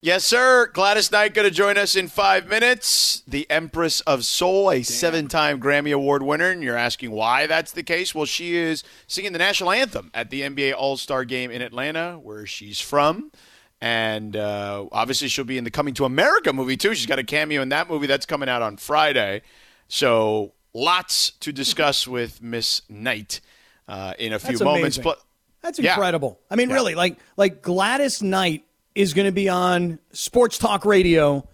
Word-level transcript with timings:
Yes, 0.00 0.24
sir. 0.24 0.68
Gladys 0.72 1.10
Knight 1.10 1.34
going 1.34 1.48
to 1.48 1.52
join 1.54 1.76
us 1.76 1.96
in 1.96 2.06
five 2.06 2.46
minutes. 2.46 3.24
The 3.26 3.50
Empress 3.50 4.00
of 4.02 4.24
Soul, 4.24 4.70
a 4.70 4.84
seven 4.84 5.26
time 5.26 5.60
Grammy 5.60 5.92
Award 5.92 6.22
winner. 6.22 6.50
And 6.50 6.62
you're 6.62 6.76
asking 6.76 7.10
why 7.10 7.48
that's 7.48 7.72
the 7.72 7.82
case? 7.82 8.14
Well, 8.14 8.24
she 8.24 8.54
is 8.54 8.84
singing 9.08 9.32
the 9.32 9.40
national 9.40 9.72
anthem 9.72 10.12
at 10.14 10.30
the 10.30 10.42
NBA 10.42 10.72
All 10.76 10.96
Star 10.96 11.24
game 11.24 11.50
in 11.50 11.62
Atlanta, 11.62 12.12
where 12.22 12.46
she's 12.46 12.80
from. 12.80 13.32
And 13.80 14.36
uh, 14.36 14.86
obviously, 14.92 15.26
she'll 15.26 15.44
be 15.44 15.58
in 15.58 15.64
the 15.64 15.70
Coming 15.70 15.94
to 15.94 16.04
America 16.04 16.52
movie, 16.52 16.76
too. 16.76 16.94
She's 16.94 17.06
got 17.06 17.18
a 17.18 17.24
cameo 17.24 17.60
in 17.60 17.68
that 17.70 17.88
movie 17.90 18.06
that's 18.06 18.26
coming 18.26 18.48
out 18.48 18.62
on 18.62 18.76
Friday. 18.76 19.42
So, 19.88 20.52
lots 20.74 21.30
to 21.40 21.52
discuss 21.52 22.06
with 22.06 22.40
Miss 22.40 22.82
Knight 22.88 23.40
uh, 23.88 24.14
in 24.18 24.32
a 24.32 24.38
few 24.38 24.50
That's 24.58 24.62
moments. 24.62 24.96
amazing. 24.98 25.14
That's 25.60 25.78
Yeah. 25.80 25.94
incredible. 25.94 26.38
I 26.50 26.54
mean, 26.56 26.68
Yeah. 26.70 26.74
really, 26.76 26.94
like 26.94 27.16
like 27.36 27.62
Gladys 27.62 28.22
Knight 28.22 28.64
is 28.98 29.14
going 29.14 29.26
to 29.26 29.32
be 29.32 29.48
on 29.48 30.00
Sports 30.12 30.58
Talk 30.58 30.84
Radio 30.84 31.48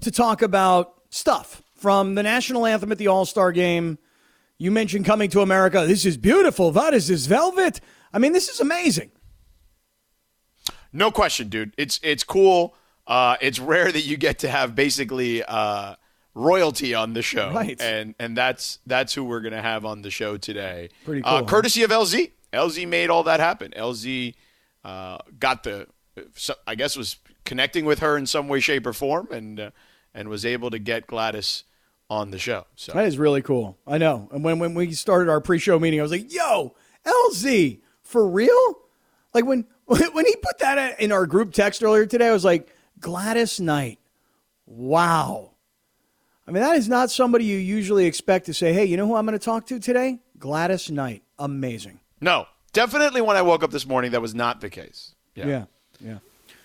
to 0.00 0.10
talk 0.10 0.42
about 0.42 0.94
stuff 1.08 1.62
from 1.76 2.16
the 2.16 2.22
national 2.22 2.66
anthem 2.66 2.90
at 2.90 2.98
the 2.98 3.06
All 3.06 3.24
Star 3.24 3.52
Game. 3.52 3.96
You 4.58 4.72
mentioned 4.72 5.04
coming 5.06 5.30
to 5.30 5.40
America. 5.40 5.86
This 5.86 6.04
is 6.04 6.16
beautiful. 6.16 6.72
What 6.72 6.92
is 6.92 7.06
this 7.06 7.26
velvet? 7.26 7.80
I 8.12 8.18
mean, 8.18 8.32
this 8.32 8.48
is 8.48 8.58
amazing. 8.60 9.12
No 10.92 11.10
question, 11.12 11.48
dude. 11.48 11.72
It's 11.78 12.00
it's 12.02 12.24
cool. 12.24 12.74
Uh, 13.06 13.36
it's 13.40 13.58
rare 13.60 13.90
that 13.92 14.02
you 14.02 14.16
get 14.16 14.40
to 14.40 14.48
have 14.48 14.74
basically 14.74 15.42
uh, 15.44 15.94
royalty 16.34 16.94
on 16.94 17.12
the 17.12 17.22
show, 17.22 17.52
Right. 17.52 17.80
And 17.80 18.14
and 18.18 18.36
that's 18.36 18.80
that's 18.86 19.14
who 19.14 19.24
we're 19.24 19.40
gonna 19.40 19.62
have 19.62 19.84
on 19.84 20.02
the 20.02 20.10
show 20.10 20.36
today. 20.36 20.88
Pretty 21.04 21.22
Uh, 21.22 21.28
cool, 21.30 21.38
huh? 21.38 21.44
courtesy 21.44 21.82
of 21.84 21.90
LZ. 21.90 22.32
LZ 22.52 22.88
made 22.88 23.10
all 23.10 23.22
that 23.24 23.38
happen. 23.38 23.72
LZ 23.76 24.34
uh, 24.84 25.18
got 25.38 25.62
the, 25.62 25.86
so- 26.34 26.54
I 26.66 26.74
guess, 26.74 26.96
was 26.96 27.16
connecting 27.44 27.84
with 27.84 28.00
her 28.00 28.16
in 28.16 28.26
some 28.26 28.48
way, 28.48 28.60
shape, 28.60 28.86
or 28.86 28.92
form, 28.92 29.28
and 29.30 29.58
uh, 29.60 29.70
and 30.14 30.28
was 30.28 30.44
able 30.44 30.70
to 30.70 30.78
get 30.78 31.06
Gladys 31.06 31.64
on 32.08 32.30
the 32.32 32.38
show. 32.38 32.66
So 32.74 32.92
That 32.92 33.06
is 33.06 33.16
really 33.18 33.42
cool. 33.42 33.78
I 33.86 33.98
know. 33.98 34.28
And 34.32 34.42
when, 34.42 34.58
when 34.58 34.74
we 34.74 34.92
started 34.92 35.30
our 35.30 35.40
pre 35.40 35.58
show 35.58 35.78
meeting, 35.78 36.00
I 36.00 36.02
was 36.02 36.10
like, 36.10 36.32
yo, 36.32 36.74
LZ, 37.06 37.80
for 38.02 38.28
real? 38.28 38.74
Like 39.32 39.44
when 39.44 39.64
when 39.86 40.26
he 40.26 40.36
put 40.36 40.58
that 40.58 41.00
in 41.00 41.12
our 41.12 41.26
group 41.26 41.52
text 41.52 41.82
earlier 41.82 42.06
today, 42.06 42.28
I 42.28 42.32
was 42.32 42.44
like, 42.44 42.74
Gladys 42.98 43.60
Knight. 43.60 43.98
Wow. 44.66 45.52
I 46.46 46.52
mean, 46.52 46.62
that 46.62 46.76
is 46.76 46.88
not 46.88 47.10
somebody 47.10 47.44
you 47.44 47.56
usually 47.58 48.06
expect 48.06 48.46
to 48.46 48.54
say, 48.54 48.72
hey, 48.72 48.84
you 48.84 48.96
know 48.96 49.06
who 49.06 49.14
I'm 49.14 49.24
going 49.26 49.38
to 49.38 49.44
talk 49.44 49.66
to 49.66 49.78
today? 49.78 50.18
Gladys 50.38 50.90
Knight. 50.90 51.22
Amazing. 51.38 52.00
no, 52.20 52.46
definitely 52.72 53.20
when 53.20 53.36
I 53.36 53.42
woke 53.42 53.62
up 53.62 53.70
this 53.70 53.86
morning, 53.86 54.10
that 54.12 54.20
was 54.22 54.34
not 54.34 54.60
the 54.60 54.68
case. 54.70 55.14
Yeah. 55.34 55.46
Yeah. 55.46 55.64
Yeah. 56.04 56.12
Um, 56.12 56.18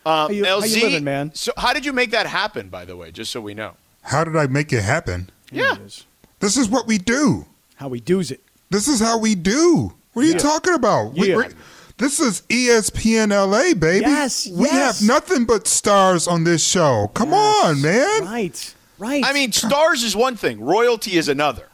How 0.06 0.30
you- 0.30 0.46
how 0.46 0.58
you 0.58 0.64
LZ, 0.64 0.82
living, 0.84 1.04
man? 1.04 1.32
So 1.34 1.52
how 1.58 1.74
did 1.74 1.86
you 1.86 1.94
make 1.94 2.12
that 2.12 2.28
happen? 2.28 2.70
By 2.70 2.86
the 2.86 2.96
way, 2.96 3.12
just 3.12 3.32
so 3.32 3.42
we 3.42 3.54
know. 3.54 3.72
How 4.04 4.24
did 4.24 4.36
I 4.36 4.46
make 4.48 4.72
it 4.72 4.84
happen? 4.84 5.30
Here 5.52 5.66
Yeah. 5.66 5.74
it 5.76 5.82
is. 5.82 6.06
This 6.40 6.58
is 6.58 6.70
what 6.70 6.86
we 6.88 6.98
do. 7.00 7.46
How 7.78 7.88
we 7.88 8.00
do's 8.00 8.30
it. 8.32 8.42
This 8.70 8.88
is 8.88 9.00
how 9.00 9.18
we 9.18 9.34
do. 9.36 9.94
What 10.14 10.26
are 10.26 10.28
you 10.28 10.36
talking 10.36 10.74
about? 10.74 11.16
Yeah. 11.16 11.36
we're- 11.38 11.50
this 11.98 12.20
is 12.20 12.44
ESPN 12.50 13.32
LA, 13.32 13.74
baby. 13.74 14.02
Yes, 14.06 14.48
We 14.48 14.66
yes. 14.66 15.00
have 15.00 15.08
nothing 15.08 15.46
but 15.46 15.66
stars 15.68 16.28
on 16.28 16.44
this 16.44 16.64
show. 16.64 17.10
Come 17.14 17.34
on, 17.34 17.82
man. 17.82 18.26
Right. 18.26 18.74
Right. 19.00 19.24
I 19.26 19.34
mean, 19.34 19.52
stars 19.52 20.04
is 20.04 20.16
one 20.16 20.36
thing, 20.38 20.60
royalty 20.62 21.18
is 21.18 21.28
another. 21.30 21.68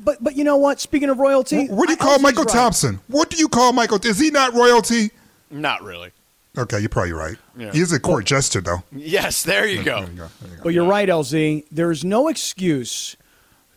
but 0.00 0.22
but 0.24 0.34
you 0.36 0.42
know 0.44 0.56
what? 0.56 0.80
Speaking 0.80 1.08
of 1.10 1.18
royalty, 1.18 1.66
What 1.68 1.86
do 1.86 1.92
you 1.92 1.98
I- 2.00 2.02
call 2.04 2.18
Michael 2.18 2.44
right. 2.44 2.52
Thompson? 2.52 3.00
What 3.08 3.28
do 3.30 3.36
you 3.36 3.48
call 3.48 3.72
Michael? 3.74 3.98
Is 4.04 4.18
he 4.18 4.30
not 4.30 4.54
royalty? 4.54 5.10
Not 5.50 5.82
really. 5.84 6.10
Okay, 6.58 6.80
you're 6.80 6.88
probably 6.88 7.12
right. 7.12 7.36
Yeah. 7.56 7.70
He 7.72 7.80
is 7.80 7.92
a 7.92 8.00
court 8.00 8.24
jester, 8.26 8.60
though. 8.60 8.82
Yes, 8.92 9.42
there 9.44 9.66
you 9.66 9.82
go. 9.82 10.00
There 10.00 10.10
you 10.10 10.16
go. 10.16 10.28
There 10.40 10.50
you 10.50 10.56
go. 10.56 10.62
But 10.64 10.74
you're 10.74 10.86
right, 10.86 11.08
LZ. 11.08 11.64
There's 11.70 12.04
no 12.04 12.28
excuse 12.28 13.16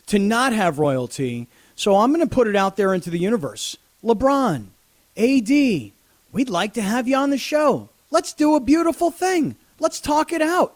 to 0.07 0.17
not 0.19 0.53
have 0.53 0.79
royalty. 0.79 1.47
So 1.75 1.97
I'm 1.97 2.11
going 2.13 2.27
to 2.27 2.33
put 2.33 2.47
it 2.47 2.55
out 2.55 2.75
there 2.75 2.93
into 2.93 3.09
the 3.09 3.19
universe. 3.19 3.77
LeBron, 4.03 4.67
AD, 5.15 5.91
we'd 6.31 6.49
like 6.49 6.73
to 6.73 6.81
have 6.81 7.07
you 7.07 7.15
on 7.15 7.29
the 7.29 7.37
show. 7.37 7.89
Let's 8.09 8.33
do 8.33 8.55
a 8.55 8.59
beautiful 8.59 9.11
thing. 9.11 9.55
Let's 9.79 9.99
talk 9.99 10.31
it 10.33 10.41
out. 10.41 10.75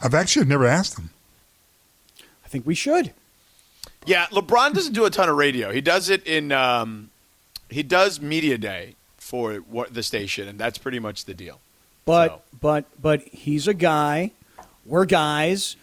I've 0.00 0.14
actually 0.14 0.46
never 0.46 0.66
asked 0.66 0.98
him. 0.98 1.10
I 2.44 2.48
think 2.48 2.66
we 2.66 2.74
should. 2.74 3.12
Yeah, 4.06 4.26
LeBron 4.26 4.72
doesn't 4.72 4.94
do 4.94 5.04
a 5.04 5.10
ton 5.10 5.28
of 5.28 5.36
radio. 5.36 5.70
He 5.72 5.80
does 5.80 6.08
it 6.08 6.26
in 6.26 6.52
um, 6.52 7.10
he 7.68 7.82
does 7.82 8.20
media 8.20 8.56
day 8.56 8.94
for 9.28 9.56
what, 9.56 9.92
the 9.92 10.02
station, 10.02 10.48
and 10.48 10.58
that's 10.58 10.78
pretty 10.78 10.98
much 10.98 11.26
the 11.26 11.34
deal. 11.34 11.60
But 12.06 12.28
So. 12.28 12.40
but 12.62 12.84
but 13.02 13.20
he's 13.22 13.68
a 13.68 13.74
guy. 13.74 14.30
We're 14.86 15.04
guys. 15.04 15.76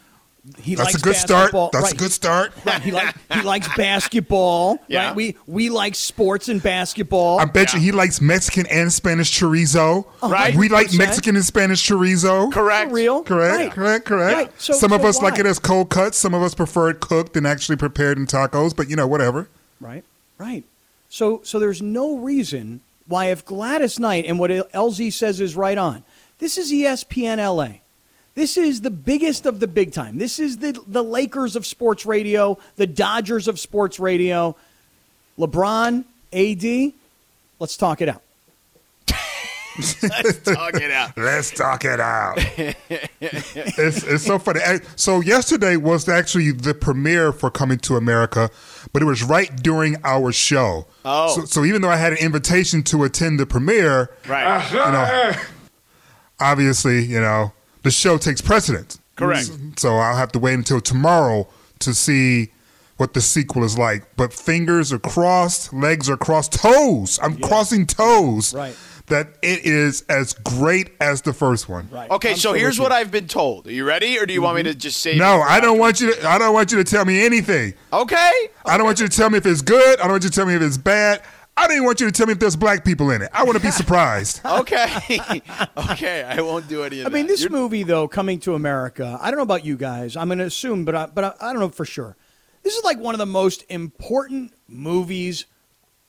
He 0.61 0.75
That's 0.75 0.89
likes 0.93 1.01
a 1.01 1.03
good 1.03 1.15
start. 1.15 1.51
That's 1.53 1.75
Right. 1.75 1.93
a 1.93 1.95
good 1.95 2.11
start. 2.11 2.53
Right. 2.65 2.79
He, 2.81 2.91
like, 2.91 3.15
he 3.33 3.41
likes 3.41 3.67
basketball. 3.77 4.77
Yeah. 4.87 5.07
Right? 5.07 5.15
We 5.15 5.35
we 5.47 5.69
like 5.69 5.95
sports 5.95 6.49
and 6.49 6.61
basketball. 6.61 7.39
I 7.39 7.45
bet 7.45 7.73
you 7.73 7.79
he 7.79 7.91
likes 7.91 8.21
Mexican 8.21 8.65
and 8.67 8.91
Spanish 8.93 9.39
chorizo. 9.39 10.05
Right. 10.23 10.55
We 10.55 10.69
like 10.69 10.87
100%. 10.87 10.97
Mexican 10.99 11.35
and 11.35 11.45
Spanish 11.45 11.87
chorizo. 11.87 12.51
Correct. 12.51 12.89
For 12.89 12.95
real. 12.95 13.23
Correct, 13.23 13.57
Right. 13.59 13.71
correct, 13.71 14.05
correct. 14.05 14.35
Right. 14.37 14.61
So- 14.61 14.73
some 14.73 14.91
of 14.91 15.01
so 15.01 15.07
us 15.07 15.21
like 15.21 15.37
it 15.39 15.45
as 15.47 15.57
cold 15.59 15.89
cuts. 15.89 16.17
Some 16.17 16.33
of 16.35 16.41
us 16.43 16.53
prefer 16.55 16.89
it 16.89 16.99
cooked 16.99 17.35
and 17.37 17.45
actually 17.47 17.77
prepared 17.77 18.17
in 18.17 18.25
tacos. 18.27 18.75
But 18.75 18.87
you 18.89 18.95
know, 18.95 19.07
whatever. 19.07 19.47
Right, 19.81 20.03
right. 20.39 20.63
So, 21.09 21.41
so 21.43 21.59
there's 21.59 21.81
no 21.81 22.17
reason 22.17 22.81
why 23.07 23.25
if 23.25 23.45
Gladys 23.45 23.99
Knight 23.99 24.25
and 24.25 24.39
what 24.39 24.51
LZ 24.51 25.13
says 25.13 25.39
is 25.39 25.55
right 25.55 25.77
on. 25.77 26.03
This 26.39 26.57
is 26.57 26.71
ESPN 26.71 27.37
LA. 27.37 27.79
This 28.35 28.57
is 28.57 28.81
the 28.81 28.89
biggest 28.89 29.45
of 29.45 29.61
the 29.61 29.67
big 29.67 29.93
time. 29.93 30.17
This 30.17 30.39
is 30.39 30.57
the 30.57 30.77
the 30.87 31.03
Lakers 31.03 31.55
of 31.55 31.65
sports 31.65 32.05
radio, 32.05 32.57
the 32.75 32.87
Dodgers 32.87 33.47
of 33.47 33.59
sports 33.59 33.99
radio. 33.99 34.55
LeBron, 35.39 36.03
AD, 36.33 36.93
let's 37.59 37.77
talk 37.77 38.01
it 38.01 38.09
out. 38.09 38.21
Let's 39.77 40.39
talk 40.39 40.75
it 40.75 40.91
out. 40.91 41.17
Let's 41.17 41.51
talk 41.51 41.85
it 41.85 41.99
out. 41.99 42.37
It's, 43.77 44.03
it's 44.03 44.25
so 44.25 44.39
funny. 44.39 44.59
So 44.95 45.21
yesterday 45.21 45.77
was 45.77 46.07
actually 46.09 46.51
the 46.51 46.73
premiere 46.73 47.31
for 47.31 47.49
Coming 47.49 47.77
to 47.79 47.95
America, 47.95 48.49
but 48.93 49.01
it 49.01 49.05
was 49.05 49.23
right 49.23 49.55
during 49.63 49.97
our 50.03 50.31
show. 50.31 50.87
Oh. 51.03 51.35
So, 51.35 51.45
so 51.45 51.65
even 51.65 51.81
though 51.81 51.89
I 51.89 51.97
had 51.97 52.13
an 52.13 52.19
invitation 52.19 52.83
to 52.83 53.03
attend 53.03 53.39
the 53.39 53.45
premiere, 53.45 54.09
Right. 54.27 54.71
you 54.71 54.77
know, 54.77 55.33
obviously, 56.39 57.05
you 57.05 57.19
know, 57.19 57.53
the 57.83 57.91
show 57.91 58.17
takes 58.17 58.41
precedence. 58.41 58.99
Correct. 59.15 59.49
So 59.77 59.95
I'll 59.97 60.17
have 60.17 60.31
to 60.33 60.39
wait 60.39 60.53
until 60.55 60.81
tomorrow 60.81 61.47
to 61.79 61.93
see 61.93 62.51
what 62.97 63.13
the 63.13 63.21
sequel 63.21 63.63
is 63.63 63.77
like. 63.77 64.03
But 64.17 64.33
fingers 64.33 64.91
are 64.91 64.99
crossed, 64.99 65.73
legs 65.73 66.09
are 66.09 66.17
crossed, 66.17 66.53
toes. 66.53 67.19
I'm 67.21 67.37
crossing 67.39 67.85
toes. 67.87 68.53
Right. 68.53 68.75
That 69.07 69.37
it 69.43 69.65
is 69.65 70.01
as 70.09 70.33
great 70.33 70.91
as 70.99 71.21
the 71.21 71.31
first 71.31 71.69
one. 71.69 71.87
Right. 71.91 72.09
Okay, 72.09 72.31
I'm 72.31 72.37
so 72.37 72.53
here's 72.53 72.77
you. 72.77 72.83
what 72.83 72.91
I've 72.91 73.11
been 73.11 73.27
told. 73.27 73.67
Are 73.67 73.71
you 73.71 73.85
ready, 73.85 74.17
or 74.17 74.25
do 74.25 74.33
you 74.33 74.41
want 74.41 74.55
me 74.57 74.63
to 74.63 74.73
just 74.73 74.99
say? 74.99 75.15
No, 75.15 75.41
I 75.41 75.59
don't 75.59 75.77
want 75.77 76.01
you 76.01 76.13
to 76.15 76.27
I 76.27 76.39
don't 76.39 76.53
want 76.53 76.71
you 76.71 76.79
to 76.79 76.83
tell 76.83 77.05
me 77.05 77.23
anything. 77.23 77.75
Okay. 77.93 78.31
I 78.65 78.77
don't 78.77 78.85
want 78.85 78.99
you 78.99 79.07
to 79.07 79.15
tell 79.15 79.29
me 79.29 79.37
if 79.37 79.45
it's 79.45 79.61
good. 79.61 79.99
I 79.99 80.03
don't 80.03 80.11
want 80.13 80.23
you 80.23 80.29
to 80.31 80.35
tell 80.35 80.47
me 80.47 80.55
if 80.55 80.61
it's 80.63 80.77
bad. 80.77 81.21
I 81.57 81.67
don't 81.67 81.77
even 81.77 81.85
want 81.85 82.01
you 82.01 82.07
to 82.07 82.11
tell 82.11 82.25
me 82.25 82.33
if 82.33 82.39
there's 82.39 82.55
black 82.57 82.83
people 82.83 83.11
in 83.11 83.21
it. 83.21 83.29
I 83.31 83.43
want 83.43 83.57
to 83.57 83.63
be 83.63 83.71
surprised. 83.81 84.41
Okay. 84.43 85.21
okay. 85.91 86.23
I 86.23 86.41
won't 86.41 86.67
do 86.67 86.83
any 86.83 86.99
of 86.99 87.03
that. 87.05 87.09
I 87.11 87.13
mean, 87.13 87.27
this 87.27 87.41
You're- 87.43 87.51
movie 87.53 87.83
though, 87.83 88.07
coming 88.07 88.39
to 88.41 88.55
America. 88.55 89.17
I 89.21 89.29
don't 89.29 89.37
know 89.37 89.43
about 89.43 89.63
you 89.63 89.77
guys. 89.77 90.17
I'm 90.17 90.27
going 90.27 90.39
to 90.39 90.45
assume, 90.45 90.83
but 90.83 90.95
I, 90.95 91.05
but 91.05 91.23
I, 91.23 91.33
I 91.39 91.53
don't 91.53 91.61
know 91.61 91.69
for 91.69 91.85
sure. 91.85 92.17
This 92.63 92.75
is 92.75 92.83
like 92.83 92.97
one 92.99 93.13
of 93.13 93.19
the 93.19 93.25
most 93.27 93.63
important 93.69 94.51
movies 94.67 95.45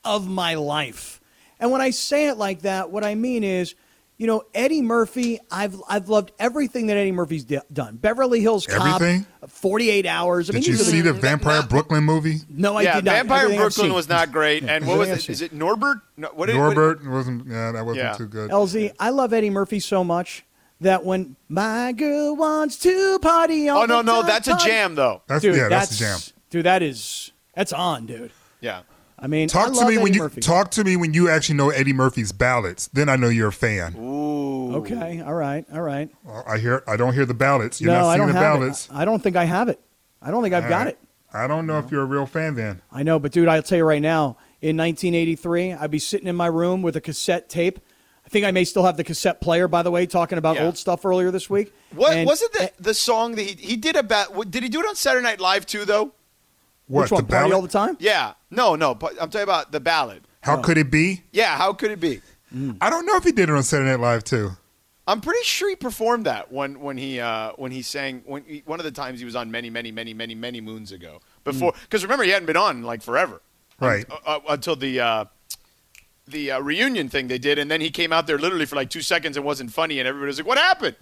of 0.04 0.26
my 0.26 0.54
life. 0.54 1.20
And 1.60 1.70
when 1.70 1.80
I 1.80 1.90
say 1.90 2.28
it 2.28 2.36
like 2.36 2.62
that, 2.62 2.90
what 2.90 3.04
I 3.04 3.14
mean 3.14 3.42
is, 3.44 3.74
you 4.18 4.26
know, 4.26 4.44
Eddie 4.54 4.80
Murphy. 4.82 5.38
I've 5.50 5.80
I've 5.88 6.08
loved 6.08 6.32
everything 6.38 6.86
that 6.86 6.96
Eddie 6.96 7.12
Murphy's 7.12 7.44
d- 7.44 7.58
done. 7.72 7.96
Beverly 7.96 8.40
Hills 8.40 8.66
Cop, 8.66 8.86
Everything? 9.02 9.26
48 9.46 10.06
Hours. 10.06 10.48
I 10.48 10.54
mean, 10.54 10.62
Did 10.62 10.68
you 10.68 10.76
these 10.78 10.88
are 10.88 10.90
see 10.90 11.00
the 11.02 11.12
Vampire 11.12 11.62
Brooklyn 11.62 12.02
movie? 12.04 12.36
No, 12.48 12.76
I 12.76 12.82
yeah, 12.82 12.94
did 12.96 13.04
not. 13.04 13.12
Vampire 13.12 13.38
Everything 13.42 13.60
Brooklyn 13.60 13.92
was 13.94 14.08
not 14.08 14.32
great. 14.32 14.62
And 14.64 14.86
what 14.86 14.98
was 14.98 15.08
it? 15.10 15.28
Is 15.28 15.28
it? 15.28 15.30
I've 15.30 15.30
Is 15.32 15.42
it 15.42 15.58
Norbit? 15.58 16.00
No, 16.16 16.28
what 16.28 16.46
did- 16.46 16.56
what- 16.56 16.76
Norbit 16.76 17.06
wasn't. 17.10 17.46
Yeah, 17.46 17.72
that 17.72 17.84
wasn't 17.84 18.04
Yeah. 18.06 18.12
too 18.14 18.26
good. 18.26 18.50
LZ, 18.50 18.92
I 18.98 19.10
love 19.10 19.32
Eddie 19.34 19.50
Murphy 19.50 19.80
so 19.80 20.02
much 20.02 20.44
that 20.80 21.04
when 21.04 21.36
my 21.50 21.92
girl 21.92 22.36
wants 22.36 22.76
to 22.78 23.18
party 23.18 23.68
all 23.68 23.82
Oh 23.82 23.86
no, 23.86 23.98
the 23.98 24.02
no, 24.02 24.20
time, 24.22 24.26
that's 24.28 24.48
a 24.48 24.56
jam 24.66 24.94
though. 24.94 25.22
That's 25.26 25.42
dude, 25.42 25.56
yeah, 25.56 25.68
that's, 25.68 25.98
that's 25.98 25.98
the 26.24 26.30
jam. 26.32 26.36
Dude, 26.50 26.64
that 26.66 26.82
is 26.82 27.32
that's 27.54 27.72
on, 27.74 28.06
dude. 28.06 28.30
Yeah. 28.62 28.80
I 29.18 29.26
mean, 29.28 29.44
I 29.44 29.46
Talk 29.46 29.68
to 29.72 29.78
love 29.80 29.88
me 29.88 29.98
when 29.98 30.12
you 30.12 30.20
Murphy. 30.20 30.40
talk 30.42 30.70
to 30.72 30.84
me 30.84 30.96
when 30.96 31.14
you 31.14 31.30
actually 31.30 31.54
know 31.56 31.70
Eddie 31.70 31.94
Murphy's 31.94 32.32
ballads. 32.32 32.88
Then 32.92 33.08
I 33.08 33.16
know 33.16 33.28
you're 33.28 33.48
a 33.48 33.52
fan. 33.52 33.96
Ooh. 33.96 34.76
Okay, 34.76 35.20
all 35.22 35.32
right, 35.34 35.64
all 35.72 35.80
right. 35.80 36.10
Well, 36.24 36.44
I 36.46 36.58
hear. 36.58 36.82
I 36.86 36.96
don't 36.96 37.14
hear 37.14 37.24
the 37.24 37.32
ballads. 37.34 37.80
You're 37.80 37.92
no, 37.92 38.00
not 38.00 38.06
I 38.08 38.16
seeing 38.16 38.26
don't 38.26 38.34
the 38.34 38.40
have 38.40 38.58
ballads. 38.60 38.86
it. 38.86 38.94
I 38.94 39.04
don't 39.06 39.22
think 39.22 39.36
I 39.36 39.44
have 39.44 39.68
it. 39.68 39.80
I 40.20 40.30
don't 40.30 40.42
think 40.42 40.54
I've 40.54 40.64
All 40.64 40.68
got 40.70 40.78
right. 40.86 40.88
it. 40.88 40.98
I 41.32 41.46
don't 41.46 41.66
know 41.66 41.78
if 41.78 41.90
you're 41.90 42.02
a 42.02 42.06
real 42.06 42.26
fan 42.26 42.54
then. 42.56 42.82
I 42.92 43.02
know, 43.02 43.18
but 43.18 43.32
dude, 43.32 43.48
I'll 43.48 43.62
tell 43.62 43.78
you 43.78 43.84
right 43.84 44.02
now. 44.02 44.36
In 44.62 44.76
1983, 44.76 45.74
I'd 45.74 45.90
be 45.90 45.98
sitting 45.98 46.26
in 46.28 46.36
my 46.36 46.46
room 46.46 46.82
with 46.82 46.96
a 46.96 47.00
cassette 47.00 47.48
tape, 47.48 47.78
I 48.24 48.28
think 48.28 48.44
I 48.44 48.50
may 48.50 48.64
still 48.64 48.82
have 48.84 48.96
the 48.96 49.04
cassette 49.04 49.40
player, 49.40 49.68
by 49.68 49.82
the 49.82 49.90
way, 49.90 50.04
talking 50.06 50.36
about 50.38 50.56
Yeah. 50.56 50.64
old 50.66 50.76
stuff 50.76 51.04
earlier 51.04 51.30
this 51.30 51.48
week. 51.48 51.72
What 51.94 52.14
And- 52.16 52.26
was 52.26 52.42
it 52.42 52.52
the, 52.54 52.72
the 52.82 52.94
song 52.94 53.36
that 53.36 53.42
he, 53.42 53.52
he 53.52 53.76
did 53.76 53.94
about? 53.96 54.50
Did 54.50 54.62
he 54.64 54.68
do 54.68 54.80
it 54.80 54.86
on 54.86 54.96
Saturday 54.96 55.22
Night 55.22 55.38
Live 55.40 55.64
too? 55.64 55.84
Though. 55.84 56.12
What 56.88 57.02
Which 57.02 57.10
one? 57.12 57.24
the 57.24 57.28
Party 57.28 57.42
ballad? 57.50 57.52
all 57.54 57.62
the 57.62 57.68
time? 57.68 57.96
Yeah. 58.00 58.34
No, 58.50 58.76
no. 58.76 58.94
But 58.94 59.12
I'm 59.20 59.28
talking 59.30 59.42
about 59.42 59.72
the 59.72 59.80
ballad. 59.80 60.22
How 60.42 60.60
could 60.62 60.78
it 60.78 60.90
be? 60.90 61.22
Yeah. 61.32 61.56
How 61.56 61.72
could 61.72 61.90
it 61.90 62.00
be? 62.00 62.20
I 62.80 62.88
don't 62.90 63.04
know 63.06 63.16
if 63.16 63.24
he 63.24 63.32
did 63.32 63.48
it 63.48 63.54
on 63.54 63.62
Saturday 63.64 63.90
Night 63.90 64.00
Live 64.00 64.24
too. 64.24 64.52
I'm 65.08 65.20
pretty 65.20 65.42
sure 65.44 65.68
he 65.68 65.76
performed 65.76 66.26
that 66.26 66.50
when 66.52 66.80
when 66.80 66.96
he 66.96 67.20
uh, 67.20 67.52
when 67.56 67.70
he 67.72 67.82
sang 67.82 68.22
when 68.24 68.44
he, 68.44 68.62
one 68.66 68.80
of 68.80 68.84
the 68.84 68.90
times 68.92 69.18
he 69.18 69.24
was 69.24 69.36
on 69.36 69.50
many 69.50 69.68
many 69.70 69.90
many 69.92 70.14
many 70.14 70.34
many 70.34 70.60
moons 70.60 70.90
ago 70.90 71.20
before 71.44 71.74
because 71.82 72.02
remember 72.02 72.24
he 72.24 72.30
hadn't 72.30 72.46
been 72.46 72.56
on 72.56 72.82
like 72.82 73.02
forever 73.02 73.40
Right. 73.78 74.04
uh, 74.10 74.16
uh, 74.26 74.40
until 74.48 74.74
the 74.74 74.98
uh, 75.00 75.24
the 76.26 76.52
uh, 76.52 76.60
reunion 76.60 77.08
thing 77.08 77.28
they 77.28 77.38
did 77.38 77.58
and 77.58 77.70
then 77.70 77.80
he 77.80 77.90
came 77.90 78.12
out 78.12 78.26
there 78.26 78.38
literally 78.38 78.66
for 78.66 78.74
like 78.74 78.90
two 78.90 79.00
seconds 79.02 79.36
and 79.36 79.44
wasn't 79.46 79.70
funny 79.72 79.98
and 80.00 80.08
everybody 80.08 80.26
was 80.28 80.38
like 80.38 80.46
what 80.46 80.58
happened 80.58 80.96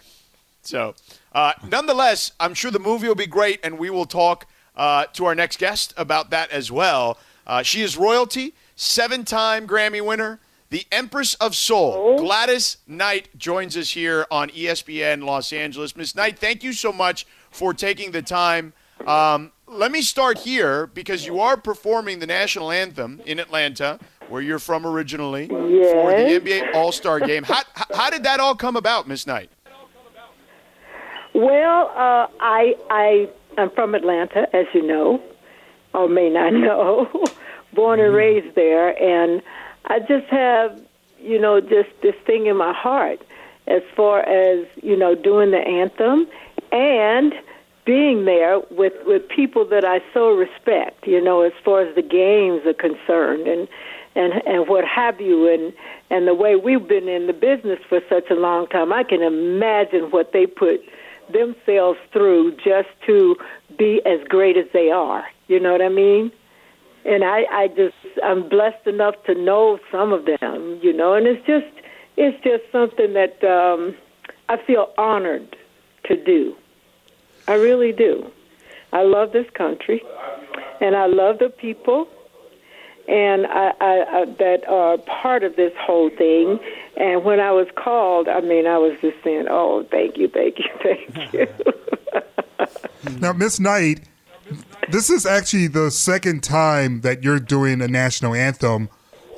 so 0.62 0.94
uh, 1.32 1.52
nonetheless 1.70 2.32
I'm 2.40 2.52
sure 2.54 2.70
the 2.70 2.78
movie 2.80 3.08
will 3.08 3.14
be 3.14 3.26
great 3.26 3.60
and 3.64 3.78
we 3.78 3.88
will 3.90 4.06
talk 4.06 4.46
uh, 4.76 5.06
to 5.12 5.24
our 5.26 5.34
next 5.34 5.58
guest 5.58 5.94
about 5.96 6.30
that 6.30 6.50
as 6.50 6.70
well 6.70 7.18
uh, 7.46 7.62
she 7.62 7.82
is 7.82 7.96
royalty 7.96 8.54
seven 8.76 9.24
time 9.24 9.66
Grammy 9.66 10.04
winner. 10.04 10.40
The 10.70 10.86
Empress 10.90 11.34
of 11.34 11.54
Soul, 11.54 12.18
Gladys 12.18 12.78
Knight, 12.88 13.28
joins 13.38 13.76
us 13.76 13.90
here 13.90 14.26
on 14.28 14.48
ESPN 14.50 15.22
Los 15.22 15.52
Angeles. 15.52 15.94
Miss 15.94 16.16
Knight, 16.16 16.36
thank 16.36 16.64
you 16.64 16.72
so 16.72 16.92
much 16.92 17.26
for 17.50 17.72
taking 17.72 18.10
the 18.10 18.22
time. 18.22 18.72
Um, 19.06 19.52
let 19.68 19.92
me 19.92 20.02
start 20.02 20.38
here 20.38 20.88
because 20.88 21.26
you 21.26 21.38
are 21.38 21.56
performing 21.56 22.18
the 22.18 22.26
national 22.26 22.72
anthem 22.72 23.22
in 23.24 23.38
Atlanta, 23.38 24.00
where 24.28 24.42
you're 24.42 24.58
from 24.58 24.84
originally, 24.84 25.46
for 25.46 26.10
the 26.10 26.40
NBA 26.40 26.74
All 26.74 26.90
Star 26.90 27.20
Game. 27.20 27.44
How, 27.44 27.62
how, 27.74 27.84
how 27.94 28.10
did 28.10 28.24
that 28.24 28.40
all 28.40 28.56
come 28.56 28.74
about, 28.74 29.06
Miss 29.06 29.28
Knight? 29.28 29.50
Well, 31.34 31.92
uh, 31.94 32.26
I 32.40 32.74
I 32.90 33.28
am 33.58 33.70
from 33.70 33.94
Atlanta, 33.94 34.48
as 34.54 34.66
you 34.72 34.86
know, 34.86 35.22
or 35.92 36.08
may 36.08 36.30
not 36.30 36.52
know. 36.66 37.08
Born 37.74 37.98
and 37.98 38.08
mm-hmm. 38.08 38.16
raised 38.16 38.54
there, 38.54 38.90
and 39.02 39.42
I 39.86 39.98
just 39.98 40.26
have, 40.26 40.80
you 41.18 41.40
know, 41.40 41.60
just 41.60 41.88
this 42.02 42.14
thing 42.24 42.46
in 42.46 42.56
my 42.56 42.72
heart 42.72 43.20
as 43.66 43.82
far 43.96 44.20
as 44.20 44.66
you 44.82 44.96
know 44.96 45.14
doing 45.14 45.50
the 45.50 45.58
anthem 45.58 46.26
and 46.70 47.32
being 47.84 48.24
there 48.24 48.60
with 48.70 48.94
with 49.06 49.28
people 49.28 49.64
that 49.66 49.84
I 49.84 50.00
so 50.12 50.30
respect. 50.30 51.06
You 51.06 51.22
know, 51.22 51.42
as 51.42 51.52
far 51.64 51.82
as 51.82 51.94
the 51.94 52.02
games 52.02 52.62
are 52.66 52.74
concerned, 52.74 53.46
and 53.46 53.68
and 54.14 54.34
and 54.46 54.68
what 54.68 54.84
have 54.84 55.20
you, 55.20 55.48
and 55.52 55.72
and 56.10 56.26
the 56.26 56.34
way 56.34 56.56
we've 56.56 56.86
been 56.86 57.08
in 57.08 57.26
the 57.26 57.32
business 57.32 57.78
for 57.88 58.00
such 58.08 58.30
a 58.30 58.34
long 58.34 58.66
time, 58.68 58.92
I 58.92 59.02
can 59.04 59.22
imagine 59.22 60.10
what 60.10 60.32
they 60.32 60.46
put 60.46 60.80
themselves 61.32 61.98
through 62.12 62.56
just 62.56 62.88
to 63.06 63.36
be 63.78 64.00
as 64.06 64.20
great 64.28 64.56
as 64.56 64.66
they 64.72 64.90
are. 64.90 65.24
You 65.48 65.60
know 65.60 65.72
what 65.72 65.82
I 65.82 65.88
mean? 65.88 66.32
And 67.04 67.22
I, 67.24 67.44
I 67.50 67.68
just, 67.68 67.94
I'm 68.22 68.48
blessed 68.48 68.86
enough 68.86 69.14
to 69.26 69.34
know 69.34 69.78
some 69.92 70.12
of 70.12 70.24
them. 70.24 70.80
You 70.82 70.92
know, 70.92 71.14
and 71.14 71.26
it's 71.26 71.44
just, 71.46 71.66
it's 72.16 72.42
just 72.42 72.62
something 72.72 73.12
that 73.14 73.42
um, 73.44 73.94
I 74.48 74.56
feel 74.66 74.92
honored 74.96 75.56
to 76.04 76.16
do. 76.22 76.54
I 77.46 77.54
really 77.54 77.92
do. 77.92 78.30
I 78.92 79.02
love 79.02 79.32
this 79.32 79.46
country, 79.54 80.02
and 80.80 80.94
I 80.94 81.06
love 81.06 81.40
the 81.40 81.48
people, 81.48 82.06
and 83.08 83.46
I, 83.46 83.72
I, 83.80 84.20
I 84.20 84.24
that 84.38 84.68
are 84.68 84.98
part 84.98 85.44
of 85.44 85.56
this 85.56 85.72
whole 85.78 86.10
thing. 86.10 86.58
And 86.96 87.24
when 87.24 87.40
I 87.40 87.50
was 87.50 87.66
called, 87.74 88.28
I 88.28 88.40
mean, 88.40 88.66
I 88.66 88.78
was 88.78 88.98
just 89.00 89.16
saying, 89.22 89.46
"Oh, 89.50 89.86
thank 89.90 90.16
you, 90.16 90.28
thank 90.28 90.58
you, 90.58 90.70
thank 90.82 91.32
you." 91.32 91.46
Now, 93.20 93.32
Miss 93.32 93.60
Knight, 93.60 94.00
this 94.90 95.10
is 95.10 95.26
actually 95.26 95.66
the 95.66 95.90
second 95.90 96.42
time 96.42 97.02
that 97.02 97.22
you're 97.22 97.40
doing 97.40 97.82
a 97.82 97.88
national 97.88 98.34
anthem 98.34 98.88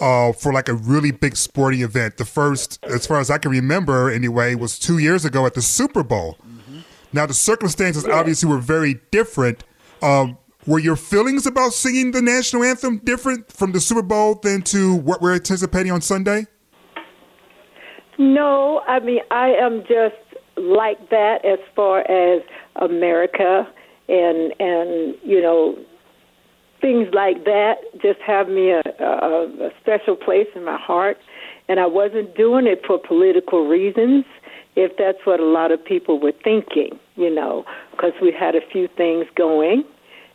uh, 0.01 0.33
for 0.33 0.53
like 0.53 0.69
a 0.69 0.75
really 0.75 1.11
big 1.11 1.37
sporting 1.37 1.81
event. 1.81 2.17
The 2.17 2.25
first, 2.25 2.85
as 2.85 3.07
far 3.07 3.21
as 3.21 3.31
I 3.31 3.39
can 3.39 3.51
remember 3.51 4.11
anyway, 4.11 4.55
was 4.55 4.79
two 4.79 4.99
years 4.99 5.25
ago 5.25 5.47
at 5.47 5.55
the 5.55 5.62
Super 5.62 6.03
Bowl. 6.03 6.39
Now, 7.12 7.25
the 7.25 7.35
circumstances 7.35 8.05
obviously 8.05 8.49
were 8.49 8.59
very 8.59 9.01
different. 9.11 9.65
Um, 10.03 10.37
were 10.67 10.79
your 10.79 10.97
feelings 10.97 11.47
about 11.47 11.73
singing 11.73 12.11
the 12.11 12.21
national 12.21 12.65
anthem 12.65 12.99
different 12.99 13.53
from 13.53 13.73
the 13.73 13.81
Super 13.81 14.03
Bowl 14.03 14.35
than 14.43 14.63
to 14.63 14.97
what 14.97 15.23
we're 15.23 15.35
anticipating 15.35 15.93
on 15.93 16.01
Sunday? 16.01 16.47
No, 18.19 18.81
I 18.87 19.01
mean 19.01 19.21
I 19.31 19.51
am 19.51 19.83
just 19.83 20.17
like 20.57 21.11
that 21.11 21.45
as 21.45 21.59
far 21.75 22.01
as 22.01 22.43
America 22.77 23.69
and 24.09 24.53
and 24.59 25.15
you 25.23 25.41
know 25.41 25.79
things 26.81 27.09
like 27.12 27.45
that 27.45 27.77
just 28.03 28.21
have 28.21 28.49
me 28.49 28.71
a, 28.71 28.83
a, 29.01 29.67
a 29.67 29.71
special 29.81 30.17
place 30.17 30.47
in 30.55 30.65
my 30.65 30.79
heart. 30.79 31.19
And 31.69 31.81
I 31.81 31.87
wasn't 31.87 32.37
doing 32.37 32.67
it 32.67 32.83
for 32.87 32.99
political 32.99 33.67
reasons, 33.67 34.25
if 34.77 34.93
that's 34.99 35.19
what 35.25 35.41
a 35.41 35.45
lot 35.45 35.73
of 35.73 35.85
people 35.85 36.21
were 36.21 36.35
thinking, 36.45 36.99
you 37.17 37.35
know, 37.35 37.65
because 37.91 38.12
we 38.21 38.31
had 38.31 38.55
a 38.55 38.61
few 38.73 38.89
things 38.97 39.27
going 39.37 39.85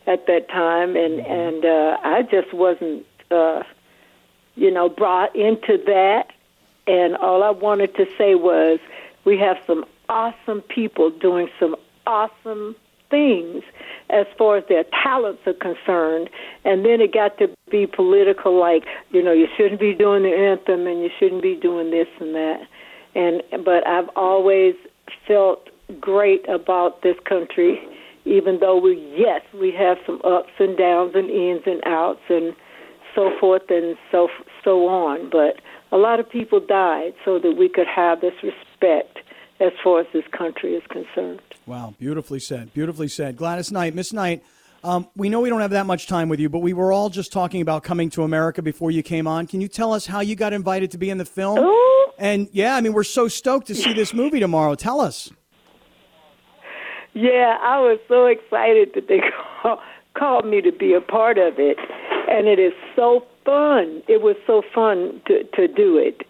at 0.07 0.27
that 0.27 0.49
time, 0.49 0.95
and 0.95 1.19
and 1.19 1.65
uh, 1.65 1.97
I 2.03 2.23
just 2.23 2.53
wasn't, 2.53 3.05
uh, 3.29 3.63
you 4.55 4.71
know, 4.71 4.89
brought 4.89 5.35
into 5.35 5.77
that 5.85 6.31
and 6.87 7.15
all 7.17 7.43
I 7.43 7.51
wanted 7.51 7.95
to 7.95 8.05
say 8.17 8.35
was 8.35 8.79
we 9.25 9.37
have 9.37 9.57
some 9.67 9.85
awesome 10.09 10.61
people 10.61 11.09
doing 11.09 11.47
some 11.59 11.75
awesome 12.07 12.75
things 13.09 13.63
as 14.09 14.25
far 14.37 14.57
as 14.57 14.63
their 14.67 14.83
talents 15.03 15.41
are 15.45 15.53
concerned. 15.53 16.29
And 16.65 16.83
then 16.83 17.01
it 17.01 17.13
got 17.13 17.37
to 17.37 17.49
be 17.69 17.85
political, 17.85 18.59
like, 18.59 18.85
you 19.11 19.21
know, 19.21 19.31
you 19.31 19.47
shouldn't 19.55 19.79
be 19.79 19.93
doing 19.93 20.23
the 20.23 20.35
anthem 20.35 20.87
and 20.87 21.01
you 21.01 21.09
shouldn't 21.19 21.41
be 21.41 21.55
doing 21.55 21.91
this 21.91 22.07
and 22.19 22.33
that. 22.35 22.61
And 23.13 23.43
but 23.63 23.85
I've 23.87 24.09
always 24.15 24.75
felt 25.27 25.69
great 25.99 26.47
about 26.49 27.01
this 27.03 27.17
country, 27.25 27.79
even 28.25 28.59
though 28.59 28.79
we 28.79 28.95
yes, 29.17 29.41
we 29.59 29.71
have 29.77 29.97
some 30.05 30.21
ups 30.23 30.51
and 30.59 30.77
downs 30.77 31.13
and 31.15 31.29
ins 31.29 31.63
and 31.65 31.81
outs 31.85 32.21
and 32.29 32.55
so 33.15 33.31
forth 33.39 33.63
and 33.69 33.97
so 34.11 34.27
so 34.63 34.87
on. 34.87 35.29
But 35.29 35.61
a 35.91 35.97
lot 35.97 36.19
of 36.19 36.29
people 36.29 36.59
died 36.59 37.13
so 37.25 37.39
that 37.39 37.55
we 37.57 37.69
could 37.69 37.87
have 37.87 38.21
this 38.21 38.33
respect 38.43 39.19
as 39.59 39.71
far 39.83 40.01
as 40.01 40.07
this 40.13 40.23
country 40.35 40.73
is 40.73 40.83
concerned. 40.89 41.41
Wow, 41.65 41.93
beautifully 41.99 42.39
said. 42.39 42.73
Beautifully 42.73 43.07
said. 43.07 43.37
Gladys 43.37 43.71
Knight, 43.71 43.93
Miss 43.93 44.11
Knight, 44.11 44.43
um, 44.83 45.07
we 45.15 45.29
know 45.29 45.41
we 45.41 45.49
don't 45.49 45.61
have 45.61 45.71
that 45.71 45.85
much 45.85 46.07
time 46.07 46.27
with 46.27 46.39
you, 46.39 46.49
but 46.49 46.59
we 46.59 46.73
were 46.73 46.91
all 46.91 47.09
just 47.09 47.31
talking 47.31 47.61
about 47.61 47.83
coming 47.83 48.09
to 48.11 48.23
America 48.23 48.61
before 48.61 48.89
you 48.89 49.03
came 49.03 49.27
on. 49.27 49.45
Can 49.45 49.61
you 49.61 49.67
tell 49.67 49.93
us 49.93 50.07
how 50.07 50.21
you 50.21 50.35
got 50.35 50.53
invited 50.53 50.91
to 50.91 50.97
be 50.97 51.09
in 51.09 51.19
the 51.19 51.25
film? 51.25 51.59
Ooh. 51.59 52.07
And 52.17 52.49
yeah, 52.51 52.75
I 52.75 52.81
mean, 52.81 52.93
we're 52.93 53.03
so 53.03 53.27
stoked 53.27 53.67
to 53.67 53.75
see 53.75 53.93
this 53.93 54.13
movie 54.13 54.39
tomorrow. 54.39 54.75
Tell 54.75 54.99
us. 54.99 55.31
Yeah, 57.13 57.57
I 57.61 57.79
was 57.79 57.99
so 58.07 58.25
excited 58.25 58.91
that 58.95 59.07
they 59.07 59.19
call, 59.61 59.79
called 60.13 60.45
me 60.45 60.61
to 60.61 60.71
be 60.71 60.93
a 60.93 61.01
part 61.01 61.37
of 61.37 61.55
it, 61.57 61.77
and 62.29 62.47
it 62.47 62.59
is 62.59 62.73
so 62.95 63.25
fun. 63.45 64.01
It 64.07 64.21
was 64.21 64.35
so 64.47 64.61
fun 64.73 65.21
to 65.27 65.43
to 65.55 65.67
do 65.67 65.97
it, 65.97 66.25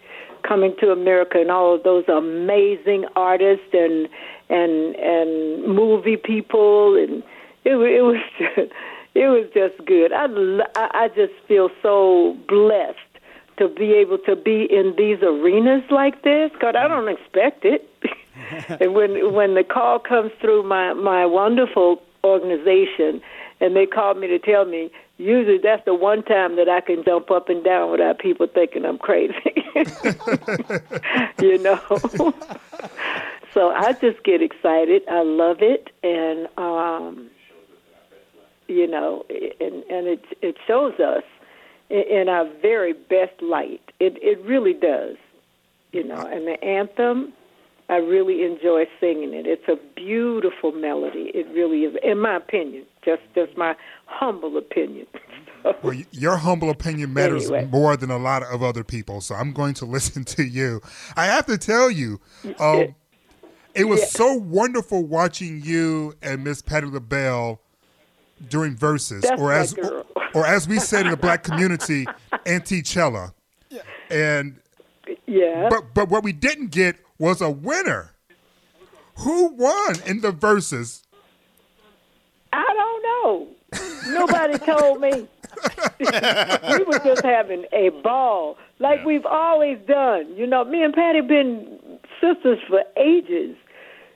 coming 0.46 0.74
to 0.80 0.90
America 0.90 1.40
and 1.40 1.50
all 1.50 1.74
of 1.74 1.82
those 1.84 2.04
amazing 2.08 3.04
artists 3.14 3.72
and 3.72 4.08
and 4.50 4.96
and 4.96 5.64
movie 5.66 6.16
people, 6.16 6.96
and 6.96 7.22
it 7.64 7.74
it 7.74 8.02
was 8.02 8.20
just, 8.38 8.72
it 9.14 9.28
was 9.28 9.46
just 9.54 9.86
good. 9.86 10.12
I 10.12 10.26
I 10.76 11.08
just 11.14 11.34
feel 11.46 11.68
so 11.82 12.36
blessed 12.48 12.98
to 13.58 13.68
be 13.68 13.92
able 13.92 14.18
to 14.26 14.34
be 14.34 14.66
in 14.70 14.94
these 14.96 15.18
arenas 15.22 15.84
like 15.90 16.22
this 16.22 16.50
because 16.52 16.74
I 16.76 16.88
don't 16.88 17.08
expect 17.08 17.64
it. 17.64 17.88
and 18.80 18.94
when 18.94 19.32
when 19.34 19.54
the 19.54 19.64
call 19.64 19.98
comes 19.98 20.32
through 20.40 20.62
my 20.62 20.92
my 20.94 21.26
wonderful 21.26 22.02
organization, 22.24 23.20
and 23.60 23.76
they 23.76 23.86
call 23.86 24.14
me 24.14 24.26
to 24.28 24.38
tell 24.38 24.64
me, 24.64 24.90
usually 25.18 25.58
that's 25.58 25.84
the 25.84 25.94
one 25.94 26.22
time 26.22 26.56
that 26.56 26.68
I 26.68 26.80
can 26.80 27.04
jump 27.04 27.30
up 27.30 27.48
and 27.48 27.62
down 27.64 27.90
without 27.90 28.18
people 28.18 28.46
thinking 28.46 28.84
I'm 28.84 28.98
crazy. 28.98 29.34
you 31.40 31.58
know. 31.58 31.80
so 33.54 33.70
I 33.70 33.92
just 34.00 34.22
get 34.24 34.42
excited. 34.42 35.02
I 35.10 35.22
love 35.22 35.58
it, 35.60 35.90
and 36.02 36.48
um, 36.56 37.30
you 38.68 38.86
know, 38.86 39.24
and 39.30 39.84
and 39.90 40.06
it 40.06 40.24
it 40.40 40.56
shows 40.66 40.98
us 41.00 41.24
in, 41.90 42.28
our 42.28 42.48
very 42.60 42.92
best 42.92 43.40
light. 43.42 43.92
It 44.00 44.16
it 44.22 44.40
really 44.44 44.74
does. 44.74 45.16
You 45.92 46.04
know, 46.04 46.26
and 46.26 46.46
the 46.46 46.62
anthem. 46.64 47.32
I 47.92 47.96
really 47.96 48.42
enjoy 48.42 48.86
singing 49.00 49.34
it. 49.34 49.46
It's 49.46 49.68
a 49.68 49.76
beautiful 49.94 50.72
melody. 50.72 51.30
It 51.34 51.46
really 51.52 51.80
is, 51.80 51.94
in 52.02 52.20
my 52.20 52.36
opinion. 52.36 52.86
Just 53.04 53.20
just 53.34 53.54
my 53.56 53.76
humble 54.06 54.56
opinion. 54.56 55.06
Well, 55.84 55.94
your 56.10 56.38
humble 56.38 56.70
opinion 56.70 57.14
matters 57.14 57.44
Anyway. 57.48 57.68
more 57.70 57.96
than 57.96 58.10
a 58.10 58.16
lot 58.18 58.42
of 58.42 58.64
other 58.64 58.82
people, 58.82 59.20
so 59.20 59.36
I'm 59.36 59.52
going 59.52 59.74
to 59.74 59.84
listen 59.96 60.24
to 60.24 60.42
you. 60.42 60.80
I 61.16 61.26
have 61.26 61.46
to 61.46 61.56
tell 61.56 61.88
you, 61.88 62.18
um, 62.58 62.96
it 63.74 63.84
was 63.84 64.10
so 64.10 64.34
wonderful 64.34 65.04
watching 65.06 65.60
you 65.62 66.14
and 66.20 66.42
Miss 66.42 66.62
Patti 66.62 66.88
LaBelle 66.88 67.60
during 68.48 68.74
verses, 68.74 69.22
That's 69.22 69.40
or 69.40 69.52
as 69.52 69.74
girl. 69.74 70.04
or 70.34 70.44
as 70.44 70.66
we 70.66 70.80
said 70.80 71.04
in 71.04 71.12
the 71.12 71.16
black 71.16 71.44
community, 71.44 72.06
anti-cella. 72.44 73.32
And 74.10 74.58
yeah. 75.28 75.68
but 75.70 75.94
but 75.94 76.08
what 76.08 76.24
we 76.24 76.32
didn't 76.32 76.72
get 76.72 76.96
was 77.22 77.40
a 77.40 77.48
winner. 77.48 78.10
Who 79.18 79.54
won 79.54 79.94
in 80.06 80.22
the 80.22 80.32
verses? 80.32 81.04
I 82.52 82.66
don't 82.74 83.02
know. 83.06 83.48
Nobody 84.08 84.58
told 84.58 85.00
me. 85.00 85.28
we 86.00 86.84
were 86.84 86.98
just 86.98 87.24
having 87.24 87.64
a 87.72 87.90
ball, 88.02 88.58
like 88.80 89.04
we've 89.04 89.24
always 89.24 89.78
done. 89.86 90.34
You 90.36 90.48
know, 90.48 90.64
me 90.64 90.82
and 90.82 90.92
Patti 90.92 91.20
been 91.20 91.78
sisters 92.20 92.58
for 92.68 92.82
ages. 92.96 93.56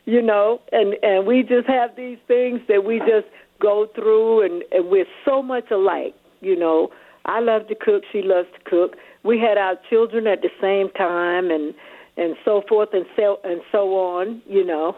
You 0.04 0.20
know, 0.20 0.60
and 0.72 0.94
and 1.04 1.28
we 1.28 1.44
just 1.44 1.68
have 1.68 1.94
these 1.96 2.18
things 2.26 2.60
that 2.66 2.84
we 2.84 2.98
just 2.98 3.28
go 3.60 3.86
through, 3.94 4.44
and, 4.44 4.64
and 4.72 4.90
we're 4.90 5.06
so 5.24 5.42
much 5.42 5.70
alike. 5.70 6.14
You 6.40 6.58
know, 6.58 6.90
I 7.24 7.38
love 7.38 7.68
to 7.68 7.76
cook; 7.76 8.02
she 8.10 8.22
loves 8.22 8.48
to 8.54 8.68
cook. 8.68 8.96
We 9.22 9.38
had 9.38 9.58
our 9.58 9.76
children 9.88 10.26
at 10.26 10.42
the 10.42 10.50
same 10.60 10.90
time, 10.90 11.52
and 11.52 11.72
and 12.16 12.36
so 12.44 12.62
forth 12.68 12.90
and 12.92 13.06
so 13.16 13.38
and 13.44 13.60
so 13.72 13.94
on. 13.96 14.42
You 14.48 14.64
know, 14.64 14.96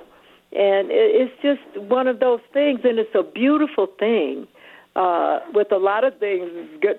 and 0.53 0.91
it, 0.91 1.31
it's 1.31 1.43
just 1.43 1.85
one 1.89 2.07
of 2.07 2.21
those 2.21 2.41
things, 2.53 2.81
and 2.85 2.99
it's 2.99 3.15
a 3.15 3.23
beautiful 3.23 3.87
thing. 3.99 4.47
Uh, 4.97 5.39
with 5.55 5.71
a 5.71 5.77
lot 5.77 6.03
of 6.03 6.19
things 6.19 6.51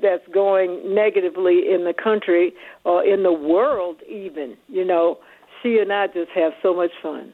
that's 0.02 0.26
going 0.34 0.96
negatively 0.96 1.70
in 1.70 1.84
the 1.84 1.94
country 1.94 2.54
or 2.86 3.04
in 3.04 3.24
the 3.24 3.34
world, 3.34 3.98
even 4.08 4.56
you 4.70 4.86
know, 4.86 5.18
she 5.62 5.80
and 5.80 5.92
I 5.92 6.08
just 6.08 6.32
have 6.32 6.54
so 6.62 6.74
much 6.74 6.92
fun. 7.02 7.34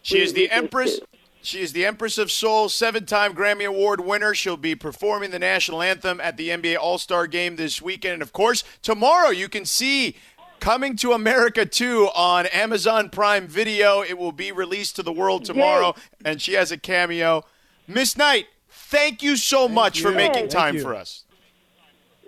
She 0.00 0.20
is 0.20 0.32
the 0.32 0.40
We- 0.40 0.42
we 0.44 0.48
just 0.48 0.56
Empress. 0.56 0.98
do. 1.00 1.06
She 1.44 1.60
is 1.60 1.72
the 1.72 1.84
Empress 1.84 2.18
of 2.18 2.30
Soul, 2.30 2.68
seven-time 2.68 3.34
Grammy 3.34 3.66
Award 3.66 4.00
winner. 4.00 4.32
She'll 4.32 4.56
be 4.56 4.76
performing 4.76 5.32
the 5.32 5.40
national 5.40 5.82
anthem 5.82 6.20
at 6.20 6.36
the 6.36 6.50
NBA 6.50 6.76
All-Star 6.76 7.26
Game 7.26 7.56
this 7.56 7.82
weekend, 7.82 8.14
and 8.14 8.22
of 8.22 8.32
course, 8.32 8.62
tomorrow 8.80 9.30
you 9.30 9.48
can 9.48 9.64
see 9.64 10.14
"Coming 10.62 10.94
to 10.98 11.10
America 11.10 11.66
2" 11.66 12.10
on 12.14 12.46
Amazon 12.46 13.10
Prime 13.10 13.48
Video. 13.48 14.00
It 14.00 14.16
will 14.16 14.30
be 14.30 14.52
released 14.52 14.94
to 14.94 15.02
the 15.02 15.12
world 15.12 15.44
tomorrow, 15.44 15.96
and 16.24 16.40
she 16.40 16.52
has 16.52 16.70
a 16.70 16.78
cameo. 16.78 17.42
Miss 17.88 18.16
Knight, 18.16 18.46
thank 18.70 19.24
you 19.24 19.34
so 19.34 19.68
much 19.68 20.00
for 20.00 20.12
making 20.12 20.48
Thank 20.48 20.50
time 20.50 20.78
for 20.78 20.94
us. 20.94 21.24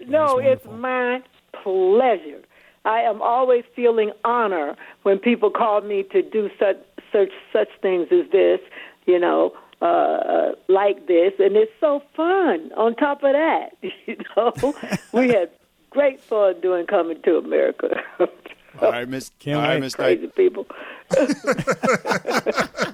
No, 0.08 0.38
it's 0.38 0.66
my 0.66 1.22
pleasure. 1.62 2.42
I 2.84 3.02
am 3.02 3.22
always 3.22 3.62
feeling 3.76 4.10
honor 4.24 4.74
when 5.04 5.20
people 5.20 5.50
call 5.50 5.82
me 5.82 6.02
to 6.10 6.20
do 6.20 6.50
such 6.58 6.78
such 7.12 7.30
such 7.52 7.68
things 7.80 8.08
as 8.10 8.28
this, 8.32 8.58
you 9.06 9.20
know, 9.20 9.52
uh, 9.80 9.84
uh, 9.84 10.52
like 10.68 11.06
this, 11.06 11.34
and 11.38 11.54
it's 11.54 11.70
so 11.78 12.02
fun. 12.16 12.72
On 12.76 12.96
top 12.96 13.22
of 13.22 13.32
that, 13.32 13.76
you 14.06 14.16
know, 14.36 14.74
we 15.12 15.28
had 15.28 15.50
great 15.94 16.20
fun 16.20 16.60
doing 16.60 16.86
coming 16.86 17.22
to 17.22 17.36
America. 17.38 17.88
All 18.82 18.90
right, 18.90 19.08
Miss. 19.08 19.30
Can't 19.38 19.56
all 19.58 19.62
right. 19.62 19.80
Miss 19.80 19.96
Knight. 19.96 20.18
Crazy 20.18 20.32
people. 20.34 20.66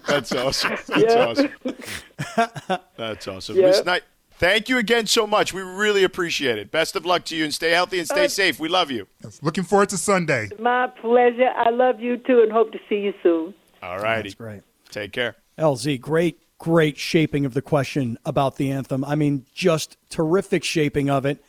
That's 0.07 0.33
awesome. 0.33 0.71
That's 0.87 0.89
Yeah. 1.15 1.27
awesome. 1.27 2.81
That's 2.97 3.29
awesome. 3.29 3.57
Yeah. 3.57 3.67
Miss 3.69 3.85
Knight, 3.85 4.03
thank 4.33 4.69
you 4.69 4.77
again 4.79 5.07
so 5.07 5.27
much. 5.27 5.55
We 5.55 5.63
really 5.63 6.05
appreciate 6.05 6.59
it. 6.59 6.71
Best 6.71 6.97
of 6.97 7.07
luck 7.07 7.25
to 7.27 7.37
you 7.37 7.45
and 7.45 7.55
stay 7.55 7.71
healthy 7.71 7.99
and 7.99 8.07
stay 8.07 8.27
Uh, 8.27 8.29
safe. 8.29 8.61
We 8.61 8.69
love 8.69 8.91
you. 8.91 9.07
Looking 9.41 9.65
forward 9.65 9.89
to 9.91 9.97
Sunday. 9.97 10.51
My 10.59 10.89
pleasure. 11.01 11.49
I 11.57 11.71
love 11.71 11.99
you 12.01 12.19
too, 12.19 12.43
and 12.43 12.53
hope 12.53 12.73
to 12.73 12.79
see 12.89 12.97
you 13.01 13.15
soon. 13.23 13.55
All 13.83 13.99
righty. 13.99 14.29
That's 14.29 14.35
great. 14.35 14.61
Take 14.91 15.13
care. 15.13 15.37
LZ, 15.59 15.99
great, 16.01 16.41
great 16.59 16.99
shaping 16.99 17.47
of 17.47 17.55
the 17.55 17.63
question 17.63 18.19
about 18.27 18.57
the 18.57 18.71
anthem. 18.71 19.03
I 19.05 19.15
mean, 19.15 19.47
just 19.55 19.97
terrific 20.11 20.63
shaping 20.65 21.09
of 21.09 21.25
it. 21.25 21.43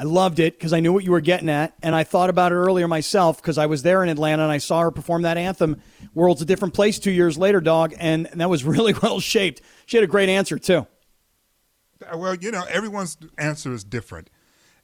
I 0.00 0.04
loved 0.04 0.38
it 0.38 0.56
because 0.56 0.72
I 0.72 0.80
knew 0.80 0.94
what 0.94 1.04
you 1.04 1.10
were 1.10 1.20
getting 1.20 1.50
at, 1.50 1.74
and 1.82 1.94
I 1.94 2.04
thought 2.04 2.30
about 2.30 2.52
it 2.52 2.54
earlier 2.54 2.88
myself 2.88 3.36
because 3.36 3.58
I 3.58 3.66
was 3.66 3.82
there 3.82 4.02
in 4.02 4.08
Atlanta 4.08 4.42
and 4.42 4.50
I 4.50 4.56
saw 4.56 4.80
her 4.80 4.90
perform 4.90 5.20
that 5.22 5.36
anthem. 5.36 5.82
World's 6.14 6.40
a 6.40 6.46
different 6.46 6.72
place 6.72 6.98
two 6.98 7.10
years 7.10 7.36
later, 7.36 7.60
dog, 7.60 7.92
and, 7.98 8.26
and 8.28 8.40
that 8.40 8.48
was 8.48 8.64
really 8.64 8.94
well 9.02 9.20
shaped. 9.20 9.60
She 9.84 9.98
had 9.98 10.04
a 10.04 10.06
great 10.06 10.30
answer 10.30 10.58
too. 10.58 10.86
Uh, 12.10 12.16
Well, 12.16 12.34
you 12.34 12.50
know, 12.50 12.64
everyone's 12.70 13.18
answer 13.36 13.74
is 13.74 13.84
different. 13.84 14.30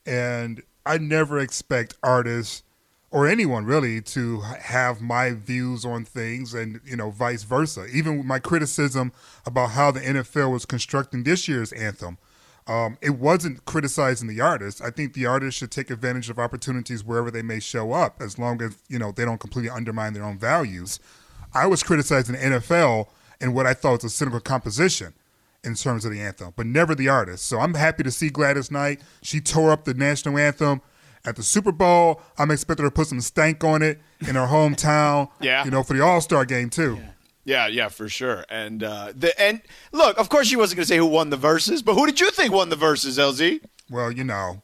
And 0.05 0.61
I 0.85 0.99
never 0.99 1.39
expect 1.39 1.95
artists 2.03 2.61
or 3.09 3.27
anyone 3.27 3.65
really 3.65 4.01
to 4.01 4.41
have 4.41 5.01
my 5.01 5.31
views 5.31 5.83
on 5.83 6.05
things 6.05 6.53
and, 6.53 6.79
you 6.85 6.95
know, 6.95 7.09
vice 7.09 7.41
versa. 7.41 7.87
Even 7.91 8.23
my 8.23 8.37
criticism 8.37 9.11
about 9.47 9.71
how 9.71 9.89
the 9.89 9.99
NFL 9.99 10.51
was 10.51 10.65
constructing 10.65 11.23
this 11.23 11.47
year's 11.47 11.71
anthem, 11.73 12.19
um, 12.67 12.97
it 13.01 13.11
wasn't 13.11 13.63
criticizing 13.65 14.27
the 14.27 14.41
artist. 14.41 14.81
I 14.81 14.89
think 14.89 15.13
the 15.13 15.25
artist 15.25 15.57
should 15.57 15.71
take 15.71 15.89
advantage 15.89 16.29
of 16.29 16.37
opportunities 16.37 17.03
wherever 17.03 17.31
they 17.31 17.41
may 17.41 17.59
show 17.59 17.93
up, 17.93 18.21
as 18.21 18.37
long 18.37 18.61
as, 18.61 18.77
you 18.89 18.99
know, 18.99 19.11
they 19.11 19.23
don't 19.25 19.39
completely 19.39 19.69
undermine 19.69 20.13
their 20.13 20.23
own 20.23 20.37
values. 20.37 20.99
I 21.53 21.65
was 21.65 21.81
criticizing 21.81 22.35
the 22.35 22.41
NFL 22.41 23.07
and 23.39 23.55
what 23.55 23.65
I 23.65 23.73
thought 23.73 24.03
was 24.03 24.11
a 24.11 24.15
cynical 24.15 24.39
composition 24.41 25.13
in 25.63 25.75
terms 25.75 26.05
of 26.05 26.11
the 26.11 26.21
anthem, 26.21 26.53
but 26.55 26.65
never 26.65 26.93
the 26.93 27.09
artist. 27.09 27.45
So 27.45 27.59
I'm 27.59 27.73
happy 27.73 28.03
to 28.03 28.11
see 28.11 28.29
Gladys 28.29 28.71
Knight. 28.71 29.01
She 29.21 29.39
tore 29.41 29.71
up 29.71 29.85
the 29.85 29.93
national 29.93 30.37
anthem 30.37 30.81
at 31.25 31.35
the 31.35 31.43
Super 31.43 31.71
Bowl. 31.71 32.21
I'm 32.37 32.51
expecting 32.51 32.83
her 32.83 32.89
to 32.89 32.93
put 32.93 33.07
some 33.07 33.21
stank 33.21 33.63
on 33.63 33.81
it 33.81 33.99
in 34.27 34.35
her 34.35 34.47
hometown. 34.47 35.29
Yeah. 35.41 35.63
You 35.65 35.71
know, 35.71 35.83
for 35.83 35.93
the 35.93 36.03
All 36.03 36.21
Star 36.21 36.45
game 36.45 36.69
too. 36.69 36.99
Yeah, 36.99 37.09
yeah, 37.47 37.65
yeah, 37.67 37.87
for 37.89 38.07
sure. 38.09 38.45
And 38.49 38.83
uh, 38.83 39.13
the 39.15 39.39
and 39.41 39.61
look, 39.91 40.19
of 40.19 40.29
course, 40.29 40.47
she 40.47 40.55
wasn't 40.55 40.77
going 40.77 40.83
to 40.83 40.87
say 40.93 40.97
who 40.97 41.05
won 41.07 41.31
the 41.31 41.37
verses, 41.37 41.81
but 41.81 41.95
who 41.95 42.05
did 42.05 42.19
you 42.19 42.29
think 42.29 42.51
won 42.53 42.69
the 42.69 42.75
verses, 42.75 43.17
LZ? 43.17 43.61
Well, 43.89 44.11
you 44.11 44.23
know, 44.23 44.61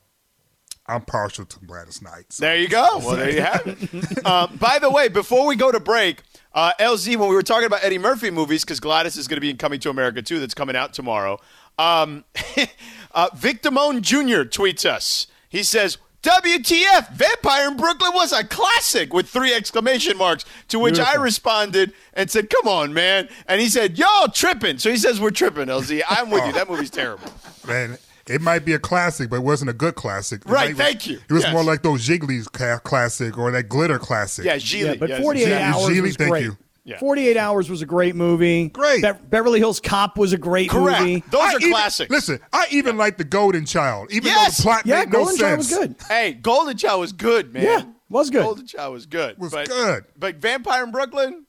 I'm 0.85 1.01
partial 1.01 1.45
to 1.45 1.59
Gladys 1.65 2.01
Knight. 2.01 2.25
so- 2.29 2.41
There 2.45 2.57
you 2.57 2.67
go. 2.67 2.97
Well, 2.99 3.15
there 3.15 3.31
you 3.31 3.41
have 3.41 3.65
it. 3.65 4.25
um, 4.25 4.57
by 4.59 4.77
the 4.79 4.89
way, 4.91 5.07
before 5.07 5.47
we 5.47 5.55
go 5.55 5.71
to 5.71 5.79
break, 5.79 6.21
uh, 6.53 6.73
LZ, 6.79 7.15
when 7.15 7.29
we 7.29 7.35
were 7.35 7.41
talking 7.41 7.65
about 7.65 7.83
Eddie 7.83 7.97
Murphy 7.97 8.29
movies, 8.29 8.63
because 8.65 8.79
Gladys 8.79 9.15
is 9.17 9.27
going 9.27 9.37
to 9.37 9.41
be 9.41 9.49
in 9.49 9.57
Coming 9.57 9.79
to 9.79 9.89
America 9.89 10.21
too, 10.21 10.39
that's 10.39 10.53
coming 10.53 10.75
out 10.75 10.93
tomorrow. 10.93 11.39
Um, 11.79 12.25
uh, 13.13 13.29
Vic 13.33 13.63
Damone 13.63 14.01
Jr. 14.01 14.43
tweets 14.47 14.85
us. 14.85 15.25
He 15.49 15.63
says, 15.63 15.97
WTF, 16.23 17.11
Vampire 17.13 17.67
in 17.69 17.77
Brooklyn 17.77 18.11
was 18.13 18.31
a 18.31 18.43
classic 18.45 19.13
with 19.13 19.27
three 19.29 19.53
exclamation 19.53 20.17
marks. 20.17 20.45
To 20.69 20.79
which 20.79 20.97
I 20.99 21.15
responded 21.15 21.93
and 22.13 22.31
said, 22.31 22.49
Come 22.49 22.67
on, 22.67 22.93
man. 22.93 23.27
And 23.47 23.59
he 23.61 23.67
said, 23.69 23.97
Y'all 23.97 24.29
tripping. 24.29 24.77
So 24.79 24.89
he 24.89 24.97
says, 24.97 25.19
We're 25.19 25.31
tripping, 25.31 25.67
LZ. 25.67 26.01
I'm 26.07 26.29
with 26.29 26.43
you. 26.45 26.49
Oh. 26.49 26.53
That 26.53 26.69
movie's 26.69 26.89
terrible. 26.89 27.27
Man, 27.67 27.97
it 28.27 28.41
might 28.41 28.65
be 28.65 28.73
a 28.73 28.79
classic, 28.79 29.29
but 29.29 29.37
it 29.37 29.43
wasn't 29.43 29.69
a 29.69 29.73
good 29.73 29.95
classic. 29.95 30.41
It 30.45 30.49
Right, 30.49 30.69
might- 30.69 30.77
thank 30.77 31.07
you. 31.07 31.19
It 31.29 31.33
was 31.33 31.43
Yes. 31.43 31.53
more 31.53 31.63
like 31.63 31.81
those 31.81 32.05
Jiggly's 32.07 32.47
ca- 32.47 32.79
classic 32.79 33.37
or 33.37 33.51
that 33.51 33.69
Glitter 33.69 33.99
classic. 33.99 34.45
Yeah, 34.45 34.55
Gigli. 34.57 34.85
Yeah, 34.85 34.95
but 34.95 35.09
Yes, 35.09 35.21
48 35.21 35.43
exactly. 35.43 35.81
Hours 35.83 35.89
Gigli, 35.97 36.01
was 36.01 36.15
thank 36.15 36.29
great. 36.31 36.43
you. 36.43 36.57
Yeah. 36.85 36.99
48 36.99 37.37
Hours 37.37 37.69
was 37.69 37.81
a 37.81 37.85
great 37.85 38.13
movie. 38.13 38.67
Great. 38.67 39.01
Be- 39.01 39.11
Beverly 39.29 39.59
Hills 39.59 39.79
Cop 39.79 40.17
was 40.17 40.33
a 40.33 40.37
great 40.37 40.69
Correct. 40.69 40.99
movie. 40.99 41.23
Those 41.31 41.41
I 41.41 41.53
are 41.53 41.59
even- 41.59 41.71
classics. 41.71 42.11
Listen, 42.11 42.39
I 42.51 42.67
even 42.71 42.97
like 42.97 43.17
the 43.17 43.23
Golden 43.23 43.65
Child, 43.65 44.11
even 44.11 44.27
Yes! 44.27 44.57
though 44.57 44.63
the 44.63 44.63
plot 44.63 44.85
Yeah, 44.85 44.99
made 44.99 45.05
no 45.07 45.11
Golden 45.19 45.37
Child 45.37 45.63
sense. 45.63 45.79
was 45.79 45.87
good. 45.87 45.95
Hey, 46.09 46.33
Golden 46.33 46.77
Child 46.77 46.99
was 46.99 47.13
good, 47.13 47.53
man. 47.53 47.63
Yeah, 47.63 47.83
was 48.09 48.29
good. 48.29 48.43
Golden 48.43 48.67
Child 48.67 48.93
was 48.93 49.05
good. 49.05 49.37
Was 49.39 49.53
but, 49.53 49.69
good. 49.69 50.03
But 50.17 50.35
Vampire 50.35 50.83
in 50.83 50.91
Brooklyn? 50.91 51.45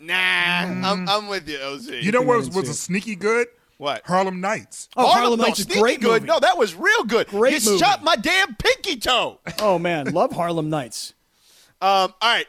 Nah, 0.00 0.14
I'm, 0.14 1.08
I'm 1.08 1.28
with 1.28 1.48
you, 1.48 1.58
LZ. 1.58 2.02
You 2.02 2.10
know 2.10 2.22
what 2.22 2.38
was, 2.38 2.50
was 2.50 2.68
a 2.68 2.74
sneaky 2.74 3.14
good? 3.16 3.46
What? 3.76 4.02
Harlem 4.04 4.40
Nights. 4.40 4.88
Oh, 4.96 5.06
Harlem, 5.06 5.38
no, 5.38 5.46
Nights 5.46 5.60
is 5.60 5.64
sneaky 5.66 5.80
great 5.80 6.00
good. 6.00 6.22
movie. 6.22 6.26
No, 6.26 6.40
that 6.40 6.58
was 6.58 6.74
real 6.74 7.04
good. 7.04 7.28
Great 7.28 7.62
you 7.62 7.70
movie. 7.70 7.82
shot 7.84 8.02
my 8.02 8.16
damn 8.16 8.54
pinky 8.56 8.96
toe. 8.96 9.40
Oh 9.60 9.78
man, 9.78 10.12
love 10.12 10.32
Harlem 10.32 10.68
Nights. 10.70 11.14
Um, 11.82 11.88
all 11.90 12.14
right. 12.22 12.46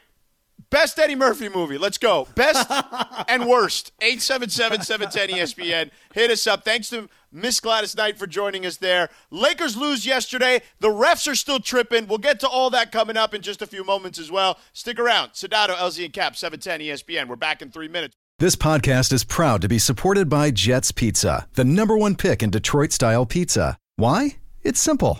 Best 0.72 0.98
Eddie 0.98 1.16
Murphy 1.16 1.50
movie. 1.50 1.78
Let's 1.78 1.98
go. 1.98 2.30
Best 2.34 2.72
and 3.28 3.46
worst. 3.46 3.92
877-710-ESPN. 4.02 5.92
Hit 6.14 6.32
us 6.32 6.48
up. 6.48 6.64
Thanks 6.64 6.90
to 6.90 7.10
Miss 7.30 7.60
Gladys 7.60 7.96
Knight 7.96 8.18
for 8.18 8.26
joining 8.26 8.66
us 8.66 8.78
there. 8.78 9.10
Lakers 9.30 9.76
lose 9.76 10.06
yesterday. 10.06 10.62
The 10.80 10.88
refs 10.88 11.30
are 11.30 11.36
still 11.36 11.60
tripping. 11.60 12.08
We'll 12.08 12.20
get 12.20 12.40
to 12.40 12.48
all 12.48 12.70
that 12.70 12.92
coming 12.94 13.18
up 13.18 13.34
in 13.34 13.42
just 13.42 13.62
a 13.62 13.68
few 13.68 13.84
moments 13.84 14.18
as 14.18 14.32
well. 14.32 14.58
Stick 14.72 14.98
around. 14.98 15.32
Sedano, 15.32 15.76
LZ, 15.76 16.06
and 16.06 16.14
Cap, 16.14 16.38
710 16.38 16.80
ESPN. 16.80 17.28
We're 17.28 17.36
back 17.36 17.62
in 17.62 17.70
three 17.70 17.90
minutes. 17.90 18.16
This 18.40 18.56
podcast 18.56 19.12
is 19.12 19.26
proud 19.26 19.62
to 19.62 19.68
be 19.68 19.78
supported 19.78 20.30
by 20.30 20.52
Jets 20.52 20.92
Pizza, 20.92 21.48
the 21.54 21.66
number 21.66 21.96
one 21.98 22.16
pick 22.16 22.42
in 22.42 22.50
Detroit 22.50 22.92
style 22.92 23.26
pizza. 23.26 23.78
Why? 23.98 24.38
It's 24.64 24.80
simple. 24.80 25.20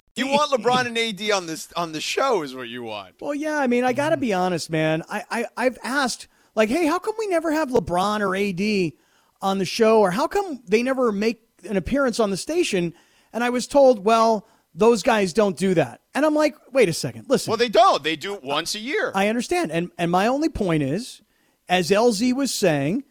You 0.15 0.27
want 0.27 0.51
LeBron 0.51 0.87
and 0.87 0.97
AD 0.97 1.31
on 1.31 1.45
this 1.45 1.71
on 1.75 1.93
the 1.93 2.01
show 2.01 2.41
is 2.41 2.53
what 2.53 2.67
you 2.67 2.83
want. 2.83 3.15
Well, 3.21 3.33
yeah, 3.33 3.57
I 3.57 3.67
mean, 3.67 3.83
I 3.83 3.93
got 3.93 4.09
to 4.09 4.17
be 4.17 4.33
honest, 4.33 4.69
man. 4.69 5.03
I, 5.09 5.23
I 5.31 5.45
I've 5.57 5.77
asked 5.83 6.27
like, 6.55 6.69
hey, 6.69 6.85
how 6.85 6.99
come 6.99 7.15
we 7.17 7.27
never 7.27 7.51
have 7.51 7.69
LeBron 7.69 8.19
or 8.19 8.35
AD 8.35 8.93
on 9.41 9.57
the 9.57 9.65
show, 9.65 9.99
or 10.01 10.11
how 10.11 10.27
come 10.27 10.61
they 10.67 10.83
never 10.83 11.11
make 11.11 11.41
an 11.67 11.77
appearance 11.77 12.19
on 12.19 12.29
the 12.29 12.37
station? 12.37 12.93
And 13.33 13.43
I 13.43 13.49
was 13.49 13.67
told, 13.67 14.03
well, 14.03 14.47
those 14.75 15.01
guys 15.03 15.33
don't 15.33 15.57
do 15.57 15.73
that. 15.75 16.01
And 16.13 16.25
I'm 16.25 16.35
like, 16.35 16.55
wait 16.73 16.89
a 16.89 16.93
second, 16.93 17.29
listen. 17.29 17.49
Well, 17.49 17.57
they 17.57 17.69
don't. 17.69 18.03
They 18.03 18.15
do 18.17 18.33
it 18.35 18.43
once 18.43 18.75
a 18.75 18.79
year. 18.79 19.11
I 19.15 19.29
understand. 19.29 19.71
And 19.71 19.91
and 19.97 20.11
my 20.11 20.27
only 20.27 20.49
point 20.49 20.83
is, 20.83 21.21
as 21.69 21.89
LZ 21.89 22.33
was 22.33 22.53
saying, 22.53 23.05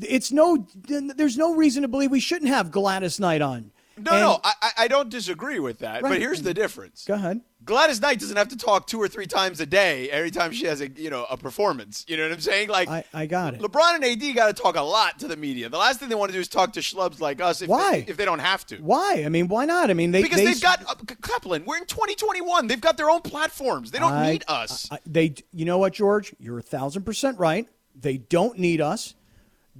it's 0.00 0.30
no 0.30 0.66
there's 0.86 1.36
no 1.36 1.54
reason 1.54 1.82
to 1.82 1.88
believe 1.88 2.10
we 2.10 2.20
shouldn't 2.20 2.50
have 2.50 2.70
Gladys 2.70 3.18
Knight 3.18 3.42
on. 3.42 3.72
No, 4.04 4.12
And- 4.12 4.20
no, 4.20 4.40
I, 4.42 4.70
I- 4.78 4.88
don't 4.88 5.08
disagree 5.08 5.58
with 5.60 5.78
that. 5.80 6.02
But 6.02 6.18
here's 6.18 6.42
the 6.42 6.54
difference. 6.54 7.04
Go 7.04 7.14
ahead. 7.14 7.40
Gladys 7.62 8.00
Knight 8.00 8.18
doesn't 8.18 8.36
have 8.36 8.48
to 8.48 8.56
talk 8.56 8.86
two 8.86 9.00
or 9.00 9.06
three 9.06 9.26
times 9.26 9.60
a 9.60 9.66
day 9.66 10.08
every 10.10 10.30
time 10.30 10.50
she 10.50 10.64
has 10.64 10.80
a 10.80 10.88
you 10.88 11.10
know 11.10 11.26
a 11.28 11.36
performance. 11.36 12.04
You 12.08 12.16
know 12.16 12.22
what 12.24 12.32
I'm 12.32 12.40
saying? 12.40 12.68
Like 12.68 12.88
I, 12.88 13.04
I 13.12 13.26
got 13.26 13.54
it. 13.54 13.60
LeBron 13.60 13.96
and 13.96 14.04
AD 14.04 14.34
got 14.34 14.54
to 14.54 14.62
talk 14.62 14.76
a 14.76 14.82
lot 14.82 15.18
to 15.18 15.28
the 15.28 15.36
media. 15.36 15.68
The 15.68 15.76
last 15.76 16.00
thing 16.00 16.08
they 16.08 16.14
want 16.14 16.30
to 16.30 16.36
do 16.36 16.40
is 16.40 16.48
talk 16.48 16.72
to 16.72 16.80
schlubs 16.80 17.20
like 17.20 17.40
us 17.40 17.60
if 17.60 17.68
Why? 17.68 18.00
They, 18.00 18.10
if 18.10 18.16
they 18.16 18.24
don't 18.24 18.38
have 18.38 18.66
to. 18.68 18.76
Why? 18.78 19.22
I 19.26 19.28
mean, 19.28 19.48
why 19.48 19.66
not? 19.66 19.90
I 19.90 19.94
mean, 19.94 20.10
they 20.10 20.22
Because 20.22 20.38
they, 20.38 20.46
they've 20.46 20.60
got 20.60 20.82
uh, 20.88 20.94
Kaplan. 21.22 21.64
We're 21.66 21.76
in 21.78 21.86
2021. 21.86 22.66
They've 22.66 22.80
got 22.80 22.96
their 22.96 23.10
own 23.10 23.20
platforms. 23.20 23.90
They 23.90 23.98
don't 23.98 24.12
I- 24.12 24.32
need 24.32 24.44
us. 24.48 24.88
I- 24.90 24.98
they, 25.06 25.34
you 25.52 25.66
know 25.66 25.78
what, 25.78 25.92
George? 25.92 26.34
You're 26.38 26.58
a 26.58 26.62
thousand 26.62 27.02
percent 27.02 27.38
right. 27.38 27.68
They 27.94 28.16
don't 28.16 28.58
need 28.58 28.80
us. 28.80 29.14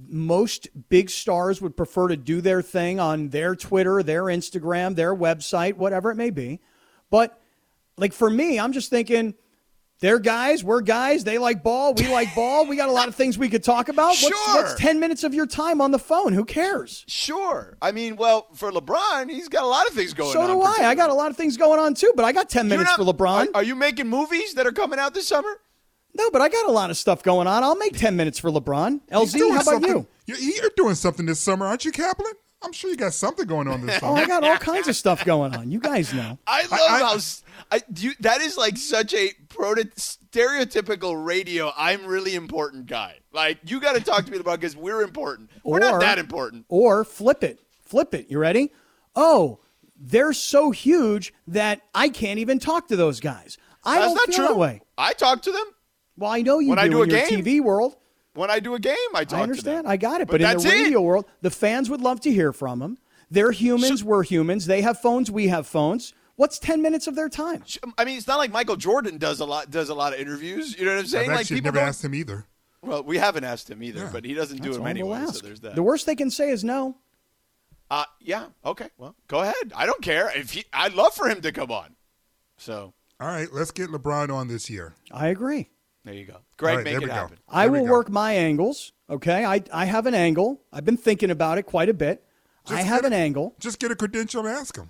Most 0.07 0.67
big 0.89 1.09
stars 1.09 1.61
would 1.61 1.75
prefer 1.77 2.07
to 2.07 2.17
do 2.17 2.41
their 2.41 2.61
thing 2.61 2.99
on 2.99 3.29
their 3.29 3.55
Twitter, 3.55 4.01
their 4.03 4.23
Instagram, 4.23 4.95
their 4.95 5.15
website, 5.15 5.75
whatever 5.75 6.11
it 6.11 6.15
may 6.15 6.29
be. 6.29 6.59
But 7.09 7.39
like 7.97 8.13
for 8.13 8.29
me, 8.29 8.59
I'm 8.59 8.71
just 8.73 8.89
thinking. 8.89 9.35
They're 9.99 10.17
guys, 10.17 10.63
we're 10.63 10.81
guys. 10.81 11.23
They 11.25 11.37
like 11.37 11.61
ball, 11.61 11.93
we 11.93 12.07
like 12.11 12.33
ball. 12.35 12.65
We 12.65 12.75
got 12.75 12.89
a 12.89 12.91
lot 12.91 13.07
of 13.07 13.13
things 13.13 13.37
we 13.37 13.49
could 13.49 13.63
talk 13.63 13.87
about. 13.87 14.07
What's, 14.07 14.19
Sure. 14.29 14.55
what's 14.55 14.73
10 14.73 14.99
minutes 14.99 15.23
of 15.23 15.35
your 15.35 15.45
time 15.45 15.79
on 15.79 15.91
the 15.91 15.99
phone? 15.99 16.33
Who 16.33 16.43
cares? 16.43 17.05
sure. 17.07 17.77
I 17.83 17.91
mean, 17.91 18.15
well, 18.15 18.47
for 18.55 18.71
LeBron, 18.71 19.29
he's 19.29 19.47
got 19.47 19.61
a 19.61 19.67
lot 19.67 19.85
of 19.87 19.93
things 19.93 20.15
going 20.15 20.33
So 20.33 20.41
on. 20.41 20.47
So 20.47 20.53
do 20.55 20.61
I. 20.83 20.87
I 20.89 20.95
got 20.95 21.11
a 21.11 21.13
lot 21.13 21.29
of 21.29 21.37
things 21.37 21.55
going 21.55 21.79
on 21.79 21.93
too, 21.93 22.13
but 22.15 22.25
I 22.25 22.31
got 22.31 22.49
10 22.49 22.67
You're 22.67 22.79
minutes 22.79 22.97
not- 22.97 23.05
for 23.05 23.13
LeBron. 23.13 23.49
Are, 23.49 23.57
are 23.57 23.63
you 23.63 23.75
making 23.75 24.07
movies 24.07 24.55
that 24.55 24.65
are 24.65 24.71
coming 24.71 24.97
out 24.97 25.13
this 25.13 25.27
summer? 25.27 25.59
No, 26.13 26.29
but 26.31 26.41
I 26.41 26.49
got 26.49 26.67
a 26.67 26.71
lot 26.71 26.89
of 26.89 26.97
stuff 26.97 27.23
going 27.23 27.47
on. 27.47 27.63
I'll 27.63 27.75
make 27.77 27.97
10 27.97 28.15
minutes 28.15 28.37
for 28.39 28.51
LeBron. 28.51 28.99
LZ, 29.11 29.39
how 29.39 29.51
about 29.53 29.63
something- 29.65 29.89
you? 29.89 30.07
You're, 30.25 30.37
you're 30.37 30.71
doing 30.77 30.95
something 30.95 31.25
this 31.25 31.39
summer, 31.39 31.65
aren't 31.65 31.85
you, 31.85 31.91
Kaplan? 31.91 32.33
I'm 32.63 32.73
sure 32.73 32.91
you 32.91 32.95
got 32.97 33.13
something 33.13 33.47
going 33.47 33.67
on 33.67 33.85
this 33.85 33.99
summer. 33.99 34.11
Oh. 34.19 34.23
I 34.23 34.27
got 34.27 34.43
all 34.43 34.57
kinds 34.57 34.87
of 34.87 34.95
stuff 34.95 35.25
going 35.25 35.55
on. 35.55 35.71
You 35.71 35.79
guys 35.79 36.13
know. 36.13 36.37
I 36.47 36.61
love 36.63 36.71
I- 36.73 36.99
how 36.99 37.15
s- 37.15 37.43
I, 37.71 37.81
do 37.91 38.07
you, 38.07 38.11
that 38.19 38.41
is 38.41 38.55
like 38.57 38.77
such 38.77 39.13
a 39.13 39.29
proto, 39.49 39.85
stereotypical 40.35 41.23
radio. 41.25 41.71
I'm 41.75 42.05
really 42.05 42.35
important 42.35 42.85
guy. 42.87 43.19
Like 43.33 43.59
you 43.65 43.79
got 43.79 43.95
to 43.95 44.01
talk 44.01 44.25
to 44.25 44.31
me 44.31 44.37
about 44.37 44.59
because 44.59 44.75
we're 44.75 45.01
important. 45.01 45.49
We're 45.63 45.77
Or- 45.77 45.79
not 45.79 46.01
that 46.01 46.19
important. 46.19 46.65
Or 46.69 47.03
flip 47.03 47.43
it. 47.43 47.59
Flip 47.85 48.13
it. 48.13 48.29
You 48.29 48.39
ready? 48.39 48.71
Oh, 49.15 49.59
they're 49.99 50.33
so 50.33 50.71
huge 50.71 51.33
that 51.47 51.81
I 51.93 52.09
can't 52.09 52.39
even 52.39 52.59
talk 52.59 52.87
to 52.89 52.95
those 52.95 53.19
guys. 53.19 53.57
I 53.83 53.95
That's 53.95 54.05
don't 54.07 54.15
not 54.15 54.27
feel 54.27 54.35
true. 54.35 54.47
that 54.47 54.57
way. 54.57 54.81
I 54.97 55.13
talk 55.13 55.41
to 55.43 55.51
them 55.51 55.65
Well, 56.21 56.31
I 56.31 56.41
know 56.41 56.59
you 56.59 56.69
When 56.69 56.77
do 56.77 56.83
I 56.83 56.87
do 56.87 57.01
in 57.03 57.09
a 57.09 57.13
your 57.13 57.27
game. 57.27 57.43
TV 57.43 57.61
world. 57.61 57.95
when 58.33 58.49
I 58.49 58.59
do 58.59 58.75
a 58.75 58.79
game. 58.79 58.95
I 59.13 59.25
talk. 59.25 59.39
I 59.39 59.43
understand. 59.43 59.79
To 59.79 59.83
them. 59.83 59.91
I 59.91 59.97
got 59.97 60.21
it. 60.21 60.27
But 60.27 60.33
But, 60.33 60.41
in 60.41 60.47
that's 60.47 60.63
the 60.63 60.69
it. 60.69 60.83
radio 60.83 61.01
world, 61.01 61.25
the 61.41 61.49
fans 61.51 61.89
would 61.89 62.01
love 62.01 62.21
to 62.21 62.31
hear 62.31 62.53
from 62.53 62.79
them. 62.79 62.97
They're 63.29 63.51
humans. 63.51 64.03
we're 64.03 64.23
humans. 64.23 64.65
They 64.67 64.81
have 64.81 64.99
phones. 64.99 65.29
We 65.31 65.47
have 65.49 65.65
phones. 65.67 66.13
What's 66.35 66.59
10 66.59 66.81
minutes 66.81 67.07
of 67.07 67.15
their 67.15 67.29
time? 67.29 67.63
I 67.97 68.05
mean, 68.05 68.17
it's 68.17 68.27
not 68.27 68.37
like 68.37 68.51
Michael 68.51 68.75
Jordan 68.77 69.17
does 69.17 69.39
a 69.41 69.45
lot 69.45 69.69
does 69.69 69.89
a 69.89 69.93
lot 69.93 70.13
of 70.13 70.19
interviews. 70.19 70.77
You 70.77 70.85
know 70.85 70.93
what 70.93 70.99
I'm 71.01 71.05
saying? 71.07 71.29
I've 71.29 71.35
like 71.35 71.39
actually 71.41 71.57
people 71.57 71.67
never 71.73 71.79
don't. 71.79 71.87
asked 71.89 72.03
him 72.03 72.15
either. 72.15 72.45
Well, 72.81 73.03
we 73.03 73.17
haven't 73.19 73.43
asked 73.43 73.69
him 73.69 73.83
either, 73.83 74.01
Yeah. 74.01 74.09
but 74.11 74.25
he 74.25 74.33
doesn't 74.33 74.57
do 74.57 74.63
That's 74.63 74.75
them 74.77 74.81
all 74.83 74.87
anyway. 74.89 75.19
we'll 75.19 75.31
So 75.33 75.45
there's 75.45 75.59
that. 75.61 75.75
The 75.75 75.83
worst 75.83 76.05
they 76.07 76.15
can 76.15 76.31
say 76.31 76.49
is 76.49 76.63
no. 76.63 76.97
Uh, 77.91 78.05
yeah. 78.21 78.45
Okay. 78.65 78.89
Well, 78.97 79.15
go 79.27 79.41
ahead. 79.41 79.71
I 79.75 79.85
don't 79.85 80.01
care 80.01 80.31
if 80.35 80.51
he. 80.51 80.65
I'd 80.73 80.93
love 80.93 81.13
for 81.13 81.27
him 81.29 81.41
to 81.41 81.51
come 81.51 81.71
on. 81.71 81.95
So 82.57 82.93
All 83.19 83.27
right, 83.27 83.49
let's 83.53 83.71
get 83.71 83.89
LeBron 83.89 84.33
on 84.33 84.47
this 84.47 84.69
year. 84.69 84.95
I 85.11 85.27
agree. 85.27 85.69
There 86.05 86.13
you 86.13 86.25
go. 86.25 86.37
Greg, 86.57 86.71
All 86.71 86.77
right, 86.77 86.83
make 86.83 86.91
there 86.93 86.97
it 86.97 87.01
we 87.03 87.07
go. 87.07 87.13
happen. 87.13 87.37
I 87.47 87.63
There 87.63 87.71
we 87.71 87.79
will 87.79 87.85
go. 87.87 87.91
work 87.93 88.09
my 88.09 88.33
angles. 88.33 88.91
Okay, 89.09 89.45
I 89.45 89.63
I 89.73 89.85
have 89.85 90.05
an 90.05 90.13
angle. 90.13 90.61
I've 90.71 90.85
been 90.85 90.97
thinking 90.97 91.31
about 91.31 91.57
it 91.57 91.63
quite 91.63 91.89
a 91.89 91.93
bit. 91.93 92.23
I 92.67 92.81
have 92.81 93.01
get 93.01 93.11
an 93.11 93.13
angle. 93.13 93.55
Just 93.59 93.79
get 93.79 93.91
a 93.91 93.95
credential 93.95 94.45
and 94.45 94.49
ask 94.55 94.77
him. 94.77 94.89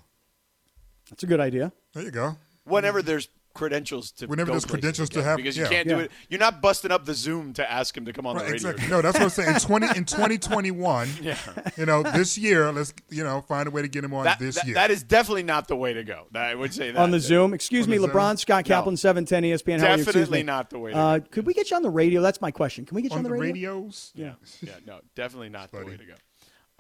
That's 1.10 1.24
a 1.24 1.28
good 1.28 1.40
idea. 1.40 1.72
There 1.94 2.04
you 2.04 2.12
go. 2.12 2.38
Whenever 2.66 3.02
there's 3.02 3.30
credentials 3.54 4.12
to 4.14 4.26
Whenever 4.28 4.48
go 4.48 4.54
there's 4.54 4.66
places 4.66 4.72
credentials 4.82 5.10
to 5.10 5.24
have- 5.24 5.38
because 5.38 5.58
yeah. 5.58 5.64
you 5.66 5.70
can't 5.70 5.88
do 5.88 6.00
it. 6.00 6.12
You're 6.30 6.40
not 6.40 6.62
busting 6.62 6.92
up 6.92 7.06
the 7.06 7.14
Zoom 7.14 7.54
to 7.54 7.72
ask 7.72 7.96
him 7.96 8.06
to 8.06 8.14
come 8.14 8.26
on 8.26 8.36
Right, 8.36 8.46
the 8.48 8.52
radio. 8.54 8.70
exactly. 8.72 8.90
No, 8.96 9.02
that's 9.02 9.16
what 9.16 9.24
I'm 9.24 9.30
saying. 9.30 9.56
In 9.56 9.60
twenty 9.60 9.88
in 9.98 10.06
2021, 10.06 11.10
Yeah. 11.22 11.36
you 11.78 11.86
know, 11.86 12.04
this 12.04 12.38
year, 12.38 12.72
let's 12.72 12.94
you 13.10 13.24
know 13.24 13.42
find 13.42 13.68
a 13.68 13.72
way 13.72 13.82
to 13.82 13.88
get 13.88 14.04
him 14.04 14.14
on 14.14 14.24
That, 14.26 14.40
this 14.40 14.56
that- 14.56 14.66
year. 14.66 14.76
that 14.76 14.92
is 14.92 15.04
definitely 15.04 15.44
not 15.44 15.68
the 15.68 15.76
way 15.76 15.94
to 15.94 16.04
go. 16.04 16.26
I 16.34 16.56
would 16.56 16.74
say 16.74 16.92
that 16.92 17.00
on 17.00 17.12
the 17.12 17.20
Zoom. 17.20 17.54
Excuse 17.54 17.86
On 17.86 17.92
me, 17.92 17.98
the 17.98 18.04
Zoom? 18.08 18.12
LeBron 18.12 18.40
Scott 18.40 18.66
Kaplan, 18.66 18.98
seven 18.98 19.26
ten 19.26 19.44
ESPN. 19.44 19.80
How 19.80 19.96
you? 19.96 20.04
Definitely 20.04 20.44
not 20.44 20.70
the 20.70 20.80
way 20.80 20.92
to 20.92 20.98
Uh, 20.98 21.20
could 21.20 21.46
we 21.46 21.54
get 21.54 21.70
you 21.72 21.76
on 21.78 21.84
the 21.84 21.90
radio? 21.90 22.22
That's 22.22 22.42
my 22.42 22.52
question. 22.52 22.86
Can 22.86 22.96
we 22.96 23.02
get 23.02 23.12
you 23.12 23.18
on 23.20 23.26
on, 23.26 23.32
the 23.32 23.38
radio? 23.38 23.80
radios. 23.80 24.12
Yeah. 24.16 24.34
Yeah, 24.62 24.74
no, 24.86 25.00
definitely 25.16 25.50
not 25.50 25.72
the 25.72 25.78
way 25.86 25.98
to 25.98 26.06
go. 26.06 26.14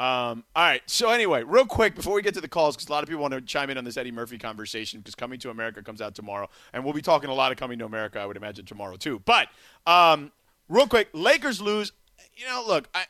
Um, 0.02 0.44
all 0.56 0.64
right. 0.64 0.82
So 0.88 1.12
anyway, 1.12 1.44
real 1.44 1.68
quick 1.68 1.94
before 1.94 2.16
we 2.16 2.24
get 2.24 2.34
to 2.34 2.42
the 2.42 2.48
calls, 2.48 2.76
because 2.76 2.90
a 2.90 2.92
lot 2.92 3.04
of 3.04 3.10
people 3.10 3.22
want 3.22 3.36
to 3.36 3.42
chime 3.42 3.70
in 3.70 3.78
on 3.78 3.84
this 3.84 3.98
Eddie 3.98 4.12
Murphy 4.12 4.40
conversation, 4.40 5.00
because 5.00 5.14
Coming 5.14 5.38
to 5.42 5.52
America 5.52 5.84
comes 5.84 6.02
out 6.02 6.16
tomorrow, 6.16 6.50
and 6.74 6.84
we'll 6.84 6.96
be 6.96 7.04
talking 7.04 7.30
a 7.30 7.36
lot 7.36 7.52
of 7.52 7.60
Coming 7.60 7.78
to 7.78 7.86
America, 7.86 8.20
I 8.20 8.26
would 8.26 8.36
imagine 8.36 8.66
tomorrow 8.66 8.96
too. 8.96 9.22
But 9.26 9.50
um, 9.86 10.32
real 10.70 10.88
quick, 10.88 11.10
Lakers 11.14 11.62
lose. 11.62 11.92
You 12.36 12.48
know, 12.48 12.64
look, 12.68 12.90
I, 12.96 13.06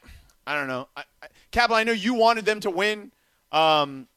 I 0.46 0.56
don't 0.56 0.68
know, 0.68 0.90
I, 0.98 1.04
I. 1.24 1.28
I 1.74 1.84
know 1.86 1.94
you 1.94 2.14
wanted 2.14 2.44
them 2.44 2.60
to 2.60 2.70
win. 2.70 3.14
Um, 3.54 4.08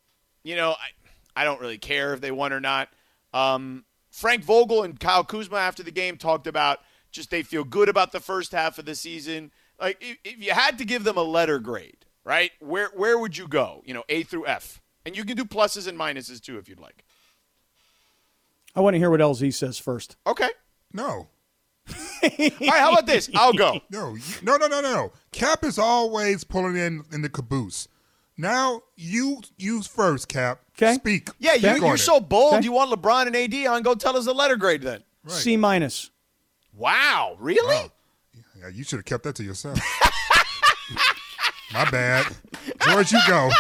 you 0.42 0.56
know, 0.56 0.72
I, 0.72 1.42
I 1.42 1.44
don't 1.44 1.60
really 1.60 1.78
care 1.78 2.12
if 2.12 2.20
they 2.20 2.32
won 2.32 2.52
or 2.52 2.60
not. 2.60 2.88
Um, 3.32 3.84
Frank 4.10 4.42
Vogel 4.42 4.82
and 4.82 4.98
Kyle 4.98 5.22
Kuzma 5.22 5.58
after 5.58 5.84
the 5.84 5.92
game 5.92 6.16
talked 6.16 6.48
about 6.48 6.80
just 7.12 7.30
they 7.30 7.44
feel 7.44 7.62
good 7.62 7.88
about 7.88 8.10
the 8.10 8.18
first 8.18 8.50
half 8.50 8.80
of 8.80 8.84
the 8.84 8.96
season. 8.96 9.52
Like 9.80 9.98
if, 10.00 10.18
if 10.24 10.44
you 10.44 10.52
had 10.52 10.78
to 10.78 10.84
give 10.84 11.04
them 11.04 11.16
a 11.16 11.22
letter 11.22 11.60
grade, 11.60 12.03
right? 12.24 12.50
Where 12.60 12.88
where 12.94 13.18
would 13.18 13.37
you 13.37 13.46
go? 13.48 13.82
You 13.84 13.94
know, 13.94 14.04
A 14.08 14.22
through 14.22 14.46
F, 14.46 14.80
and 15.06 15.16
you 15.16 15.24
can 15.24 15.37
do 15.37 15.44
pluses 15.44 15.87
and 15.87 15.98
minuses 15.98 16.40
too 16.40 16.58
if 16.58 16.68
you'd 16.68 16.80
like. 16.80 17.04
I 18.74 18.80
want 18.80 18.94
to 18.94 18.98
hear 18.98 19.10
what 19.10 19.20
LZ 19.20 19.54
says 19.54 19.78
first. 19.78 20.16
Okay. 20.26 20.48
No, 20.92 21.28
All 21.92 21.96
right. 22.22 22.52
How 22.68 22.92
about 22.92 23.06
this? 23.06 23.28
I'll 23.34 23.52
go. 23.52 23.80
no, 23.90 24.14
you- 24.14 24.22
no, 24.42 24.56
no, 24.56 24.66
no, 24.66 24.80
no, 24.80 24.92
no. 24.92 25.12
Cap 25.32 25.64
is 25.64 25.78
always 25.78 26.44
pulling 26.44 26.76
in 26.76 27.02
in 27.12 27.22
the 27.22 27.28
caboose. 27.28 27.88
Now 28.37 28.80
you 28.96 29.40
use 29.56 29.87
first, 29.87 30.28
Cap. 30.28 30.60
'Kay. 30.76 30.94
Speak. 30.94 31.28
Yeah, 31.38 31.52
you, 31.54 31.60
Speak 31.70 31.82
on 31.82 31.88
you're 31.88 31.96
so 31.96 32.18
bold. 32.20 32.54
Okay. 32.54 32.64
You 32.64 32.72
want 32.72 32.90
LeBron 32.90 33.26
and 33.28 33.37
AD 33.37 33.66
on? 33.66 33.82
Go 33.82 33.94
tell 33.94 34.16
us 34.16 34.24
the 34.24 34.32
letter 34.34 34.56
grade 34.56 34.82
then. 34.82 35.02
Right. 35.24 35.32
C 35.34 35.56
minus. 35.56 36.10
Wow, 36.76 37.37
really? 37.38 37.76
Oh. 37.76 37.90
Yeah, 38.58 38.68
you 38.68 38.82
should 38.82 38.96
have 38.98 39.04
kept 39.04 39.22
that 39.24 39.37
to 39.37 39.44
yourself. 39.44 39.78
My 41.72 41.88
bad. 41.90 42.27
George, 42.81 43.12
you 43.12 43.20
go. 43.27 43.50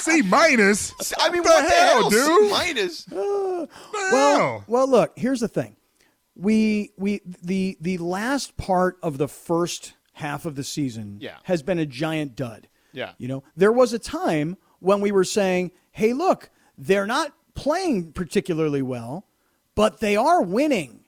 C 0.00 0.22
minus. 0.22 0.92
I 1.18 1.30
mean, 1.30 1.42
the 1.42 1.48
what 1.48 1.64
the 1.64 1.70
hell, 1.74 2.10
hell, 2.10 2.26
C 2.26 2.50
minus? 2.50 3.06
Uh, 3.10 3.14
the 3.14 3.68
Well, 4.12 4.64
well, 4.66 4.88
look. 4.88 5.12
Here's 5.16 5.40
the 5.40 5.48
thing. 5.48 5.76
We 6.36 6.92
we 6.98 7.20
the 7.24 7.76
the 7.80 7.98
last 7.98 8.56
part 8.56 8.98
of 9.02 9.18
the 9.18 9.28
first 9.28 9.94
half 10.14 10.44
of 10.46 10.54
the 10.56 10.64
season 10.64 11.18
Yeah. 11.20 11.36
has 11.44 11.62
been 11.62 11.78
a 11.78 11.86
giant 11.86 12.36
dud. 12.36 12.68
Yeah. 12.92 13.12
You 13.18 13.28
know, 13.28 13.44
there 13.56 13.72
was 13.72 13.92
a 13.92 13.98
time 13.98 14.56
when 14.80 15.00
we 15.00 15.10
were 15.10 15.24
saying, 15.24 15.70
"Hey, 15.92 16.12
look, 16.12 16.50
they're 16.76 17.06
not 17.06 17.32
playing 17.54 18.12
particularly 18.12 18.82
well, 18.82 19.26
but 19.74 20.00
they 20.00 20.16
are 20.16 20.42
winning." 20.42 21.00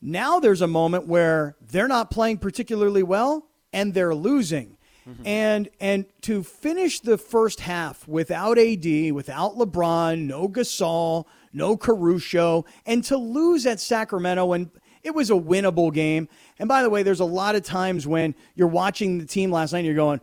Now 0.00 0.38
there's 0.40 0.60
a 0.62 0.66
moment 0.68 1.06
where 1.08 1.56
they're 1.60 1.88
not 1.88 2.10
playing 2.10 2.38
particularly 2.38 3.02
well 3.02 3.48
and 3.72 3.94
they're 3.94 4.14
losing. 4.14 4.77
Mm-hmm. 5.08 5.26
And 5.26 5.68
and 5.80 6.04
to 6.22 6.42
finish 6.42 7.00
the 7.00 7.16
first 7.16 7.60
half 7.60 8.06
without 8.06 8.58
AD, 8.58 9.12
without 9.12 9.56
LeBron, 9.56 10.26
no 10.26 10.48
Gasol, 10.48 11.24
no 11.52 11.76
Caruso, 11.76 12.66
and 12.84 13.02
to 13.04 13.16
lose 13.16 13.66
at 13.66 13.80
Sacramento 13.80 14.44
when 14.46 14.70
it 15.02 15.14
was 15.14 15.30
a 15.30 15.34
winnable 15.34 15.92
game. 15.92 16.28
And 16.58 16.68
by 16.68 16.82
the 16.82 16.90
way, 16.90 17.02
there's 17.02 17.20
a 17.20 17.24
lot 17.24 17.54
of 17.54 17.62
times 17.62 18.06
when 18.06 18.34
you're 18.54 18.68
watching 18.68 19.18
the 19.18 19.26
team 19.26 19.50
last 19.50 19.72
night 19.72 19.80
and 19.80 19.86
you're 19.86 19.94
going, 19.94 20.20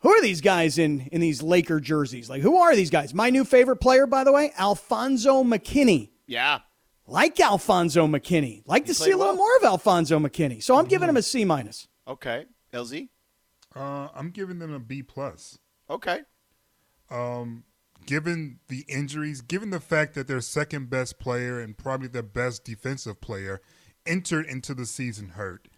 Who 0.00 0.10
are 0.10 0.20
these 0.20 0.40
guys 0.40 0.78
in 0.78 1.02
in 1.12 1.20
these 1.20 1.42
Laker 1.42 1.78
jerseys? 1.78 2.28
Like, 2.28 2.42
who 2.42 2.56
are 2.58 2.74
these 2.74 2.90
guys? 2.90 3.14
My 3.14 3.30
new 3.30 3.44
favorite 3.44 3.76
player, 3.76 4.06
by 4.06 4.24
the 4.24 4.32
way, 4.32 4.52
Alfonzo 4.58 5.44
McKinnie. 5.44 6.10
Yeah. 6.26 6.60
Like 7.06 7.38
Alfonzo 7.38 8.06
McKinnie. 8.06 8.62
Like 8.66 8.86
to 8.86 8.94
see 8.94 9.10
a 9.10 9.16
little 9.16 9.34
well. 9.34 9.36
more 9.36 9.56
of 9.58 9.64
Alfonzo 9.64 10.18
McKinnie. 10.18 10.62
So 10.62 10.74
I'm 10.74 10.84
mm-hmm. 10.84 10.90
giving 10.90 11.08
him 11.08 11.16
a 11.16 11.22
C 11.22 11.44
minus. 11.44 11.86
Okay. 12.08 12.46
LZ? 12.72 13.08
Uh, 13.74 14.08
I'm 14.14 14.30
giving 14.30 14.58
them 14.58 14.72
a 14.72 14.78
B 14.78 15.02
plus. 15.02 15.58
Okay. 15.90 16.20
Given 18.06 18.58
the 18.68 18.84
injuries, 18.88 19.40
given 19.40 19.70
the 19.70 19.80
fact 19.80 20.14
that 20.14 20.26
their 20.26 20.40
second 20.40 20.90
best 20.90 21.18
player 21.18 21.60
and 21.60 21.76
probably 21.76 22.08
their 22.08 22.22
best 22.22 22.64
defensive 22.64 23.20
player 23.20 23.60
entered 24.04 24.46
into 24.46 24.74
the 24.74 24.84
season 24.84 25.30
hurt, 25.30 25.68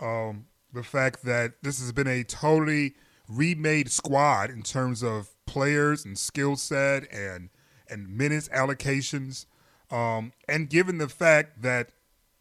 um, 0.00 0.46
the 0.72 0.82
fact 0.82 1.24
that 1.24 1.62
this 1.62 1.78
has 1.80 1.92
been 1.92 2.06
a 2.06 2.24
totally 2.24 2.94
remade 3.28 3.90
squad 3.90 4.50
in 4.50 4.62
terms 4.62 5.02
of 5.02 5.34
players 5.44 6.04
and 6.04 6.18
skill 6.18 6.56
set 6.56 7.10
and 7.12 7.50
and 7.90 8.08
minutes 8.08 8.48
allocations, 8.50 9.46
um, 9.90 10.32
and 10.46 10.68
given 10.70 10.98
the 10.98 11.08
fact 11.08 11.62
that 11.62 11.90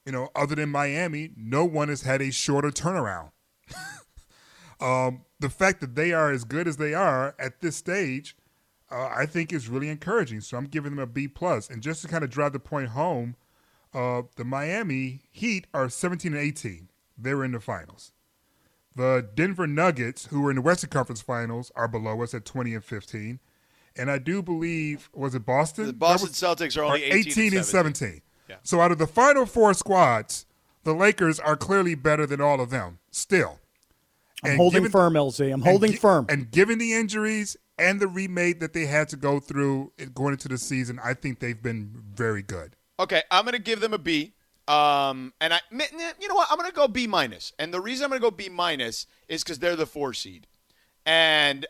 you 0.06 0.12
know 0.12 0.30
other 0.36 0.56
than 0.56 0.70
Miami, 0.70 1.32
no 1.36 1.66
one 1.66 1.90
has 1.90 2.04
had 2.04 2.22
a 2.22 2.32
shorter 2.32 2.70
turnaround. 2.70 3.32
um, 4.80 5.22
the 5.40 5.50
fact 5.50 5.82
that 5.82 5.96
they 5.96 6.14
are 6.14 6.32
as 6.32 6.44
good 6.44 6.68
as 6.68 6.78
they 6.78 6.94
are 6.94 7.36
at 7.40 7.62
this 7.62 7.76
stage, 7.76 8.36
uh, 8.92 9.08
I 9.08 9.26
think 9.26 9.52
is 9.52 9.68
really 9.68 9.90
encouraging. 9.90 10.42
So 10.42 10.58
I'm 10.58 10.66
giving 10.66 10.92
them 10.92 11.00
a 11.00 11.08
B 11.08 11.28
plus. 11.28 11.70
And 11.70 11.82
just 11.82 12.02
to 12.04 12.08
kind 12.08 12.24
of 12.24 12.30
drive 12.30 12.54
the 12.54 12.60
point 12.60 12.90
home, 12.90 13.36
uh, 13.94 14.24
the 14.36 14.44
Miami 14.44 15.22
Heat 15.32 15.68
are 15.74 15.90
17 15.90 16.34
and 16.34 16.42
18. 16.42 16.90
They're 17.18 17.44
in 17.44 17.52
the 17.52 17.60
finals. 17.60 18.14
The 18.96 19.28
Denver 19.36 19.68
Nuggets, 19.68 20.28
who 20.28 20.42
were 20.42 20.50
in 20.50 20.56
the 20.56 20.62
Western 20.62 20.90
Conference 20.90 21.22
Finals, 21.22 21.72
are 21.76 21.88
below 21.88 22.22
us 22.24 22.34
at 22.34 22.46
20 22.46 22.74
and 22.74 22.84
15. 22.84 23.40
And 23.96 24.12
I 24.12 24.18
do 24.18 24.42
believe, 24.42 25.10
was 25.14 25.36
it 25.36 25.46
Boston? 25.46 25.88
The 25.88 25.94
Boston 25.94 26.30
That 26.30 26.36
Celtics 26.36 26.78
are 26.78 26.84
only 26.84 27.04
18, 27.04 27.18
18 27.18 27.58
and 27.58 27.66
17. 27.66 27.96
17. 27.96 28.22
Yeah. 28.50 28.56
So 28.64 28.80
out 28.80 28.92
of 28.92 28.98
the 28.98 29.08
final 29.08 29.46
four 29.46 29.74
squads, 29.74 30.46
the 30.84 30.94
Lakers 30.94 31.40
are 31.40 31.56
clearly 31.56 31.96
better 31.96 32.26
than 32.26 32.42
all 32.42 32.62
of 32.62 32.70
them 32.70 33.00
still. 33.12 33.60
I'm 34.44 34.52
And 34.52 34.58
holding 34.58 34.84
given- 34.84 34.92
firm, 34.92 35.14
LZ. 35.14 35.52
I'm 35.52 35.62
holding 35.62 35.92
gi- 35.94 35.98
firm. 35.98 36.26
And 36.30 36.52
given 36.52 36.78
the 36.78 36.94
injuries 36.94 37.58
and 37.80 38.00
the 38.00 38.08
remade 38.08 38.60
that 38.60 38.74
they 38.74 38.86
had 38.86 39.10
to 39.10 39.16
go 39.16 39.40
through 39.40 39.94
going 40.14 40.34
into 40.34 40.48
the 40.48 40.58
season, 40.58 41.00
I 41.04 41.14
think 41.14 41.40
they've 41.40 41.62
been 41.62 42.04
very 42.14 42.44
good. 42.44 42.76
Okay, 43.00 43.24
I'm 43.32 43.44
going 43.46 43.54
to 43.54 43.60
give 43.62 43.80
them 43.80 43.94
a 43.94 43.98
B. 43.98 44.34
Um, 44.68 45.34
and 45.40 45.54
I, 45.54 45.62
you 45.72 46.28
know 46.28 46.36
what? 46.36 46.50
I'm 46.52 46.58
going 46.58 46.70
to 46.70 46.76
go 46.76 46.88
B 46.88 47.08
minus. 47.08 47.54
And 47.58 47.74
the 47.74 47.80
reason 47.80 48.04
I'm 48.04 48.10
going 48.10 48.22
to 48.22 48.26
go 48.28 48.32
B 48.32 48.50
minus 48.50 49.08
is 49.28 49.44
because 49.44 49.60
they're 49.60 49.76
the 49.76 49.86
four 49.86 50.14
seed. 50.14 50.46
And 51.06 51.66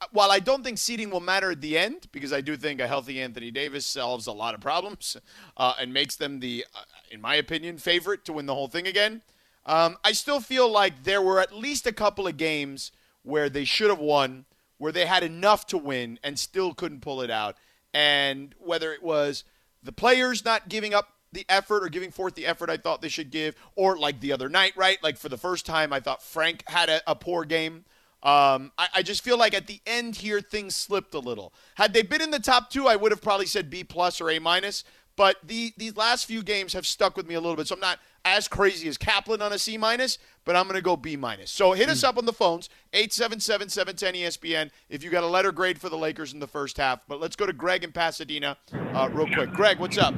uh, 0.00 0.06
while 0.12 0.30
I 0.30 0.40
don't 0.40 0.64
think 0.64 0.78
seeding 0.78 1.10
will 1.10 1.20
matter 1.20 1.52
at 1.52 1.60
the 1.60 1.78
end, 1.78 2.08
because 2.10 2.32
I 2.32 2.40
do 2.40 2.56
think 2.56 2.80
a 2.80 2.88
healthy 2.88 3.20
Anthony 3.20 3.50
Davis 3.52 3.86
solves 3.86 4.26
a 4.26 4.32
lot 4.32 4.54
of 4.54 4.60
problems 4.60 5.16
uh, 5.56 5.74
and 5.80 5.94
makes 5.94 6.16
them 6.16 6.40
the, 6.40 6.64
uh, 6.74 6.80
in 7.10 7.20
my 7.20 7.36
opinion, 7.36 7.78
favorite 7.78 8.24
to 8.26 8.32
win 8.32 8.46
the 8.46 8.54
whole 8.54 8.68
thing 8.68 8.86
again. 8.86 9.22
Um, 9.64 9.96
I 10.04 10.12
still 10.12 10.40
feel 10.40 10.68
like 10.70 11.04
there 11.04 11.22
were 11.22 11.40
at 11.40 11.54
least 11.54 11.86
a 11.86 11.92
couple 11.92 12.26
of 12.26 12.36
games 12.36 12.92
where 13.22 13.48
they 13.48 13.64
should 13.64 13.90
have 13.90 13.98
won, 13.98 14.44
where 14.78 14.92
they 14.92 15.06
had 15.06 15.22
enough 15.22 15.66
to 15.68 15.78
win 15.78 16.18
and 16.24 16.38
still 16.38 16.74
couldn't 16.74 17.00
pull 17.00 17.22
it 17.22 17.30
out. 17.30 17.56
And 17.94 18.54
whether 18.58 18.92
it 18.92 19.02
was 19.02 19.44
the 19.82 19.92
players 19.92 20.44
not 20.44 20.68
giving 20.68 20.94
up 20.94 21.08
the 21.32 21.46
effort 21.48 21.84
or 21.84 21.88
giving 21.88 22.10
forth 22.10 22.34
the 22.34 22.46
effort 22.46 22.68
I 22.68 22.76
thought 22.76 23.00
they 23.00 23.08
should 23.08 23.30
give, 23.30 23.54
or 23.74 23.96
like 23.96 24.20
the 24.20 24.32
other 24.32 24.48
night, 24.48 24.72
right? 24.76 25.02
Like 25.02 25.16
for 25.16 25.28
the 25.28 25.38
first 25.38 25.64
time, 25.64 25.92
I 25.92 26.00
thought 26.00 26.22
Frank 26.22 26.64
had 26.68 26.88
a, 26.88 27.00
a 27.06 27.14
poor 27.14 27.44
game. 27.44 27.84
Um, 28.22 28.70
I, 28.78 28.88
I 28.96 29.02
just 29.02 29.24
feel 29.24 29.36
like 29.36 29.54
at 29.54 29.66
the 29.66 29.80
end 29.86 30.16
here, 30.16 30.40
things 30.40 30.76
slipped 30.76 31.14
a 31.14 31.18
little. 31.18 31.52
Had 31.76 31.92
they 31.92 32.02
been 32.02 32.20
in 32.20 32.30
the 32.30 32.38
top 32.38 32.70
two, 32.70 32.86
I 32.86 32.96
would 32.96 33.10
have 33.10 33.22
probably 33.22 33.46
said 33.46 33.70
B 33.70 33.82
plus 33.82 34.20
or 34.20 34.30
A 34.30 34.38
minus. 34.38 34.84
But 35.16 35.36
the 35.42 35.72
these 35.76 35.96
last 35.96 36.26
few 36.26 36.42
games 36.42 36.72
have 36.72 36.86
stuck 36.86 37.16
with 37.16 37.26
me 37.26 37.34
a 37.34 37.40
little 37.40 37.56
bit, 37.56 37.68
so 37.68 37.74
I'm 37.74 37.80
not 37.80 37.98
as 38.24 38.48
crazy 38.48 38.88
as 38.88 38.96
Kaplan 38.96 39.42
on 39.42 39.52
a 39.52 39.58
C 39.58 39.76
minus, 39.76 40.18
but 40.44 40.56
I'm 40.56 40.64
going 40.64 40.76
to 40.76 40.82
go 40.82 40.96
B 40.96 41.16
minus. 41.16 41.50
So 41.50 41.72
hit 41.72 41.88
us 41.88 42.04
up 42.04 42.16
on 42.16 42.24
the 42.24 42.32
phones 42.32 42.68
877-710-ESPN 42.92 44.70
if 44.88 45.02
you 45.02 45.10
got 45.10 45.24
a 45.24 45.26
letter 45.26 45.50
grade 45.52 45.78
for 45.80 45.88
the 45.88 45.98
Lakers 45.98 46.32
in 46.32 46.38
the 46.38 46.46
first 46.46 46.76
half. 46.76 47.00
But 47.08 47.20
let's 47.20 47.36
go 47.36 47.46
to 47.46 47.52
Greg 47.52 47.84
in 47.84 47.92
Pasadena 47.92 48.56
uh, 48.72 49.08
real 49.12 49.26
quick. 49.34 49.52
Greg, 49.52 49.78
what's 49.80 49.98
up? 49.98 50.14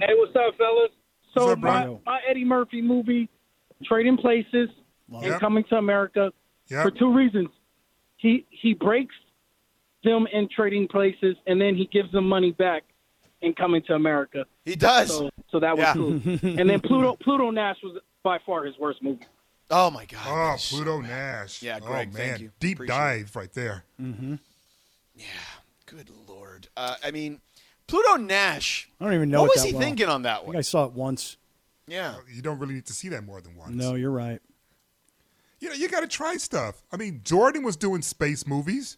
Hey, 0.00 0.14
what's 0.14 0.36
up, 0.36 0.56
fellas? 0.56 0.90
So 1.36 1.52
up, 1.52 1.58
my, 1.58 1.86
my 2.06 2.20
Eddie 2.28 2.44
Murphy 2.44 2.80
movie, 2.80 3.28
Trading 3.84 4.16
Places 4.16 4.68
and 5.12 5.24
Yep. 5.24 5.40
Coming 5.40 5.64
to 5.70 5.76
America, 5.76 6.30
Yep. 6.68 6.82
for 6.82 6.90
two 6.90 7.12
reasons. 7.12 7.48
He 8.16 8.46
he 8.50 8.74
breaks 8.74 9.14
them 10.04 10.26
in 10.32 10.48
Trading 10.54 10.86
Places, 10.88 11.36
and 11.46 11.60
then 11.60 11.74
he 11.74 11.86
gives 11.86 12.10
them 12.12 12.28
money 12.28 12.52
back 12.52 12.82
in 13.42 13.54
Coming 13.54 13.82
to 13.86 13.94
America. 13.94 14.44
He 14.64 14.74
does. 14.76 15.08
So 15.08 15.30
so 15.50 15.60
that 15.60 15.76
was 15.76 15.82
Yeah. 15.84 15.92
cool. 15.94 16.12
and 16.58 16.68
then 16.70 16.80
Pluto 16.80 17.16
Pluto 17.22 17.50
Nash 17.50 17.76
was 17.82 18.00
by 18.22 18.38
far 18.44 18.64
his 18.64 18.76
worst 18.78 19.02
movie. 19.02 19.24
Oh 19.70 19.90
my 19.90 20.04
God. 20.06 20.20
Oh, 20.26 20.34
that 20.34 20.54
is 20.56 20.62
so 20.62 20.76
Pluto. 20.76 21.00
Nash. 21.02 21.62
Yeah, 21.62 21.78
oh, 21.82 21.86
Greg, 21.86 22.12
man. 22.14 22.40
you. 22.40 22.50
Deep 22.58 22.78
Appreciate 22.78 22.96
dive 22.96 23.36
right 23.36 23.52
there. 23.52 23.84
Mhm. 24.00 24.38
Yeah. 25.14 25.24
Good 25.86 26.10
lord. 26.26 26.68
Uh, 26.76 26.96
I 27.04 27.10
mean, 27.10 27.40
Pluto 27.86 28.16
Nash. 28.16 28.88
I 29.00 29.04
don't 29.04 29.14
even 29.14 29.30
know 29.30 29.42
What 29.42 29.50
was 29.54 29.62
that 29.62 29.68
he 29.68 29.74
well. 29.74 29.82
thinking 29.82 30.08
on 30.08 30.22
that 30.22 30.32
I 30.32 30.36
think 30.38 30.46
one? 30.48 30.56
I 30.56 30.60
saw 30.62 30.84
it 30.84 30.92
once. 30.92 31.36
Yeah. 31.86 32.16
You 32.32 32.42
don't 32.42 32.58
really 32.58 32.74
need 32.74 32.86
to 32.86 32.92
see 32.92 33.08
that 33.10 33.24
more 33.24 33.40
than 33.40 33.56
once. 33.56 33.74
No, 33.74 33.94
you're 33.94 34.10
right. 34.10 34.40
You 35.60 35.68
know, 35.70 35.74
you 35.74 35.88
got 35.88 36.00
to 36.00 36.06
try 36.06 36.36
stuff. 36.36 36.82
I 36.92 36.96
mean, 36.96 37.20
Jordan 37.24 37.62
was 37.64 37.76
doing 37.76 38.02
space 38.02 38.46
movies. 38.46 38.96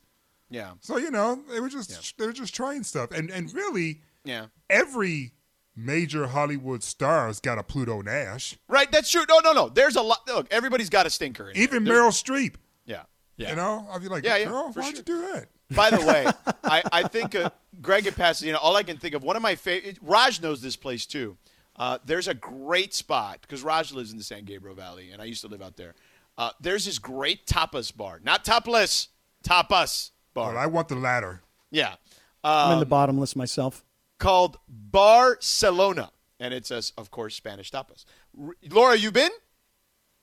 Yeah. 0.51 0.73
So, 0.81 0.99
you 0.99 1.11
know, 1.11 1.43
they 1.51 1.61
were 1.61 1.69
just 1.69 2.19
they 2.19 2.27
were 2.27 2.33
just 2.33 2.55
trying 2.55 2.83
stuff. 2.83 3.13
And 3.13 3.31
and 3.31 3.53
really 3.55 4.01
Yeah. 4.25 4.47
every 4.69 5.33
major 5.77 6.27
Hollywood 6.27 6.83
star's 6.83 7.41
got 7.41 7.59
a 7.59 7.63
Pluto 7.63 8.03
Nash. 8.03 8.57
Right. 8.69 8.91
That's 8.93 9.11
true. 9.11 9.25
No, 9.29 9.39
no, 9.41 9.53
no. 9.53 9.69
There's 9.69 9.97
a 9.97 10.03
lot. 10.03 10.21
Look, 10.27 10.49
everybody's 10.51 10.91
got 10.91 11.07
a 11.07 11.11
stinker. 11.11 11.51
In 11.51 11.57
Even 11.57 11.85
there. 11.85 11.95
Meryl 11.95 12.11
Streep. 12.11 12.55
Yeah. 12.85 13.03
Yeah. 13.37 13.51
You 13.51 13.57
know, 13.57 13.87
I'd 13.91 14.03
be 14.03 14.09
like, 14.09 14.25
Yeah, 14.25 14.37
yeah, 14.37 14.45
girl, 14.47 14.73
for 14.73 14.81
why'd 14.81 14.89
sure. 14.91 14.97
you 14.99 15.03
do 15.03 15.21
that? 15.33 15.49
By 15.75 15.91
the 15.91 16.05
way, 16.05 16.27
I, 16.65 16.83
I 16.93 17.09
think 17.09 17.35
uh, 17.35 17.51
Greg 17.81 18.07
in 18.07 18.13
Pasadena, 18.13 18.59
all 18.59 18.77
I 18.77 18.83
can 18.83 18.99
think 18.99 19.15
of, 19.15 19.23
one 19.23 19.37
of 19.37 19.43
my 19.43 19.55
favorite, 19.55 19.99
Raj 20.03 20.43
knows 20.43 20.61
this 20.61 20.77
place 20.77 21.07
too. 21.07 21.39
Uh, 21.77 21.97
there's 22.05 22.29
a 22.29 22.35
great 22.35 22.93
spot 22.93 23.39
because 23.41 23.63
Raj 23.63 23.93
lives 23.93 24.11
in 24.13 24.19
the 24.19 24.25
San 24.25 24.45
Gabriel 24.45 24.77
Valley, 24.77 25.13
and 25.13 25.23
I 25.23 25.25
used 25.25 25.41
to 25.43 25.49
live 25.49 25.63
out 25.63 25.77
there. 25.79 25.95
Uh, 26.37 26.51
there's 26.61 26.85
this 26.85 26.99
great 26.99 27.47
tapas 27.47 27.97
bar, 27.97 28.21
not 28.23 28.45
topless, 28.45 29.09
tapas 29.43 30.11
bar. 30.35 30.51
Well, 30.53 30.59
I 30.63 30.67
want 30.67 30.89
the 30.89 30.97
latter. 30.97 31.41
yeah. 31.71 31.95
I'm 32.43 32.69
Um, 32.69 32.73
in 32.75 32.81
the 32.81 32.87
bottomless 32.87 33.37
myself. 33.37 33.85
Called 34.21 34.59
Barcelona. 34.69 36.11
And 36.39 36.55
it 36.55 36.65
says, 36.67 36.93
of 36.97 37.11
course, 37.11 37.35
Spanish 37.35 37.71
tapas. 37.71 38.05
R- 38.41 38.55
Laura, 38.71 38.97
you 38.97 39.11
been? 39.11 39.31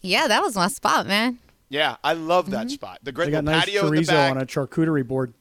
Yeah, 0.01 0.27
that 0.27 0.41
was 0.41 0.55
my 0.55 0.67
spot, 0.69 1.05
man. 1.07 1.39
Yeah, 1.69 1.97
I 2.03 2.13
love 2.13 2.49
that 2.51 2.71
spot. 2.71 2.99
The 3.03 3.11
great 3.11 3.25
They 3.25 3.31
great 3.31 3.43
got 3.43 3.43
little 3.45 3.59
nice 3.59 3.65
patio 3.65 3.87
in 3.87 3.95
the 3.95 4.01
chorizo 4.01 4.07
back. 4.07 4.31
on 4.31 4.37
a 4.41 4.45
charcuterie 4.45 5.05
board. 5.07 5.33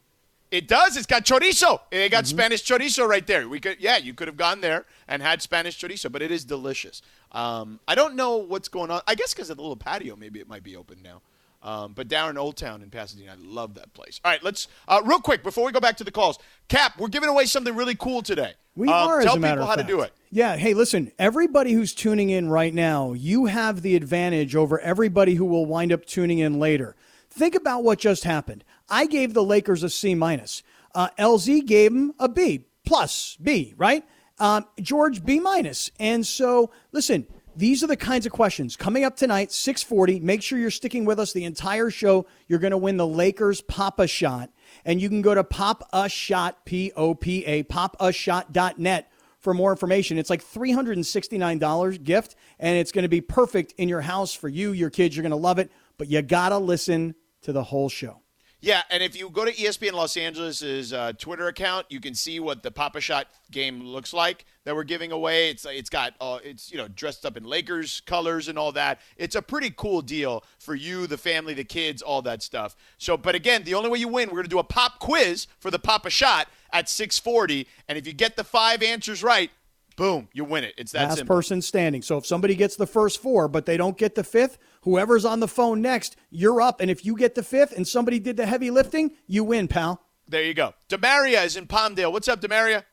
It 0.51 0.67
does. 0.67 0.95
It's 0.97 1.05
got 1.05 1.23
chorizo. 1.25 1.79
It 1.91 1.95
Mm-hmm. 1.97 2.11
got 2.11 2.27
Spanish 2.27 2.63
chorizo 2.63 3.07
right 3.07 3.25
there. 3.25 3.47
We 3.49 3.59
could, 3.59 3.77
yeah, 3.79 3.97
you 3.97 4.13
could 4.13 4.27
have 4.27 4.37
gone 4.37 4.61
there 4.61 4.85
and 5.07 5.21
had 5.21 5.41
Spanish 5.41 5.79
chorizo, 5.79 6.11
but 6.11 6.21
it 6.21 6.31
is 6.31 6.43
delicious. 6.45 7.01
Um, 7.31 7.79
I 7.87 7.95
don't 7.95 8.15
know 8.15 8.37
what's 8.37 8.67
going 8.69 8.91
on. 8.91 9.01
I 9.07 9.15
guess 9.15 9.33
because 9.33 9.49
of 9.49 9.57
the 9.57 9.63
little 9.63 9.75
patio, 9.77 10.15
maybe 10.15 10.39
it 10.39 10.47
might 10.49 10.63
be 10.63 10.75
open 10.75 10.99
now. 11.03 11.21
Um, 11.61 11.93
but 11.93 12.07
down 12.07 12.29
in 12.29 12.37
Old 12.37 12.55
Town 12.55 12.81
in 12.81 12.89
Pasadena, 12.89 13.31
I 13.33 13.35
love 13.39 13.73
that 13.75 13.93
place. 13.93 14.21
All 14.23 14.31
right, 14.31 14.43
let's 14.43 14.67
uh, 14.87 15.01
real 15.03 15.19
quick 15.19 15.43
before 15.43 15.65
we 15.65 15.71
go 15.71 15.79
back 15.79 15.97
to 15.97 16.03
the 16.03 16.11
calls. 16.11 16.37
Cap, 16.67 16.93
we're 16.99 17.07
giving 17.07 17.29
away 17.29 17.45
something 17.45 17.75
really 17.75 17.95
cool 17.95 18.21
today. 18.21 18.53
We 18.75 18.87
Um, 18.87 18.93
are, 19.09 19.21
tell 19.21 19.31
as 19.31 19.37
a 19.37 19.39
matter 19.39 19.55
people 19.55 19.63
of 19.63 19.69
how 19.69 19.75
fact. 19.77 19.87
to 19.87 19.93
do 19.95 20.01
it. 20.01 20.13
Yeah. 20.31 20.55
Hey, 20.55 20.73
listen, 20.75 21.11
everybody 21.17 21.73
who's 21.73 21.93
tuning 21.95 22.29
in 22.29 22.47
right 22.49 22.73
now, 22.73 23.13
you 23.13 23.45
have 23.45 23.81
the 23.81 23.95
advantage 23.95 24.55
over 24.55 24.79
everybody 24.79 25.33
who 25.35 25.45
will 25.45 25.65
wind 25.65 25.91
up 25.91 26.05
tuning 26.05 26.39
in 26.39 26.59
later. 26.59 26.95
Think 27.29 27.55
about 27.55 27.83
what 27.83 27.97
just 27.99 28.23
happened. 28.23 28.63
I 28.89 29.05
gave 29.07 29.33
the 29.33 29.43
Lakers 29.43 29.81
a 29.83 29.89
C 29.89 30.13
minus. 30.15 30.61
Uh, 30.93 31.09
LZ 31.19 31.65
gave 31.65 31.91
them 31.91 32.13
a 32.19 32.29
B 32.29 32.65
plus 32.85 33.35
B, 33.41 33.73
right? 33.77 34.03
Um, 34.39 34.65
George 34.79 35.25
B 35.25 35.39
minus. 35.39 35.89
And 35.99 36.25
so, 36.25 36.69
listen, 36.91 37.25
these 37.57 37.83
are 37.83 37.87
the 37.87 37.97
kinds 37.97 38.27
of 38.27 38.31
questions 38.31 38.75
coming 38.75 39.03
up 39.03 39.17
tonight, 39.17 39.51
640. 39.51 40.19
Make 40.19 40.43
sure 40.43 40.59
you're 40.59 40.69
sticking 40.69 41.05
with 41.05 41.19
us 41.19 41.33
the 41.33 41.43
entire 41.43 41.89
show. 41.89 42.27
You're 42.47 42.59
going 42.59 42.71
to 42.71 42.77
win 42.77 42.97
the 42.97 43.07
Lakers 43.07 43.61
Pop 43.61 43.99
a 43.99 44.05
Shot. 44.05 44.51
And 44.85 45.01
you 45.01 45.09
can 45.09 45.23
go 45.23 45.33
to 45.33 45.43
Pop 45.43 45.83
a 45.91 46.07
Shot, 46.07 46.65
p-o-p-a 46.65 47.63
pop 47.63 47.97
a 47.99 48.11
shot.net 48.11 49.11
for 49.39 49.53
more 49.55 49.71
information. 49.71 50.19
It's 50.19 50.29
like 50.29 50.43
$369 50.43 52.03
gift, 52.03 52.35
and 52.59 52.77
it's 52.77 52.91
going 52.91 53.03
to 53.03 53.09
be 53.09 53.21
perfect 53.21 53.73
in 53.77 53.89
your 53.89 54.01
house 54.01 54.33
for 54.33 54.49
you, 54.49 54.71
your 54.71 54.89
kids. 54.89 55.15
You're 55.15 55.23
going 55.23 55.31
to 55.31 55.35
love 55.35 55.57
it, 55.57 55.71
but 55.97 56.09
you 56.09 56.21
got 56.21 56.49
to 56.49 56.59
listen 56.59 57.15
to 57.41 57.51
the 57.51 57.63
whole 57.63 57.89
show. 57.89 58.21
Yeah, 58.59 58.81
and 58.89 59.03
if 59.03 59.15
you 59.15 59.29
go 59.29 59.45
to 59.45 59.53
ESPN 59.53 59.93
Los 59.93 60.17
Angeles' 60.17 60.91
uh, 60.91 61.13
Twitter 61.17 61.47
account, 61.47 61.85
you 61.89 61.99
can 61.99 62.15
see 62.15 62.39
what 62.39 62.63
the 62.63 62.71
Pop 62.71 62.95
a 62.95 63.01
Shot 63.01 63.27
game 63.51 63.83
looks 63.83 64.13
like 64.13 64.45
that 64.63 64.75
we're 64.75 64.83
giving 64.83 65.11
away. 65.11 65.51
It's 65.51 65.63
it's 65.65 65.91
got 65.91 66.15
uh, 66.19 66.39
it's 66.43 66.71
you 66.71 66.77
know 66.77 66.87
dressed 66.87 67.23
up 67.23 67.37
in 67.37 67.43
Lakers 67.43 68.01
colors 68.07 68.47
and 68.47 68.57
all 68.57 68.71
that. 68.71 68.99
It's 69.15 69.35
a 69.35 69.43
pretty 69.43 69.71
cool 69.75 70.01
deal 70.01 70.43
for 70.57 70.73
you, 70.73 71.05
the 71.05 71.19
family, 71.19 71.53
the 71.53 71.63
kids, 71.63 72.01
all 72.01 72.23
that 72.23 72.41
stuff. 72.41 72.75
So, 72.97 73.15
but 73.15 73.35
again, 73.35 73.63
the 73.63 73.75
only 73.75 73.89
way 73.89 73.99
you 73.99 74.07
win, 74.07 74.29
we're 74.29 74.37
gonna 74.37 74.47
do 74.47 74.59
a 74.59 74.63
pop 74.63 74.97
quiz 74.99 75.45
for 75.59 75.69
the 75.69 75.79
Pop 75.79 76.07
a 76.07 76.09
Shot 76.09 76.47
at 76.73 76.87
6:40, 76.87 77.67
and 77.87 77.97
if 77.97 78.07
you 78.07 78.13
get 78.13 78.37
the 78.37 78.43
five 78.43 78.81
answers 78.81 79.21
right, 79.21 79.51
boom, 79.97 80.29
you 80.33 80.43
win 80.43 80.63
it. 80.63 80.73
It's 80.77 80.93
that 80.93 81.09
Last 81.09 81.17
simple. 81.17 81.35
person 81.35 81.61
standing. 81.61 82.01
So 82.01 82.17
if 82.17 82.25
somebody 82.25 82.55
gets 82.55 82.75
the 82.75 82.87
first 82.87 83.21
four, 83.21 83.47
but 83.47 83.65
they 83.65 83.77
don't 83.77 83.97
get 83.97 84.15
the 84.15 84.23
fifth, 84.23 84.57
whoever's 84.87 85.25
on 85.25 85.41
the 85.41 85.47
phone 85.49 85.81
next, 85.81 86.15
you're 86.29 86.61
up. 86.61 86.79
And 86.79 86.89
if 86.89 87.05
you 87.05 87.17
get 87.17 87.35
the 87.35 87.43
fifth 87.43 87.75
and 87.75 87.85
somebody 87.85 88.19
did 88.19 88.37
the 88.37 88.45
heavy 88.45 88.71
lifting, 88.71 89.11
you 89.27 89.43
win, 89.43 89.67
pal. 89.67 90.01
There 90.29 90.43
you 90.43 90.53
go. 90.53 90.75
Demaria 90.87 91.45
is 91.45 91.57
in 91.57 91.67
Palmdale. 91.67 92.09
What's 92.11 92.29
up, 92.29 92.39
Demaria? 92.39 92.83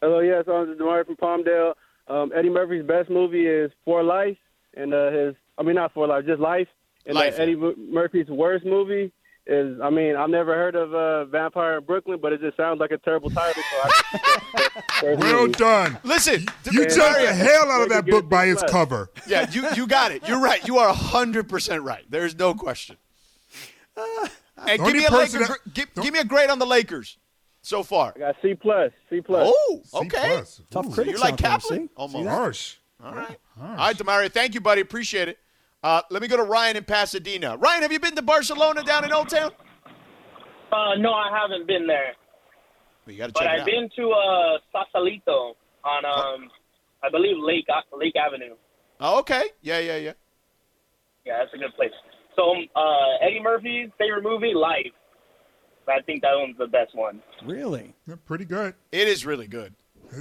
Hello, 0.00 0.20
yes, 0.20 0.44
I'm 0.46 0.76
Demari 0.76 1.06
from 1.06 1.16
Palmdale. 1.16 1.74
Um, 2.06 2.30
Eddie 2.36 2.50
Murphy's 2.50 2.84
best 2.84 3.10
movie 3.10 3.46
is 3.46 3.72
For 3.84 4.04
Life, 4.04 4.36
and 4.76 4.94
uh, 4.94 5.10
his 5.10 5.34
I 5.58 5.62
mean 5.62 5.74
not 5.74 5.92
For 5.92 6.06
Life, 6.06 6.24
just 6.26 6.40
Life. 6.40 6.68
And 7.06 7.16
uh, 7.16 7.20
Life, 7.20 7.38
Eddie 7.38 7.56
Murphy's 7.56 8.28
worst 8.28 8.64
movie 8.64 9.12
is 9.46 9.78
I 9.82 9.90
mean 9.90 10.16
I've 10.16 10.30
never 10.30 10.54
heard 10.54 10.74
of 10.74 10.94
uh, 10.94 11.24
Vampire 11.26 11.78
in 11.78 11.84
Brooklyn, 11.84 12.18
but 12.20 12.32
it 12.32 12.40
just 12.40 12.56
sounds 12.56 12.80
like 12.80 12.90
a 12.92 12.98
terrible 12.98 13.30
title. 13.30 13.62
So 13.70 13.76
I 13.82 15.14
worst 15.14 15.20
Well 15.20 15.46
done. 15.48 15.98
Listen, 16.02 16.40
You 16.70 16.80
Demaria- 16.82 16.94
judged 16.96 17.28
the 17.28 17.32
hell 17.34 17.70
out 17.70 17.82
of 17.82 17.88
that 17.90 18.06
book 18.06 18.28
by 18.28 18.46
its 18.46 18.62
cover. 18.64 19.10
Yeah, 19.26 19.50
you, 19.50 19.68
you 19.74 19.86
got 19.86 20.12
it. 20.12 20.26
You're 20.26 20.40
right. 20.40 20.66
You 20.66 20.78
are 20.78 20.94
100% 20.94 21.84
right. 21.84 22.04
There's 22.08 22.34
no 22.38 22.54
question. 22.54 22.96
and 24.66 24.82
give 24.84 24.94
me, 24.94 25.04
a 25.04 25.08
person 25.10 25.40
Laker, 25.40 25.58
that- 25.64 25.74
give, 25.74 25.94
give 26.02 26.12
me 26.12 26.20
a 26.20 26.24
grade 26.24 26.50
on 26.50 26.58
the 26.58 26.66
Lakers 26.66 27.18
so 27.62 27.82
far. 27.82 28.12
I 28.16 28.18
got 28.18 28.36
C 28.42 28.54
plus, 28.54 28.92
C 29.10 29.20
plus. 29.20 29.52
Oh, 29.52 29.80
C 29.84 29.98
okay. 29.98 30.08
plus. 30.36 30.62
Tough 30.70 30.86
Ooh, 30.86 30.90
critics 30.90 31.12
You're 31.18 31.20
like 31.20 31.34
out 31.34 31.38
there, 31.40 31.50
Kaplan? 31.50 31.88
see? 31.88 31.94
Almost. 31.96 32.28
Harsh. 32.28 32.74
All 33.04 33.14
right. 33.14 33.38
All 33.60 33.74
right, 33.76 33.96
Demaria. 33.96 34.32
Thank 34.32 34.54
you, 34.54 34.60
buddy. 34.60 34.80
Appreciate 34.80 35.28
it. 35.28 35.38
Uh, 35.84 36.00
let 36.10 36.22
me 36.22 36.28
go 36.28 36.38
to 36.38 36.42
Ryan 36.44 36.78
in 36.78 36.84
Pasadena. 36.84 37.58
Ryan, 37.58 37.82
have 37.82 37.92
you 37.92 38.00
been 38.00 38.16
to 38.16 38.22
Barcelona 38.22 38.82
down 38.82 39.04
in 39.04 39.12
Old 39.12 39.28
Town? 39.28 39.52
Uh, 40.72 40.94
no, 40.98 41.12
I 41.12 41.28
haven't 41.30 41.66
been 41.66 41.86
there, 41.86 42.14
Well, 43.06 43.12
you 43.12 43.18
got 43.18 43.26
to 43.26 43.32
but 43.34 43.40
check 43.40 43.48
it 43.50 43.52
I've 43.52 43.60
out. 43.60 43.66
been 43.66 43.90
to 43.96 44.10
uh, 44.10 44.58
Sausalito 44.72 45.56
on, 45.84 46.04
um, 46.06 46.50
I 47.02 47.10
believe 47.10 47.36
Lake 47.38 47.66
uh, 47.68 47.82
Lake 47.96 48.14
Avenue. 48.16 48.54
Oh, 48.98 49.18
okay. 49.20 49.44
Yeah, 49.60 49.78
yeah, 49.78 49.96
yeah. 49.98 50.12
Yeah, 51.26 51.34
that's 51.38 51.52
a 51.54 51.58
good 51.58 51.74
place. 51.76 51.90
So, 52.34 52.52
um, 52.52 52.64
uh, 52.74 53.24
Eddie 53.24 53.40
Murphy's 53.42 53.90
favorite 53.98 54.22
movie, 54.22 54.54
Life. 54.54 54.86
I 55.86 56.00
think 56.00 56.22
that 56.22 56.32
one's 56.34 56.56
the 56.56 56.66
best 56.66 56.94
one. 56.94 57.20
Really? 57.44 57.94
Yeah, 58.08 58.14
pretty 58.24 58.46
good. 58.46 58.74
It 58.90 59.06
is 59.06 59.26
really 59.26 59.46
good. 59.46 59.74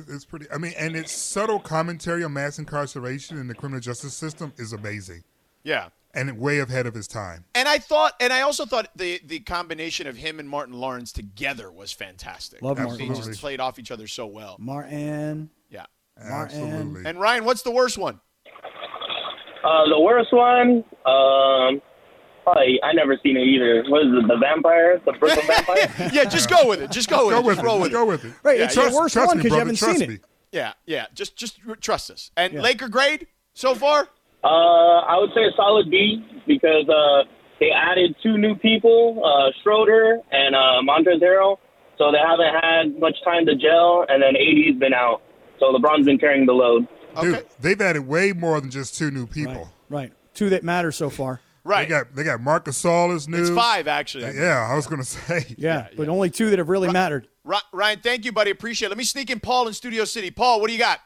It's 0.09 0.25
pretty. 0.25 0.45
I 0.53 0.57
mean, 0.57 0.73
and 0.77 0.93
its 0.95 1.13
subtle 1.13 1.59
commentary 1.61 2.21
on 2.25 2.33
mass 2.33 2.59
incarceration 2.59 3.37
in 3.37 3.47
the 3.47 3.55
criminal 3.55 3.79
justice 3.79 4.13
system 4.13 4.51
is 4.57 4.73
amazing, 4.73 5.23
Yeah. 5.63 5.89
and 6.13 6.37
way 6.37 6.59
ahead 6.59 6.85
of 6.85 6.93
his 6.93 7.07
time. 7.07 7.45
And 7.55 7.67
I 7.67 7.77
thought, 7.79 8.13
and 8.19 8.31
I 8.33 8.41
also 8.41 8.65
thought 8.65 8.89
the 8.95 9.19
the 9.25 9.39
combination 9.39 10.05
of 10.07 10.15
him 10.17 10.39
and 10.39 10.47
Martin 10.49 10.75
Lawrence 10.75 11.11
together 11.11 11.71
was 11.71 11.91
fantastic. 11.91 12.61
Love 12.61 12.79
I 12.79 12.83
Martin 12.83 12.99
They 12.99 13.05
Lawrence. 13.13 13.27
just 13.27 13.41
played 13.41 13.59
off 13.59 13.79
each 13.79 13.91
other 13.91 14.07
so 14.07 14.25
well. 14.27 14.55
Martin. 14.59 15.49
Yeah. 15.69 15.85
Absolutely. 16.21 17.05
And 17.05 17.19
Ryan, 17.19 17.45
what's 17.45 17.63
the 17.63 17.71
worst 17.71 17.97
one? 17.97 18.19
Uh, 19.63 19.87
the 19.87 19.99
worst 19.99 20.33
one, 20.33 20.83
um, 21.05 21.81
probably 22.43 22.77
I 22.83 22.91
never 22.93 23.17
seen 23.23 23.37
it 23.37 23.43
either. 23.43 23.83
What 23.89 24.01
is 24.05 24.11
it? 24.13 24.27
The 24.27 24.37
vampire, 24.37 25.01
the 25.05 25.13
Brooklyn 25.13 25.45
vampire. 25.47 26.09
yeah, 26.13 26.25
just 26.25 26.49
go 26.49 26.67
with 26.67 26.81
it. 26.81 26.91
Just 26.91 27.09
go 27.09 27.27
with 27.27 27.35
it. 27.37 27.39
Go 27.39 27.39
it. 27.39 27.45
with 27.45 27.55
Just 27.55 27.63
it. 27.63 27.67
roll 27.67 27.79
with 27.79 27.91
go 27.93 28.03
it. 28.03 28.07
with 28.07 28.25
it. 28.25 28.33
Right, 28.43 28.59
Yeah, 28.59 28.65
it's 28.65 28.75
yeah. 28.75 28.89
the 28.89 28.95
worst 28.95 29.13
Trust 29.13 29.27
one 29.29 29.37
because 29.37 29.51
you 29.53 29.57
haven't 29.59 29.75
Trust 29.77 29.99
seen 29.99 30.09
me. 30.09 30.15
it. 30.15 30.21
Yeah, 30.51 30.73
yeah. 30.85 31.05
Just 31.13 31.37
just 31.37 31.59
trust 31.79 32.11
us. 32.11 32.29
And 32.35 32.53
Yeah. 32.53 32.61
Laker 32.61 32.89
grade 32.89 33.27
so 33.53 33.73
far? 33.73 34.09
Uh, 34.43 34.99
I 35.07 35.17
would 35.19 35.29
say 35.35 35.41
a 35.45 35.51
solid 35.55 35.89
B 35.89 36.25
because 36.47 36.87
uh, 36.89 37.23
they 37.59 37.69
added 37.71 38.15
two 38.21 38.37
new 38.37 38.55
people, 38.55 39.21
uh, 39.23 39.51
Schroder 39.61 40.19
and 40.31 40.55
uh, 40.55 40.81
Montrezl 40.83 41.21
Harrell. 41.21 41.57
So 41.97 42.11
they 42.11 42.17
haven't 42.17 42.53
had 42.61 42.99
much 42.99 43.15
time 43.23 43.45
to 43.45 43.55
gel, 43.55 44.05
and 44.09 44.21
then 44.21 44.35
AD's 44.35 44.79
been 44.79 44.93
out. 44.93 45.21
So 45.59 45.71
LeBron's 45.71 46.05
been 46.05 46.17
carrying 46.17 46.45
the 46.45 46.53
load. 46.53 46.87
Dude, 47.21 47.35
Okay. 47.35 47.47
they've 47.59 47.79
added 47.79 48.07
way 48.07 48.33
more 48.33 48.59
than 48.59 48.71
just 48.71 48.97
two 48.97 49.11
new 49.11 49.27
people. 49.27 49.53
Right. 49.53 49.67
Right. 50.09 50.13
Two 50.33 50.49
that 50.49 50.63
matter 50.63 50.91
so 50.91 51.09
far. 51.09 51.39
Right. 51.65 51.87
They 51.87 51.89
got 51.95 52.13
they 52.13 52.23
got 52.25 52.41
Marcus 52.41 52.83
Gasol 52.83 53.15
is 53.15 53.29
new. 53.29 53.39
it's 53.39 53.49
five 53.49 53.87
actually. 53.87 54.35
Yeah, 54.37 54.67
I 54.69 54.75
was 54.75 54.85
gonna 54.85 55.05
say. 55.05 55.55
Yeah, 55.57 55.87
but 55.95 56.09
only 56.09 56.29
two 56.29 56.49
that 56.49 56.59
have 56.59 56.67
really 56.67 56.91
mattered. 56.91 57.29
Ryan, 57.71 58.01
thank 58.03 58.25
you, 58.25 58.33
buddy. 58.33 58.51
Appreciate 58.51 58.87
it. 58.87 58.89
Let 58.89 58.97
me 58.97 59.05
sneak 59.05 59.29
in 59.29 59.39
Paul 59.39 59.69
in 59.69 59.73
Studio 59.73 60.03
City. 60.03 60.29
Paul, 60.29 60.59
what 60.59 60.67
do 60.67 60.73
you 60.73 60.79
got? 60.79 60.99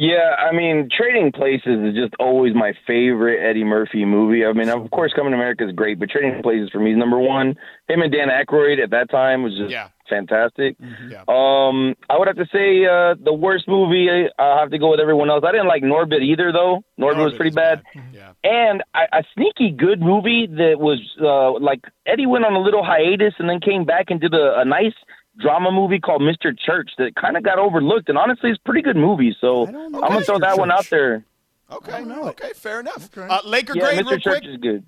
Yeah, 0.00 0.36
I 0.38 0.52
mean, 0.52 0.88
Trading 0.96 1.32
Places 1.32 1.80
is 1.88 1.94
just 1.96 2.14
always 2.20 2.54
my 2.54 2.72
favorite 2.86 3.44
Eddie 3.44 3.64
Murphy 3.64 4.04
movie. 4.04 4.46
I 4.46 4.52
mean, 4.52 4.68
of 4.68 4.88
course, 4.92 5.12
Coming 5.12 5.32
to 5.32 5.36
America 5.36 5.66
is 5.66 5.74
great, 5.74 5.98
but 5.98 6.08
Trading 6.08 6.40
Places 6.40 6.70
for 6.70 6.78
me 6.78 6.92
is 6.92 6.96
number 6.96 7.18
one. 7.18 7.56
Him 7.88 8.02
and 8.02 8.12
Dan 8.12 8.28
Aykroyd 8.28 8.80
at 8.80 8.90
that 8.90 9.10
time 9.10 9.42
was 9.42 9.56
just 9.56 9.70
Yeah. 9.72 9.88
fantastic. 10.08 10.76
Yeah. 11.10 11.24
Um, 11.26 11.96
I 12.08 12.16
would 12.16 12.28
have 12.28 12.36
to 12.36 12.46
say 12.52 12.86
uh, 12.86 13.14
the 13.20 13.32
worst 13.32 13.66
movie. 13.66 14.08
I 14.38 14.60
have 14.60 14.70
to 14.70 14.78
go 14.78 14.92
with 14.92 15.00
everyone 15.00 15.30
else. 15.30 15.42
I 15.44 15.50
didn't 15.50 15.66
like 15.66 15.82
Norbit 15.82 16.22
either, 16.22 16.52
though. 16.52 16.84
Norbit, 16.96 17.24
was 17.24 17.34
pretty 17.34 17.48
is 17.50 17.56
bad. 17.56 17.82
Yeah. 18.14 18.32
And 18.44 18.84
a, 18.94 19.18
a 19.18 19.22
sneaky 19.34 19.72
good 19.72 20.00
movie 20.00 20.46
that 20.46 20.76
was 20.78 21.00
uh, 21.20 21.58
like 21.58 21.80
Eddie 22.06 22.26
went 22.26 22.44
on 22.44 22.54
a 22.54 22.60
little 22.60 22.84
hiatus 22.84 23.34
and 23.40 23.48
then 23.50 23.58
came 23.58 23.84
back 23.84 24.10
and 24.10 24.20
did 24.20 24.32
a, 24.32 24.60
a 24.60 24.64
nice 24.64 24.94
drama 25.38 25.70
movie 25.72 25.98
called 26.00 26.22
Mr. 26.22 26.56
Church 26.58 26.90
that 26.98 27.14
kind 27.14 27.36
of 27.36 27.42
got 27.42 27.58
overlooked. 27.58 28.08
And 28.08 28.18
honestly, 28.18 28.50
it's 28.50 28.58
a 28.58 28.64
pretty 28.64 28.82
good 28.82 28.96
movie. 28.96 29.36
So 29.40 29.66
I 29.66 29.70
don't 29.72 29.92
know 29.92 30.02
I'm 30.02 30.08
gonna 30.10 30.20
Mr. 30.20 30.26
throw 30.26 30.38
that 30.40 30.58
one 30.58 30.70
out 30.70 30.88
there. 30.90 31.24
Okay. 31.70 32.02
Okay, 32.02 32.52
fair 32.54 32.80
enough. 32.80 33.08
Okay. 33.16 33.26
Uh, 33.28 33.40
Laker 33.44 33.74
Yeah, 33.76 33.82
grade, 33.94 34.06
Mr. 34.06 34.10
real 34.10 34.18
Church 34.20 34.42
quick. 34.42 34.50
is 34.54 34.56
good. 34.56 34.84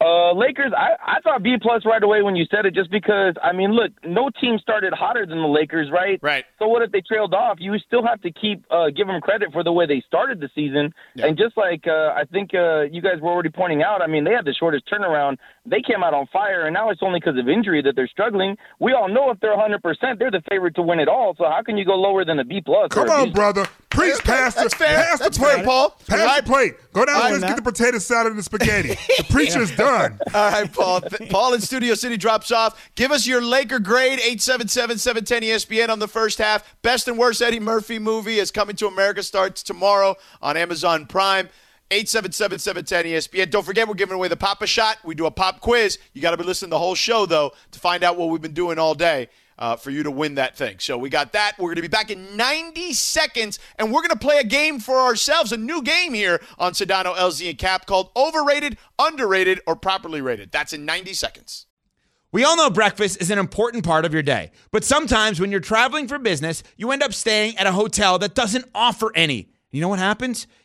Uh, 0.00 0.32
Lakers, 0.32 0.72
I, 0.76 0.90
I 1.04 1.20
thought 1.22 1.42
B 1.42 1.56
plus 1.60 1.84
right 1.84 2.00
away 2.02 2.22
when 2.22 2.36
you 2.36 2.44
said 2.52 2.64
it, 2.66 2.72
just 2.74 2.88
because 2.88 3.34
I 3.42 3.52
mean, 3.52 3.72
look, 3.72 3.90
no 4.04 4.30
team 4.40 4.58
started 4.60 4.92
hotter 4.92 5.26
than 5.26 5.38
the 5.42 5.48
Lakers, 5.48 5.90
right? 5.92 6.20
Right. 6.22 6.44
So 6.60 6.68
what 6.68 6.82
if 6.82 6.92
they 6.92 7.00
trailed 7.00 7.34
off? 7.34 7.56
You 7.58 7.76
still 7.80 8.06
have 8.06 8.20
to 8.22 8.30
keep 8.30 8.64
uh, 8.70 8.90
give 8.96 9.08
them 9.08 9.20
credit 9.20 9.52
for 9.52 9.64
the 9.64 9.72
way 9.72 9.86
they 9.86 10.00
started 10.06 10.38
the 10.38 10.48
season, 10.54 10.94
Yeah. 11.16 11.26
and 11.26 11.36
just 11.36 11.56
like 11.56 11.88
uh, 11.88 12.12
I 12.14 12.22
think 12.30 12.54
uh, 12.54 12.82
you 12.82 13.02
guys 13.02 13.20
were 13.20 13.30
already 13.30 13.48
pointing 13.50 13.82
out, 13.82 14.00
I 14.00 14.06
mean, 14.06 14.22
they 14.22 14.32
had 14.32 14.44
the 14.44 14.54
shortest 14.54 14.84
turnaround. 14.88 15.38
They 15.66 15.82
came 15.82 16.04
out 16.04 16.14
on 16.14 16.28
fire, 16.32 16.64
and 16.66 16.72
now 16.74 16.90
it's 16.90 17.02
only 17.02 17.18
because 17.18 17.36
of 17.36 17.48
injury 17.48 17.82
that 17.82 17.96
they're 17.96 18.06
struggling. 18.08 18.56
We 18.78 18.92
all 18.92 19.08
know 19.08 19.30
if 19.30 19.40
they're 19.40 19.50
100, 19.56 19.82
percent 19.82 20.20
they're 20.20 20.30
the 20.30 20.42
favorite 20.48 20.76
to 20.76 20.82
win 20.82 21.00
it 21.00 21.08
all. 21.08 21.34
So 21.36 21.44
how 21.44 21.62
can 21.62 21.76
you 21.76 21.84
go 21.84 21.96
lower 21.96 22.24
than 22.24 22.38
a 22.38 22.44
B 22.44 22.60
plus? 22.64 22.88
Come 22.92 23.10
on, 23.10 23.32
brother. 23.32 23.66
Preach, 23.90 24.14
Okay, 24.14 24.22
Pastor. 24.26 24.60
that's 24.60 24.74
fair. 24.74 24.96
Pass 24.96 25.18
That's 25.18 25.36
the 25.36 25.42
plate, 25.44 25.56
fair, 25.56 25.64
Paul. 25.64 25.90
Pass 26.06 26.20
All 26.20 26.26
right. 26.26 26.44
the 26.44 26.48
plate. 26.50 26.74
Go 26.98 27.12
All 27.12 27.20
downstairs, 27.20 27.42
right. 27.42 27.48
get 27.48 27.56
the 27.56 27.62
potato 27.62 27.98
salad 27.98 28.30
and 28.30 28.38
the 28.38 28.42
spaghetti. 28.42 28.88
the 28.88 29.24
preacher's 29.30 29.70
done. 29.76 30.18
All 30.34 30.50
right, 30.50 30.72
Paul. 30.72 31.00
Paul 31.30 31.54
in 31.54 31.60
Studio 31.60 31.94
City 31.94 32.16
drops 32.16 32.50
off. 32.50 32.90
Give 32.96 33.12
us 33.12 33.24
your 33.24 33.40
Laker 33.40 33.78
grade, 33.78 34.18
877-710-ESPN 34.18 35.90
on 35.90 36.00
the 36.00 36.08
first 36.08 36.38
half. 36.38 36.74
Best 36.82 37.06
and 37.06 37.16
worst 37.16 37.40
Eddie 37.40 37.60
Murphy 37.60 38.00
movie 38.00 38.40
is 38.40 38.50
Coming 38.50 38.74
to 38.76 38.88
America 38.88 39.22
starts 39.22 39.62
tomorrow 39.62 40.16
on 40.42 40.56
Amazon 40.56 41.06
Prime. 41.06 41.48
877-710-ESPN. 41.90 43.48
Don't 43.50 43.64
forget, 43.64 43.86
we're 43.86 43.94
giving 43.94 44.16
away 44.16 44.26
the 44.26 44.36
Pop 44.36 44.60
a 44.60 44.66
Shot. 44.66 44.98
We 45.04 45.14
do 45.14 45.26
a 45.26 45.30
pop 45.30 45.60
quiz. 45.60 45.98
You 46.12 46.20
got 46.20 46.32
to 46.32 46.36
be 46.36 46.44
listening 46.44 46.70
to 46.70 46.74
the 46.74 46.78
whole 46.78 46.96
show, 46.96 47.26
though, 47.26 47.52
to 47.70 47.78
find 47.78 48.02
out 48.02 48.16
what 48.16 48.28
we've 48.28 48.42
been 48.42 48.52
doing 48.54 48.78
all 48.78 48.94
day 48.94 49.28
uh, 49.58 49.76
for 49.76 49.90
you 49.90 50.02
to 50.04 50.10
win 50.10 50.36
that 50.36 50.56
thing. 50.56 50.76
So 50.78 50.96
we 50.96 51.10
got 51.10 51.32
that. 51.32 51.52
We're 51.58 51.68
going 51.68 51.76
to 51.76 51.82
be 51.82 51.88
back 51.88 52.10
in 52.10 52.36
90 52.36 52.92
seconds, 52.92 53.58
and 53.78 53.92
we're 53.92 54.02
going 54.02 54.10
to 54.10 54.18
play 54.18 54.38
a 54.38 54.44
game 54.44 54.78
for 54.78 54.96
ourselves, 54.96 55.52
a 55.52 55.56
new 55.56 55.82
game 55.82 56.14
here 56.14 56.40
on 56.58 56.72
Sedano, 56.72 57.14
LZ, 57.16 57.50
and 57.50 57.58
Cap 57.58 57.86
called 57.86 58.10
Overrated, 58.16 58.78
Underrated, 58.98 59.60
or 59.66 59.76
Properly 59.76 60.20
Rated. 60.20 60.52
That's 60.52 60.72
in 60.72 60.84
90 60.84 61.14
seconds. 61.14 61.66
We 62.30 62.44
all 62.44 62.56
know 62.56 62.68
breakfast 62.68 63.22
is 63.22 63.30
an 63.30 63.38
important 63.38 63.84
part 63.84 64.04
of 64.04 64.12
your 64.12 64.22
day, 64.22 64.50
but 64.70 64.84
sometimes 64.84 65.40
when 65.40 65.50
you're 65.50 65.60
traveling 65.60 66.06
for 66.06 66.18
business, 66.18 66.62
you 66.76 66.90
end 66.90 67.02
up 67.02 67.14
staying 67.14 67.56
at 67.56 67.66
a 67.66 67.72
hotel 67.72 68.18
that 68.18 68.34
doesn't 68.34 68.66
offer 68.74 69.10
any. 69.14 69.48
You 69.70 69.80
know 69.80 69.88
what 69.88 69.98
happens? 69.98 70.46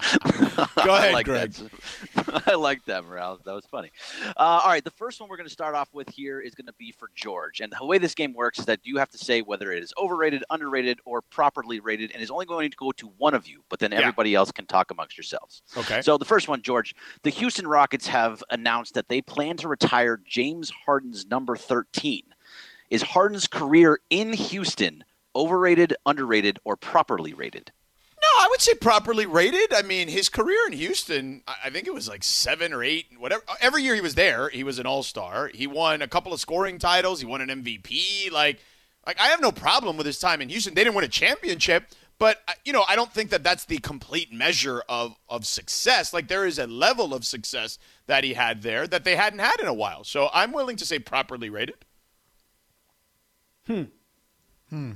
Go 0.84 0.94
ahead, 0.94 1.12
like 1.14 1.26
Greg. 1.26 1.52
that. 1.52 2.42
I 2.46 2.54
like 2.54 2.84
that, 2.86 3.04
Morales. 3.04 3.40
That 3.44 3.54
was 3.54 3.64
funny. 3.66 3.90
Uh, 4.36 4.60
all 4.62 4.68
right, 4.70 4.82
the 4.84 4.90
first 4.90 5.20
one 5.20 5.28
we're 5.28 5.36
going 5.36 5.46
to 5.48 5.52
start 5.52 5.74
off 5.74 5.88
with 5.92 6.08
here 6.08 6.40
is 6.40 6.54
going 6.54 6.66
to 6.66 6.72
be 6.78 6.92
for 6.92 7.10
George. 7.14 7.60
And 7.60 7.72
the 7.78 7.84
way 7.86 7.98
this 7.98 8.14
game 8.14 8.32
works 8.34 8.58
is 8.58 8.66
that 8.66 8.80
you 8.82 8.98
have 8.98 9.10
to 9.10 9.18
say 9.18 9.40
whether 9.42 9.72
it 9.72 9.82
is 9.82 9.92
overrated, 9.98 10.44
underrated, 10.50 11.00
or 11.04 11.22
properly 11.22 11.80
rated, 11.80 12.10
and 12.12 12.22
is 12.22 12.30
only 12.30 12.46
going 12.46 12.70
to 12.70 12.76
go 12.76 12.92
to 12.92 13.08
one 13.18 13.34
of 13.34 13.46
you. 13.48 13.62
But 13.68 13.78
then 13.78 13.92
Yeah. 13.92 13.98
everybody 13.98 14.34
else 14.34 14.52
can 14.52 14.66
talk 14.66 14.90
amongst 14.90 15.16
yourselves. 15.16 15.62
Okay. 15.76 16.00
So 16.02 16.18
the 16.18 16.24
first 16.24 16.48
one, 16.48 16.62
George, 16.62 16.94
the 17.22 17.30
Houston 17.30 17.66
Rockets 17.66 18.06
have 18.06 18.42
announced 18.50 18.94
that 18.94 19.08
they 19.08 19.20
plan 19.22 19.56
to 19.58 19.68
retire 19.68 20.20
James 20.26 20.70
Harden's 20.86 21.26
number 21.26 21.56
13. 21.56 22.22
Is 22.90 23.02
Harden's 23.02 23.46
career 23.46 24.00
in 24.10 24.32
Houston 24.32 25.04
overrated, 25.36 25.94
underrated, 26.06 26.58
or 26.64 26.76
properly 26.76 27.34
rated? 27.34 27.70
I 28.38 28.46
would 28.50 28.60
say 28.60 28.74
properly 28.74 29.26
rated. 29.26 29.74
I 29.74 29.82
mean, 29.82 30.06
his 30.06 30.28
career 30.28 30.60
in 30.68 30.72
Houston, 30.72 31.42
I 31.46 31.70
think 31.70 31.88
it 31.88 31.94
was 31.94 32.08
like 32.08 32.22
seven 32.22 32.72
or 32.72 32.84
eight, 32.84 33.06
whatever. 33.18 33.42
Every 33.60 33.82
year 33.82 33.96
he 33.96 34.00
was 34.00 34.14
there, 34.14 34.48
he 34.48 34.62
was 34.62 34.78
an 34.78 34.86
All 34.86 35.02
Star. 35.02 35.50
He 35.52 35.66
won 35.66 36.02
a 36.02 36.08
couple 36.08 36.32
of 36.32 36.40
scoring 36.40 36.78
titles. 36.78 37.20
He 37.20 37.26
won 37.26 37.40
an 37.40 37.48
MVP. 37.48 38.30
Like, 38.30 38.60
like 39.04 39.20
I 39.20 39.28
have 39.28 39.40
no 39.40 39.50
problem 39.50 39.96
with 39.96 40.06
his 40.06 40.20
time 40.20 40.40
in 40.40 40.48
Houston. 40.50 40.74
They 40.74 40.84
didn't 40.84 40.94
win 40.94 41.04
a 41.04 41.08
championship, 41.08 41.86
but 42.20 42.40
uh, 42.46 42.52
you 42.64 42.72
know, 42.72 42.84
I 42.86 42.94
don't 42.94 43.12
think 43.12 43.30
that 43.30 43.42
that's 43.42 43.64
the 43.64 43.78
complete 43.78 44.32
measure 44.32 44.84
of 44.88 45.16
of 45.28 45.44
success. 45.44 46.12
Like, 46.12 46.28
there 46.28 46.46
is 46.46 46.60
a 46.60 46.66
level 46.68 47.14
of 47.14 47.24
success 47.24 47.76
that 48.06 48.22
he 48.22 48.34
had 48.34 48.62
there 48.62 48.86
that 48.86 49.02
they 49.02 49.16
hadn't 49.16 49.40
had 49.40 49.58
in 49.60 49.66
a 49.66 49.74
while. 49.74 50.04
So 50.04 50.30
I'm 50.32 50.52
willing 50.52 50.76
to 50.76 50.86
say 50.86 51.00
properly 51.00 51.50
rated. 51.50 51.84
Hmm. 53.66 53.82
Hmm. 54.70 54.92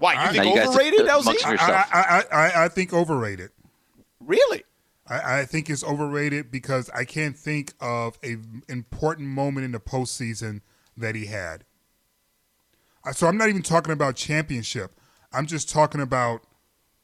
Why 0.00 0.14
you 0.14 0.18
I- 0.18 0.32
think 0.32 0.36
Now 0.44 0.50
you 0.50 0.56
guys 0.56 0.68
overrated, 0.68 1.00
amongst 1.00 1.28
LZ? 1.28 1.50
your- 1.50 1.60
I, 1.60 1.64
I, 1.92 2.24
I, 2.32 2.46
I, 2.48 2.64
I 2.64 2.68
think 2.68 2.92
overrated. 2.92 3.50
Really? 4.18 4.64
I, 5.06 5.40
I 5.40 5.44
think 5.44 5.68
it's 5.70 5.84
overrated 5.84 6.50
because 6.50 6.88
I 6.90 7.04
can't 7.04 7.36
think 7.36 7.74
of 7.80 8.18
a 8.24 8.36
important 8.68 9.28
moment 9.28 9.66
in 9.66 9.72
the 9.72 9.78
postseason 9.80 10.62
that 10.96 11.14
he 11.14 11.26
had. 11.26 11.64
So 13.12 13.26
I'm 13.26 13.36
not 13.36 13.48
even 13.48 13.62
talking 13.62 13.92
about 13.92 14.16
championship. 14.16 14.92
I'm 15.32 15.46
just 15.46 15.68
talking 15.70 16.00
about 16.00 16.42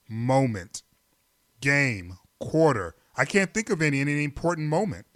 moment, 0.08 0.82
game, 1.60 2.18
quarter. 2.38 2.94
I 3.16 3.24
can't 3.24 3.52
think 3.52 3.70
of 3.70 3.80
any 3.82 4.00
in 4.00 4.08
any 4.08 4.24
important 4.24 4.68
moment. 4.68 5.06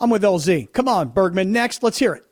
I'm 0.00 0.10
with 0.10 0.22
LZ. 0.22 0.72
Come 0.72 0.88
on, 0.88 1.08
Bergman. 1.08 1.52
Next, 1.52 1.82
let's 1.82 1.98
hear 1.98 2.12
it. 2.14 2.25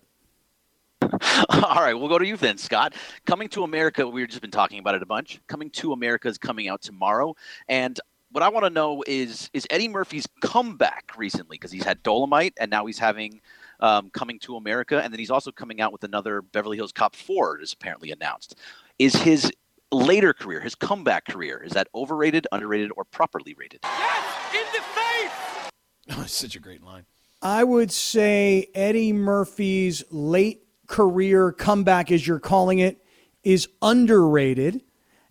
All 1.50 1.82
right, 1.82 1.94
we'll 1.94 2.08
go 2.08 2.18
to 2.18 2.26
you 2.26 2.36
then, 2.36 2.58
Scott. 2.58 2.94
Coming 3.26 3.48
to 3.50 3.64
America, 3.64 4.06
we've 4.06 4.28
just 4.28 4.40
been 4.40 4.50
talking 4.50 4.78
about 4.78 4.94
it 4.94 5.02
a 5.02 5.06
bunch. 5.06 5.40
Coming 5.46 5.70
to 5.70 5.92
America 5.92 6.28
is 6.28 6.38
coming 6.38 6.68
out 6.68 6.82
tomorrow, 6.82 7.34
and 7.68 7.98
what 8.30 8.42
I 8.42 8.48
want 8.48 8.64
to 8.64 8.70
know 8.70 9.02
is 9.06 9.48
is 9.52 9.66
Eddie 9.70 9.88
Murphy's 9.88 10.26
comeback 10.40 11.12
recently 11.16 11.56
because 11.56 11.70
he's 11.70 11.84
had 11.84 12.02
Dolemite 12.02 12.52
and 12.58 12.70
now 12.70 12.84
he's 12.86 12.98
having 12.98 13.40
um, 13.80 14.10
Coming 14.10 14.38
to 14.40 14.56
America, 14.56 15.02
and 15.02 15.12
then 15.12 15.18
he's 15.18 15.30
also 15.30 15.52
coming 15.52 15.80
out 15.80 15.92
with 15.92 16.04
another 16.04 16.42
Beverly 16.42 16.76
Hills 16.76 16.92
Cop 16.92 17.14
4 17.14 17.60
is 17.60 17.72
apparently 17.72 18.12
announced. 18.12 18.56
Is 18.98 19.14
his 19.14 19.52
later 19.92 20.32
career, 20.32 20.60
his 20.60 20.74
comeback 20.74 21.26
career, 21.26 21.62
is 21.62 21.72
that 21.72 21.88
overrated, 21.94 22.46
underrated, 22.52 22.90
or 22.96 23.04
properly 23.04 23.54
rated? 23.54 23.80
Yes, 23.82 24.54
in 24.54 24.66
the 24.72 24.80
face. 24.80 25.70
Oh, 26.18 26.22
it's 26.22 26.32
such 26.34 26.56
a 26.56 26.60
great 26.60 26.82
line. 26.82 27.04
I 27.42 27.62
would 27.62 27.92
say 27.92 28.68
Eddie 28.74 29.12
Murphy's 29.12 30.02
late 30.10 30.63
career 30.86 31.52
comeback, 31.52 32.10
as 32.10 32.26
you're 32.26 32.38
calling 32.38 32.78
it, 32.78 33.02
is 33.42 33.68
underrated. 33.82 34.82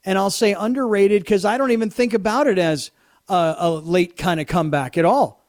And 0.05 0.17
I'll 0.17 0.29
say 0.29 0.53
underrated 0.53 1.23
because 1.23 1.45
I 1.45 1.57
don't 1.57 1.71
even 1.71 1.89
think 1.89 2.13
about 2.13 2.47
it 2.47 2.59
as 2.59 2.91
a, 3.29 3.55
a 3.57 3.69
late 3.71 4.17
kind 4.17 4.39
of 4.39 4.47
comeback 4.47 4.97
at 4.97 5.05
all. 5.05 5.43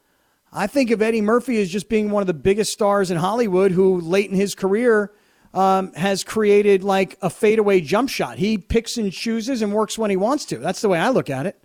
I 0.52 0.68
think 0.68 0.92
of 0.92 1.02
Eddie 1.02 1.20
Murphy 1.20 1.60
as 1.60 1.68
just 1.68 1.88
being 1.88 2.10
one 2.10 2.22
of 2.22 2.28
the 2.28 2.34
biggest 2.34 2.72
stars 2.72 3.10
in 3.10 3.16
Hollywood 3.16 3.72
who, 3.72 4.00
late 4.00 4.30
in 4.30 4.36
his 4.36 4.54
career, 4.54 5.12
um, 5.52 5.92
has 5.94 6.22
created 6.22 6.84
like 6.84 7.18
a 7.22 7.30
fadeaway 7.30 7.80
jump 7.80 8.08
shot. 8.08 8.38
He 8.38 8.58
picks 8.58 8.96
and 8.96 9.12
chooses 9.12 9.62
and 9.62 9.72
works 9.72 9.98
when 9.98 10.10
he 10.10 10.16
wants 10.16 10.44
to. 10.46 10.58
That's 10.58 10.80
the 10.80 10.88
way 10.88 10.98
I 10.98 11.08
look 11.08 11.28
at 11.28 11.46
it. 11.46 11.60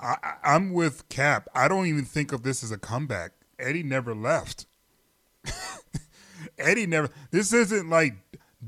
I, 0.00 0.34
I'm 0.42 0.72
with 0.72 1.08
Cap. 1.08 1.48
I 1.54 1.68
don't 1.68 1.86
even 1.86 2.04
think 2.04 2.32
of 2.32 2.42
this 2.42 2.62
as 2.62 2.70
a 2.70 2.78
comeback. 2.78 3.32
Eddie 3.58 3.82
never 3.82 4.14
left. 4.14 4.66
Eddie 6.58 6.86
never. 6.86 7.10
This 7.30 7.52
isn't 7.52 7.88
like 7.88 8.14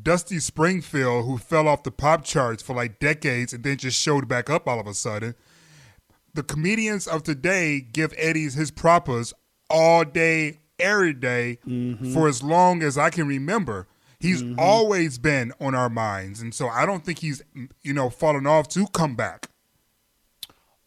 Dusty 0.02 0.38
Springfield 0.38 1.26
who 1.26 1.38
fell 1.38 1.68
off 1.68 1.82
the 1.82 1.90
pop 1.90 2.24
charts 2.24 2.62
for 2.62 2.74
like 2.74 2.98
decades 2.98 3.52
and 3.52 3.64
then 3.64 3.76
just 3.76 4.00
showed 4.00 4.28
back 4.28 4.48
up 4.48 4.68
all 4.68 4.80
of 4.80 4.86
a 4.86 4.94
sudden. 4.94 5.34
The 6.34 6.42
comedians 6.42 7.06
of 7.06 7.24
today 7.24 7.80
give 7.80 8.14
Eddie's 8.16 8.54
his 8.54 8.70
propers 8.70 9.34
all 9.68 10.04
day, 10.04 10.60
every 10.78 11.12
day, 11.12 11.58
mm-hmm. 11.66 12.12
for 12.12 12.28
as 12.28 12.42
long 12.42 12.82
as 12.82 12.96
I 12.96 13.10
can 13.10 13.26
remember. 13.26 13.88
He's 14.20 14.42
mm-hmm. 14.42 14.60
always 14.60 15.18
been 15.18 15.52
on 15.60 15.74
our 15.74 15.88
minds, 15.88 16.42
and 16.42 16.54
so 16.54 16.68
I 16.68 16.84
don't 16.84 17.04
think 17.04 17.20
he's 17.20 17.42
you 17.82 17.94
know 17.94 18.10
fallen 18.10 18.46
off 18.46 18.68
to 18.68 18.86
come 18.88 19.16
back. 19.16 19.48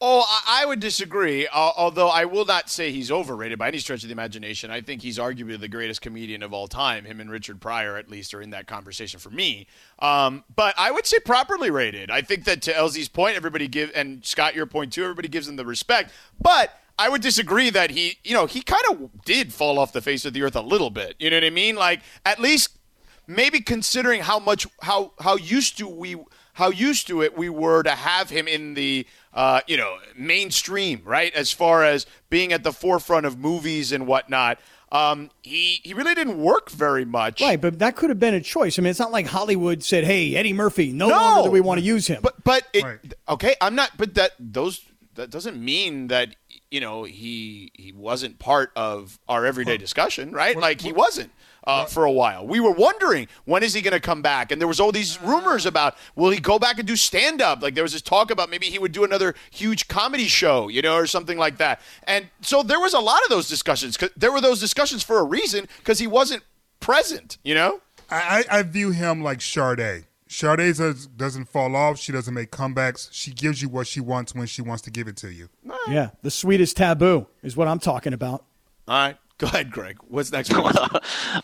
Oh, 0.06 0.26
I, 0.46 0.66
would 0.66 0.82
disagree. 0.82 1.48
Uh, 1.48 1.72
although 1.78 2.10
I 2.10 2.26
will 2.26 2.44
not 2.44 2.70
say 2.70 2.92
he's 2.92 3.10
overrated 3.10 3.58
by 3.58 3.70
any 3.70 3.78
stretch 3.78 4.04
of 4.04 4.10
the 4.10 4.12
imagination. 4.12 4.70
I 4.70 4.82
think 4.82 5.02
he's 5.02 5.18
arguably 5.18 5.58
the 5.58 5.70
greatest 5.70 6.02
comedian 6.02 6.44
of 6.44 6.52
all 6.52 6.68
time. 6.68 7.06
Him 7.06 7.22
and 7.22 7.32
Richard 7.32 7.62
Pryor, 7.62 7.96
at 7.96 8.10
least, 8.10 8.34
are 8.34 8.42
in 8.42 8.50
that 8.50 8.68
conversation 8.68 9.22
for 9.22 9.30
me. 9.30 9.66
Um, 10.00 10.44
but 10.54 10.76
I 10.78 10.92
would 10.92 11.06
say 11.06 11.20
properly 11.20 11.72
rated. 11.72 12.12
I 12.12 12.22
think 12.22 12.44
that 12.44 12.62
to 12.64 12.74
LZ's 12.74 13.08
point, 13.08 13.38
everybody 13.38 13.70
give, 13.70 13.92
and 13.96 14.26
Scott, 14.26 14.56
your 14.56 14.66
point 14.66 14.92
too, 14.92 15.04
everybody 15.04 15.30
gives 15.30 15.48
him 15.48 15.56
the 15.56 15.66
respect. 15.66 16.12
But 16.38 16.78
I 17.00 17.08
would 17.08 17.22
disagree 17.22 17.70
that 17.70 17.92
he, 17.92 18.18
you 18.26 18.34
know, 18.34 18.46
he 18.46 18.62
kind 18.62 18.84
of 18.92 19.24
did 19.24 19.54
fall 19.54 19.80
off 19.80 19.94
the 19.94 20.02
face 20.02 20.26
of 20.26 20.34
the 20.34 20.44
earth 20.44 20.58
a 20.58 20.62
little 20.62 20.90
bit. 20.90 21.16
You 21.18 21.30
know 21.30 21.38
what 21.38 21.46
I 21.46 21.50
mean? 21.50 21.78
Like 21.78 22.02
at 22.26 22.42
least 22.42 22.78
maybe 23.26 23.62
considering 23.62 24.20
how 24.20 24.40
much 24.40 24.68
how 24.82 25.14
how 25.22 25.38
used 25.38 25.78
to 25.78 25.88
we 25.88 26.18
how 26.54 26.70
used 26.70 27.08
to 27.08 27.22
it 27.22 27.38
we 27.38 27.50
were 27.50 27.84
to 27.84 27.92
have 27.92 28.30
him 28.30 28.48
in 28.50 28.74
the 28.74 29.08
uh, 29.34 29.62
you 29.68 29.78
know 29.78 29.98
mainstream 30.16 31.02
right 31.04 31.34
as 31.34 31.52
far 31.52 31.84
as 31.84 32.06
being 32.30 32.54
at 32.54 32.64
the 32.64 32.72
forefront 32.72 33.26
of 33.26 33.38
movies 33.38 33.92
and 33.92 34.06
whatnot 34.08 34.60
um, 34.92 35.32
he 35.42 35.80
he 35.84 35.96
really 35.96 36.14
didn't 36.14 36.38
work 36.40 36.70
very 36.70 37.04
much 37.04 37.42
Right, 37.42 37.60
but 37.60 37.80
that 37.80 37.96
could 37.96 38.10
have 38.12 38.20
been 38.20 38.36
a 38.36 38.42
choice. 38.42 38.78
I 38.78 38.84
mean, 38.84 38.92
it's 38.92 39.00
not 39.00 39.12
like 39.12 39.26
Hollywood 39.26 39.82
said, 39.82 40.04
"Hey, 40.04 40.36
Eddie 40.36 40.54
Murphy, 40.54 40.92
no, 40.92 41.10
No. 41.10 41.16
longer 41.16 41.48
do 41.48 41.52
we 41.52 41.62
want 41.62 41.80
to 41.80 41.84
use 41.84 42.06
him." 42.06 42.20
But 42.22 42.44
but 42.44 42.68
it, 42.74 43.16
okay, 43.28 43.56
I'm 43.60 43.74
not. 43.74 43.90
But 43.98 44.14
that 44.14 44.34
those 44.40 44.82
that 45.16 45.32
doesn't 45.32 45.60
mean 45.60 46.10
that 46.10 46.36
you 46.70 46.80
know 46.80 47.06
he 47.06 47.72
he 47.74 47.92
wasn't 47.92 48.38
part 48.38 48.72
of 48.76 49.18
our 49.28 49.48
everyday 49.48 49.78
discussion, 49.78 50.32
right? 50.32 50.56
like 50.56 50.80
he 50.82 50.92
wasn't. 50.94 51.32
Uh, 51.66 51.86
for 51.86 52.04
a 52.04 52.12
while, 52.12 52.46
we 52.46 52.60
were 52.60 52.72
wondering 52.74 53.28
when 53.46 53.64
is 53.64 53.74
he 53.74 53.82
going 53.82 53.94
to 53.94 54.00
come 54.00 54.22
back, 54.22 54.52
and 54.52 54.60
there 54.60 54.68
was 54.68 54.80
all 54.82 54.92
these 54.92 55.22
rumors 55.22 55.66
about 55.66 55.96
will 56.16 56.30
he 56.30 56.40
go 56.40 56.60
back 56.60 56.78
and 56.78 56.86
do 56.88 56.96
stand 56.98 57.42
up? 57.42 57.62
Like 57.62 57.74
there 57.74 57.84
was 57.84 57.94
this 57.94 58.02
talk 58.02 58.32
about 58.32 58.50
maybe 58.50 58.66
he 58.66 58.78
would 58.80 58.92
do 58.92 59.04
another 59.06 59.34
huge 59.50 59.88
comedy 59.88 60.28
show, 60.28 60.68
you 60.68 60.82
know, 60.82 60.96
or 60.96 61.08
something 61.08 61.38
like 61.38 61.58
that. 61.60 61.80
And 62.04 62.28
so 62.42 62.64
there 62.64 62.80
was 62.82 62.94
a 62.94 63.00
lot 63.00 63.22
of 63.24 63.30
those 63.30 63.48
discussions. 63.48 63.96
'cause 63.96 64.10
There 64.18 64.32
were 64.32 64.42
those 64.42 64.60
discussions 64.60 65.04
for 65.04 65.20
a 65.20 65.24
reason 65.24 65.68
because 65.78 66.00
he 66.00 66.08
wasn't 66.08 66.44
present, 66.82 67.38
you 67.44 67.56
know. 67.56 67.80
I, 68.12 68.44
I 68.52 68.60
I 68.60 68.64
view 68.64 68.92
him 68.92 69.24
like 69.24 69.42
Sade. 69.42 70.06
Sade 70.28 70.76
doesn't 71.16 71.46
fall 71.46 71.76
off. 71.76 71.98
She 72.00 72.12
doesn't 72.12 72.34
make 72.34 72.52
comebacks. 72.52 73.08
She 73.12 73.32
gives 73.32 73.62
you 73.62 73.70
what 73.70 73.88
she 73.88 74.00
wants 74.02 74.36
when 74.36 74.48
she 74.48 74.62
wants 74.62 74.82
to 74.84 74.92
give 74.92 75.08
it 75.08 75.16
to 75.18 75.32
you. 75.32 75.48
yeah, 75.88 76.10
the 76.24 76.32
sweetest 76.32 76.76
taboo 76.78 77.28
is 77.42 77.56
what 77.56 77.68
I'm 77.68 77.80
talking 77.80 78.14
about. 78.14 78.44
All 78.88 78.98
right, 78.98 79.18
go 79.38 79.48
ahead, 79.48 79.72
Greg. 79.72 79.98
What's 80.08 80.32
next? 80.32 80.54
All 80.56 80.64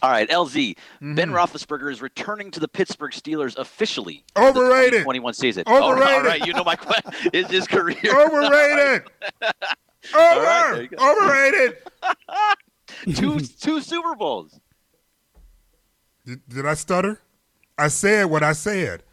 right, 0.03 0.29
LZ. 0.29 0.75
Mm-hmm. 0.75 1.15
Ben 1.15 1.31
Roethlisberger 1.31 1.91
is 1.91 2.01
returning 2.01 2.51
to 2.51 2.59
the 2.59 2.67
Pittsburgh 2.67 3.11
Steelers 3.11 3.57
officially. 3.57 4.23
Overrated. 4.37 5.03
21 5.03 5.33
season. 5.33 5.63
Overrated. 5.67 6.13
All 6.13 6.23
right, 6.23 6.45
you 6.45 6.53
know 6.53 6.63
my 6.63 6.75
question. 6.75 7.11
Is 7.33 7.47
his 7.49 7.67
career 7.67 7.97
Overrated. 8.05 9.03
All 9.41 9.49
right, 10.13 10.65
Over. 10.69 10.75
there 10.75 10.81
you 10.83 10.87
go. 10.89 11.11
Overrated. 11.11 11.77
two 13.15 13.39
two 13.39 13.81
Super 13.81 14.15
Bowls. 14.15 14.59
Did, 16.25 16.47
did 16.47 16.65
I 16.65 16.73
stutter? 16.75 17.21
I 17.77 17.87
said 17.87 18.25
what 18.25 18.43
I 18.43 18.53
said. 18.53 19.03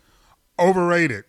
Overrated. 0.59 1.25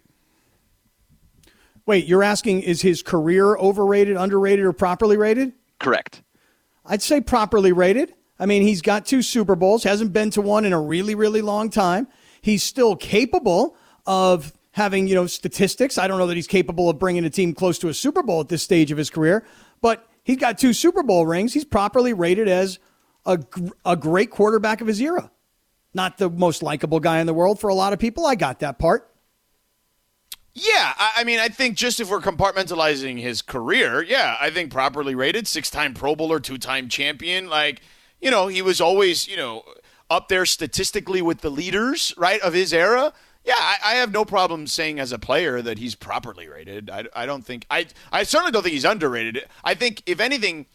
Wait, 1.86 2.06
you're 2.06 2.24
asking 2.24 2.62
is 2.62 2.82
his 2.82 3.02
career 3.02 3.56
overrated, 3.56 4.18
underrated, 4.18 4.66
or 4.66 4.74
properly 4.74 5.16
rated? 5.16 5.54
Correct. 5.80 6.22
I'd 6.88 7.02
say 7.02 7.22
properly 7.22 7.72
rated. 7.72 8.14
I 8.40 8.46
mean, 8.46 8.62
he's 8.62 8.82
got 8.82 9.06
two 9.06 9.22
Super 9.22 9.56
Bowls, 9.56 9.84
hasn't 9.84 10.14
been 10.14 10.30
to 10.32 10.42
one 10.42 10.66
in 10.66 10.74
a 10.74 10.80
really, 10.80 11.16
really 11.16 11.42
long 11.42 11.70
time. 11.70 12.08
He's 12.42 12.64
still 12.64 12.96
capable 12.96 13.76
of 14.06 14.54
having, 14.72 15.08
you 15.08 15.16
know, 15.16 15.28
statistics. 15.28 15.98
I 15.98 16.08
don't 16.08 16.20
know 16.20 16.28
that 16.28 16.36
he's 16.36 16.48
capable 16.48 16.90
of 16.90 17.00
bringing 17.00 17.26
a 17.26 17.30
team 17.30 17.54
close 17.54 17.80
to 17.80 17.90
a 17.90 17.94
Super 17.94 18.24
Bowl 18.24 18.42
at 18.42 18.48
this 18.48 18.64
stage 18.64 18.92
of 18.92 18.98
his 18.98 19.10
career, 19.10 19.46
but 19.82 20.08
he's 20.24 20.38
got 20.38 20.58
two 20.58 20.72
Super 20.72 21.04
Bowl 21.04 21.26
rings. 21.26 21.54
He's 21.54 21.66
properly 21.66 22.14
rated 22.14 22.48
as 22.48 22.80
a, 23.26 23.40
a 23.86 23.96
great 23.96 24.30
quarterback 24.30 24.82
of 24.82 24.88
his 24.88 25.02
era. 25.02 25.32
Not 25.94 26.18
the 26.18 26.30
most 26.30 26.62
likable 26.62 27.00
guy 27.00 27.20
in 27.20 27.26
the 27.26 27.34
world 27.34 27.60
for 27.60 27.70
a 27.70 27.74
lot 27.74 27.92
of 27.92 28.00
people. 28.00 28.26
I 28.26 28.36
got 28.36 28.60
that 28.60 28.78
part. 28.78 29.12
Yeah, 30.60 30.94
I, 30.98 31.12
I 31.18 31.24
mean, 31.24 31.38
I 31.40 31.50
think 31.50 31.78
just 31.78 32.00
if 32.00 32.10
we're 32.10 32.20
compartmentalizing 32.20 33.20
his 33.20 33.44
career, 33.44 34.02
yeah, 34.02 34.38
I 34.42 34.50
think 34.50 34.72
properly 34.72 35.14
rated, 35.14 35.48
six-time 35.48 35.94
Pro 35.94 36.16
Bowler, 36.16 36.40
two-time 36.40 36.90
champion. 36.90 37.48
Like, 37.48 37.82
you 38.20 38.32
know, 38.32 38.48
he 38.48 38.64
was 38.64 38.82
always, 38.82 39.28
you 39.28 39.38
know, 39.38 39.64
up 40.10 40.30
there 40.30 40.48
statistically 40.48 41.22
with 41.22 41.42
the 41.42 41.52
leaders, 41.52 42.12
right, 42.18 42.42
of 42.42 42.54
his 42.54 42.74
era. 42.74 43.14
Yeah, 43.46 43.54
I, 43.56 43.78
I 43.84 43.94
have 43.96 44.12
no 44.12 44.26
problem 44.26 44.66
saying 44.66 45.00
as 45.00 45.12
a 45.12 45.20
player 45.20 45.62
that 45.62 45.78
he's 45.78 45.94
properly 45.94 46.48
rated. 46.48 46.90
I, 46.90 47.06
I 47.16 47.28
don't 47.28 47.46
think 47.46 47.68
I 47.70 47.86
I 48.12 48.24
certainly 48.24 48.52
don't 48.52 48.64
think 48.64 48.74
he's 48.74 48.84
underrated. 48.84 49.46
I 49.64 49.76
think 49.76 50.02
if 50.08 50.20
anything, 50.20 50.66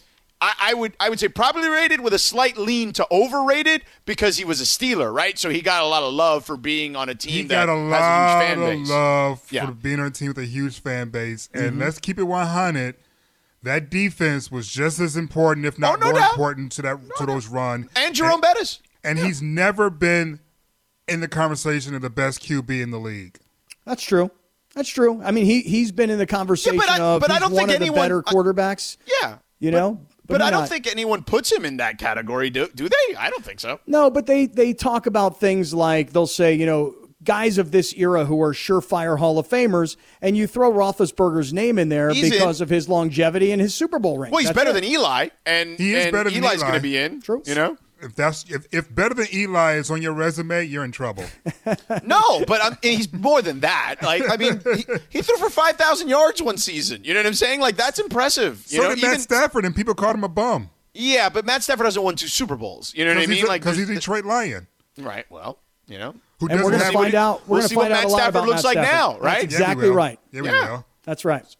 I, 0.45 0.53
I 0.61 0.75
would 0.75 0.95
I 0.99 1.09
would 1.09 1.21
say 1.21 1.29
probably 1.29 1.69
rated 1.69 2.01
with 2.01 2.13
a 2.13 2.19
slight 2.19 2.57
lean 2.59 2.93
to 2.95 3.07
overrated 3.13 3.83
because 4.07 4.37
he 4.37 4.45
was 4.45 4.61
a 4.61 4.65
Steeler, 4.65 5.15
right? 5.15 5.39
So 5.39 5.49
he 5.51 5.63
got 5.63 5.83
a 5.83 5.87
lot 5.87 6.03
of 6.03 6.13
love 6.13 6.45
for 6.45 6.57
being 6.57 6.97
on 6.97 7.09
a 7.09 7.15
team 7.15 7.33
He 7.33 7.43
that 7.45 7.67
got 7.67 7.69
a 7.69 7.77
has 7.77 7.81
a 7.81 7.89
lot 7.89 8.39
huge 8.41 8.49
fan 8.49 8.59
of 8.63 8.69
base. 8.81 8.89
love 8.91 9.43
Yeah. 9.53 9.67
for 9.67 9.73
being 9.73 10.01
on 10.01 10.07
a 10.07 10.11
team 10.11 10.29
with 10.29 10.39
a 10.39 10.45
huge 10.45 10.81
fan 10.81 11.11
base. 11.11 11.49
And 11.55 11.77
Mhm. 11.77 11.81
let's 11.81 11.99
keep 12.01 12.19
it 12.19 12.25
100. 12.25 12.97
That 13.63 13.89
defense 13.89 14.51
was 14.51 14.67
just 14.67 14.99
as 14.99 15.17
important, 15.17 15.65
if 15.67 15.79
not 15.79 15.99
Oh, 16.03 16.07
no 16.07 16.11
more 16.11 16.19
doubt. 16.21 16.31
important, 16.33 16.73
to 16.73 16.83
that 16.83 16.99
to 17.19 17.27
those 17.27 17.47
run. 17.47 17.89
And 17.95 18.13
Jerome 18.13 18.41
Bettis. 18.41 18.81
And 19.05 19.21
he's 19.21 19.41
never 19.41 19.89
been 19.91 20.41
in 21.07 21.21
the 21.21 21.29
conversation 21.29 21.95
of 21.95 22.03
the 22.03 22.11
best 22.11 22.41
QB 22.43 22.83
in 22.83 22.91
the 22.91 22.99
league. 22.99 23.39
That's 23.87 24.03
true. 24.03 24.33
That's 24.75 24.89
true. 24.89 25.21
I 25.23 25.31
mean, 25.31 25.45
he 25.45 25.61
he's 25.61 25.93
been 25.93 26.11
in 26.11 26.19
the 26.19 26.27
conversation 26.27 26.81
I- 26.89 26.99
of 26.99 27.21
but 27.21 27.31
I 27.31 27.39
don't 27.39 27.53
one 27.53 27.67
think 27.69 27.75
of 27.77 27.79
the 27.81 27.87
anyone- 27.87 28.01
better 28.01 28.25
I- 28.27 28.33
quarterbacks. 28.33 28.97
Yeah, 29.23 29.37
you 29.61 29.71
know. 29.71 30.01
But, 30.27 30.41
I 30.41 30.51
don't 30.51 30.61
not. 30.61 30.69
think 30.69 30.87
anyone 30.87 31.23
puts 31.25 31.51
him 31.53 31.65
in 31.65 31.79
that 31.79 31.99
category, 31.99 32.49
do, 32.49 32.69
do 32.75 32.89
they? 32.89 33.17
I 33.17 33.29
don't 33.29 33.45
think 33.45 33.61
so. 33.61 33.81
No, 33.87 34.11
but 34.11 34.27
they 34.27 34.47
they 34.47 34.73
talk 34.73 35.07
about 35.07 35.41
things 35.41 35.75
like 35.75 36.13
they'll 36.13 36.27
say, 36.27 36.55
you 36.55 36.65
know, 36.65 36.95
guys 37.25 37.59
of 37.59 37.71
this 37.71 37.93
era 37.97 38.25
who 38.25 38.41
are 38.43 38.53
surefire 38.53 39.19
Hall 39.19 39.39
of 39.39 39.49
Famers, 39.49 39.97
and 40.21 40.37
you 40.37 40.47
throw 40.47 40.73
Roethlisberger's 40.73 41.53
name 41.53 41.79
in 41.79 41.89
there 41.89 42.11
He's 42.11 42.31
because 42.31 42.61
in. 42.61 42.65
of 42.65 42.71
his 42.71 42.89
longevity 42.89 43.53
and 43.53 43.61
his 43.61 43.75
Super 43.75 43.99
Bowl 43.99 44.19
ring. 44.19 44.31
Well, 44.31 44.39
he's 44.41 44.49
That's 44.49 44.57
better 44.57 44.71
it. 44.71 44.75
than 44.75 44.85
Eli, 44.85 45.29
and, 45.45 45.79
He 45.79 45.95
is 45.95 46.07
and 46.07 46.13
better 46.13 46.31
than 46.31 46.43
Eli's 46.45 46.59
Eli. 46.61 46.63
going 46.69 46.75
to 46.75 46.81
be 46.83 46.97
in. 46.97 47.21
True. 47.21 47.43
You 47.47 47.55
know? 47.55 47.77
If 48.03 48.15
that's 48.17 48.45
if, 48.51 48.67
if 48.73 48.93
better 48.95 49.15
than 49.15 49.27
Eli 49.33 49.75
is 49.77 49.91
on 49.91 50.03
your 50.03 50.13
resume, 50.13 50.65
you're 50.65 50.85
in 50.85 50.93
trouble. 50.93 51.25
No, 52.05 52.45
but 52.47 52.63
I'm, 52.65 52.77
he's 52.83 53.13
more 53.13 53.43
than 53.43 53.61
that. 53.61 53.97
Like, 54.03 54.23
I 54.31 54.37
mean, 54.37 54.61
he, 54.75 54.85
he 55.11 55.23
threw 55.23 55.37
for 55.37 55.49
5,000 55.51 56.09
yards 56.09 56.43
one 56.43 56.57
season. 56.59 57.05
You 57.05 57.15
know 57.15 57.21
what 57.21 57.27
I'm 57.27 57.35
saying? 57.35 57.61
Like, 57.61 57.77
that's 57.77 57.99
impressive. 57.99 58.65
You 58.69 58.79
so 58.79 58.83
know, 58.85 58.89
did 58.91 58.99
even, 58.99 59.11
Matt 59.13 59.21
Stafford, 59.21 59.65
and 59.65 59.75
people 59.77 59.95
called 59.95 60.17
him 60.17 60.25
a 60.25 60.29
bum. 60.29 60.71
yeah, 60.95 61.29
but 61.29 61.45
Matt 61.47 61.63
Stafford 61.63 61.85
hasn't 61.87 62.05
won 62.05 62.17
two 62.17 62.27
Super 62.29 62.57
Bowls. 62.57 62.93
You 62.97 63.05
know 63.05 63.11
what 63.13 63.19
I 63.19 63.21
Because 63.21 63.29
mean? 63.29 63.37
he's 63.39 63.45
a- 63.45 63.49
like, 63.49 63.63
'cause 63.63 63.77
he's 63.77 63.89
a 63.91 63.95
Detroit 63.95 64.25
Lion. 64.25 64.67
Right. 64.99 65.25
Well, 65.31 65.59
you 65.87 65.99
know. 65.99 66.15
Who 66.41 66.49
and 66.49 66.63
we're 66.63 66.71
going 66.71 66.83
to 66.83 66.93
find 66.93 67.15
out. 67.15 67.43
We're 67.47 67.59
We'll 67.59 67.61
going 67.61 67.69
see 67.69 67.75
to 67.75 67.79
what 67.79 67.83
find 67.85 67.93
out 67.93 67.97
Matt 67.99 68.05
a 68.05 68.09
lot 68.09 68.17
Stafford 68.19 68.35
about 68.35 68.49
looks 68.49 68.65
Matt 68.65 68.77
like 68.77 68.85
Stafford. 68.87 69.21
now, 69.21 69.25
right? 69.25 69.33
That's 69.35 69.45
exactly 69.45 69.89
will. 69.91 69.97
right. 69.97 70.19
Yeah, 70.33 70.41
we 70.41 70.49
Yeah. 70.49 70.71
will. 70.73 70.87
That's 71.05 71.25
right. 71.25 71.57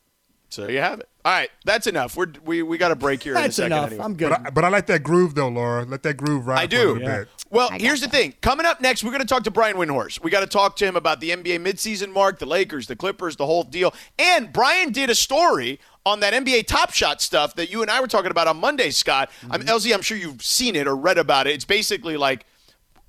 So 0.53 0.69
you 0.69 0.81
have 0.81 1.01
it. 1.01 1.09
All 1.25 1.33
right, 1.33 1.49
that's 1.65 1.87
enough. 1.87 2.15
We're, 2.17 2.27
we 2.45 2.63
we 2.63 2.77
got 2.77 2.91
a 2.91 2.97
break 2.97 3.23
here 3.23 3.33
in 3.33 3.39
a 3.39 3.43
That's 3.43 3.57
second. 3.57 3.73
enough. 3.73 3.87
anyway. 3.91 4.05
I'm 4.05 4.15
good. 4.17 4.31
But 4.31 4.47
I, 4.47 4.51
but 4.51 4.65
I 4.65 4.69
like 4.69 4.87
that 4.87 5.03
groove 5.03 5.35
though, 5.35 5.49
Laura. 5.49 5.85
Let 5.85 6.03
that 6.03 6.19
groove 6.19 6.47
ride 6.47 6.59
I 6.59 6.61
for 6.63 6.67
a 6.67 6.69
do. 6.69 6.93
little 6.95 7.09
bit. 7.09 7.29
Well, 7.49 7.71
here's 7.71 8.01
the 8.03 8.09
thing. 8.09 8.35
Coming 8.43 8.67
up 8.67 8.81
next, 8.81 9.03
we're 9.03 9.13
going 9.13 9.23
to 9.23 9.27
talk 9.27 9.45
to 9.45 9.51
Brian 9.51 9.77
Windhorst. 9.77 10.23
We 10.23 10.31
got 10.31 10.41
to 10.41 10.47
talk 10.47 10.77
to 10.77 10.85
him 10.87 10.95
about 10.97 11.21
the 11.21 11.31
NBA 11.31 11.61
midseason 11.65 12.13
mark, 12.13 12.39
the 12.39 12.47
Lakers, 12.47 12.87
the 12.87 12.97
Clippers, 12.97 13.37
the 13.37 13.47
whole 13.47 13.63
deal. 13.63 13.95
And 14.19 14.53
Brian 14.53 14.91
did 14.93 15.09
a 15.11 15.15
story 15.15 15.81
on 16.05 16.21
that 16.21 16.35
NBA 16.35 16.67
Top 16.67 16.93
Shot 16.93 17.23
stuff 17.23 17.55
that 17.55 17.71
you 17.71 17.81
and 17.83 17.91
I 17.91 18.01
were 18.01 18.07
talking 18.09 18.31
about 18.31 18.47
on 18.49 18.59
Monday, 18.59 18.91
Scott. 18.91 19.31
I'm, 19.51 19.61
Mm-hmm. 19.61 19.69
LZ, 19.69 19.95
I'm 19.95 20.03
sure 20.03 20.19
you've 20.19 20.43
seen 20.45 20.77
it 20.77 20.87
or 20.87 20.97
read 20.97 21.17
about 21.19 21.47
it. 21.47 21.55
It's 21.55 21.65
basically 21.65 22.17
like 22.17 22.45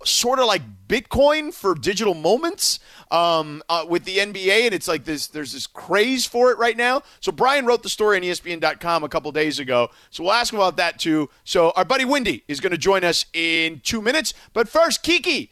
sort 0.06 0.38
of 0.40 0.46
like 0.46 0.62
Bitcoin 0.88 1.54
for 1.54 1.74
digital 1.76 2.14
moments 2.14 2.80
um, 3.14 3.62
uh, 3.70 3.86
with 3.88 4.04
the 4.04 4.18
NBA, 4.18 4.66
and 4.66 4.74
it's 4.74 4.88
like 4.88 5.06
this. 5.06 5.28
There's 5.28 5.54
this 5.54 5.68
craze 5.68 6.26
for 6.26 6.52
it 6.52 6.58
right 6.58 6.76
now. 6.76 7.04
So 7.22 7.32
Brian 7.32 7.66
wrote 7.66 7.84
the 7.84 7.90
story 7.90 8.18
on 8.18 8.24
ESPN.com 8.24 9.04
a 9.04 9.10
couple 9.10 9.32
days 9.32 9.60
ago. 9.60 9.90
So 10.10 10.24
we'll 10.24 10.34
ask 10.34 10.52
him 10.52 10.60
about 10.60 10.78
that 10.78 11.00
too. 11.00 11.30
So 11.46 11.72
our 11.76 11.86
buddy 11.86 12.04
Windy 12.04 12.44
is 12.48 12.60
going 12.60 12.72
to 12.72 12.78
join 12.78 13.04
us 13.04 13.26
in 13.32 13.80
two 13.84 14.02
minutes. 14.02 14.34
But 14.52 14.68
first, 14.68 15.04
Kiki. 15.04 15.52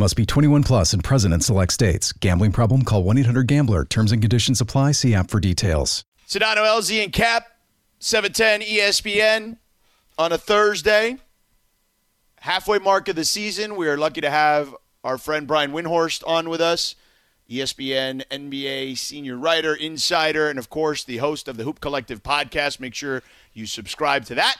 Must 0.00 0.14
be 0.14 0.24
21 0.24 0.62
plus 0.62 0.92
and 0.92 1.02
present 1.02 1.34
in 1.34 1.40
select 1.40 1.72
states. 1.72 2.12
Gambling 2.12 2.52
problem? 2.52 2.82
Call 2.82 3.02
1 3.02 3.18
800 3.18 3.48
Gambler. 3.48 3.84
Terms 3.84 4.12
and 4.12 4.22
conditions 4.22 4.60
apply. 4.60 4.92
See 4.92 5.12
app 5.12 5.28
for 5.28 5.40
details. 5.40 6.04
Sedano, 6.28 6.58
LZ, 6.58 7.02
and 7.02 7.12
Cap, 7.12 7.48
710 7.98 8.60
ESPN 8.60 9.56
on 10.16 10.30
a 10.30 10.38
Thursday. 10.38 11.16
Halfway 12.38 12.78
mark 12.78 13.08
of 13.08 13.16
the 13.16 13.24
season. 13.24 13.74
We 13.74 13.88
are 13.88 13.96
lucky 13.96 14.20
to 14.20 14.30
have 14.30 14.72
our 15.02 15.18
friend 15.18 15.48
Brian 15.48 15.72
Windhorst 15.72 16.22
on 16.24 16.48
with 16.48 16.60
us. 16.60 16.94
ESPN 17.50 18.24
NBA 18.30 18.96
senior 18.96 19.36
writer, 19.36 19.74
insider, 19.74 20.48
and 20.48 20.60
of 20.60 20.70
course 20.70 21.02
the 21.02 21.16
host 21.16 21.48
of 21.48 21.56
the 21.56 21.64
Hoop 21.64 21.80
Collective 21.80 22.22
podcast. 22.22 22.78
Make 22.78 22.94
sure 22.94 23.24
you 23.52 23.66
subscribe 23.66 24.26
to 24.26 24.36
that 24.36 24.58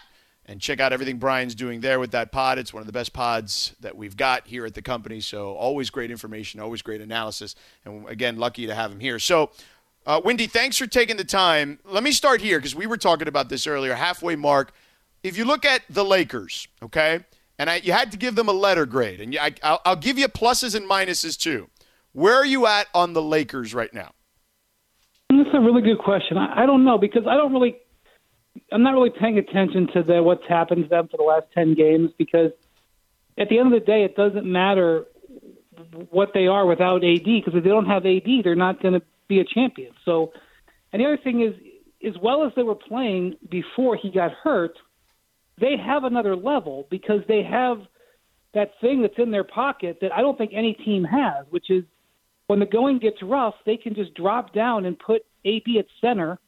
and 0.49 0.61
check 0.61 0.81
out 0.81 0.93
everything 0.93 1.19
Brian's 1.19 1.55
doing 1.55 1.81
there 1.83 2.01
with 2.01 2.11
that 2.13 2.33
pod. 2.33 2.59
It's 2.59 2.73
one 2.73 2.81
of 2.81 2.87
the 2.87 2.93
best 2.93 3.13
pods 3.13 3.77
that 3.81 3.97
we've 3.97 4.17
got 4.17 4.47
here 4.47 4.65
at 4.65 4.75
the 4.75 4.83
company. 4.83 5.21
So 5.21 5.53
always 5.53 5.91
great 5.91 6.11
information, 6.11 6.59
always 6.59 6.81
great 6.81 7.03
analysis, 7.03 7.55
and 7.85 8.09
again, 8.09 8.39
lucky 8.39 8.67
to 8.67 8.75
have 8.75 8.91
him 8.91 8.99
here. 8.99 9.19
So, 9.19 9.51
uh, 10.07 10.23
Windy, 10.25 10.47
thanks 10.47 10.79
for 10.79 10.87
taking 10.87 11.19
the 11.19 11.25
time. 11.25 11.79
Let 11.85 12.03
me 12.03 12.13
start 12.13 12.41
here 12.41 12.59
because 12.59 12.75
we 12.75 12.87
were 12.87 12.97
talking 12.97 13.29
about 13.29 13.51
this 13.51 13.67
earlier. 13.67 13.95
Halfway 13.95 14.37
mark. 14.37 14.73
If 15.23 15.37
you 15.37 15.45
look 15.45 15.67
at 15.67 15.83
the 15.91 16.05
Lakers, 16.05 16.67
okay, 16.83 17.25
and 17.59 17.69
I, 17.69 17.77
you 17.77 17.93
had 17.93 18.11
to 18.13 18.17
give 18.17 18.35
them 18.35 18.49
a 18.49 18.53
letter 18.53 18.87
grade, 18.87 19.21
and 19.21 19.37
I, 19.39 19.53
I'll, 19.63 19.83
I'll 19.85 19.97
give 19.97 20.19
you 20.19 20.29
pluses 20.29 20.75
and 20.75 20.89
minuses 20.89 21.37
too. 21.37 21.69
Where 22.13 22.35
are 22.35 22.47
you 22.47 22.67
at 22.67 22.87
on 22.95 23.13
the 23.13 23.23
Lakers 23.23 23.75
right 23.75 23.93
now? 23.93 24.13
That's 25.29 25.51
a 25.53 25.61
really 25.61 25.83
good 25.83 25.99
question. 25.99 26.39
I, 26.39 26.63
I 26.63 26.67
don't 26.67 26.85
know 26.85 26.97
because 26.97 27.27
I 27.29 27.37
don't 27.37 27.53
really, 27.53 27.77
I'm 28.73 28.83
not 28.83 28.93
really 28.93 29.11
paying 29.11 29.39
attention 29.39 29.89
to 29.95 30.03
the, 30.03 30.23
what's 30.23 30.47
happened 30.49 30.85
to 30.85 30.89
them 30.89 31.09
for 31.09 31.17
the 31.17 31.23
last 31.23 31.47
ten 31.55 31.75
games 31.75 32.11
because 32.19 32.51
at 33.39 33.49
the 33.49 33.59
end 33.59 33.73
of 33.73 33.81
the 33.81 33.87
day, 33.87 34.05
it 34.05 34.17
doesn't 34.17 34.45
matter 34.45 35.07
what 36.11 36.31
they 36.35 36.47
are 36.47 36.67
without 36.67 37.05
AD 37.05 37.25
because 37.25 37.55
if 37.55 37.63
they 37.63 37.71
don't 37.71 37.87
have 37.87 38.05
AD, 38.05 38.27
they're 38.43 38.57
not 38.57 38.83
going 38.83 38.95
to 38.95 39.03
be 39.29 39.41
a 39.41 39.45
champion. 39.45 39.93
So, 40.05 40.33
and 40.93 41.01
the 41.01 41.07
other 41.07 41.19
thing 41.19 41.43
is, 41.43 41.55
as 42.07 42.21
well 42.23 42.45
as 42.45 42.53
they 42.57 42.63
were 42.63 42.75
playing 42.75 43.37
before 43.51 43.97
he 43.97 44.11
got 44.11 44.33
hurt, 44.33 44.77
they 45.61 45.77
have 45.77 46.05
another 46.05 46.37
level 46.37 46.87
because 46.91 47.21
they 47.29 47.43
have 47.43 47.79
that 48.55 48.73
thing 48.81 49.03
that's 49.03 49.19
in 49.19 49.31
their 49.31 49.45
pocket 49.45 49.99
that 50.01 50.13
I 50.13 50.21
don't 50.21 50.39
think 50.39 50.53
any 50.55 50.75
team 50.75 51.05
has, 51.05 51.47
which 51.51 51.71
is 51.71 51.85
when 52.47 52.61
the 52.61 52.67
going 52.67 52.99
gets 52.99 53.23
rough, 53.23 53.55
they 53.67 53.77
can 53.77 53.95
just 53.95 54.15
drop 54.15 54.55
down 54.55 54.87
and 54.87 54.99
put 54.99 55.23
AD 55.45 55.63
at 55.79 55.87
center, 56.01 56.39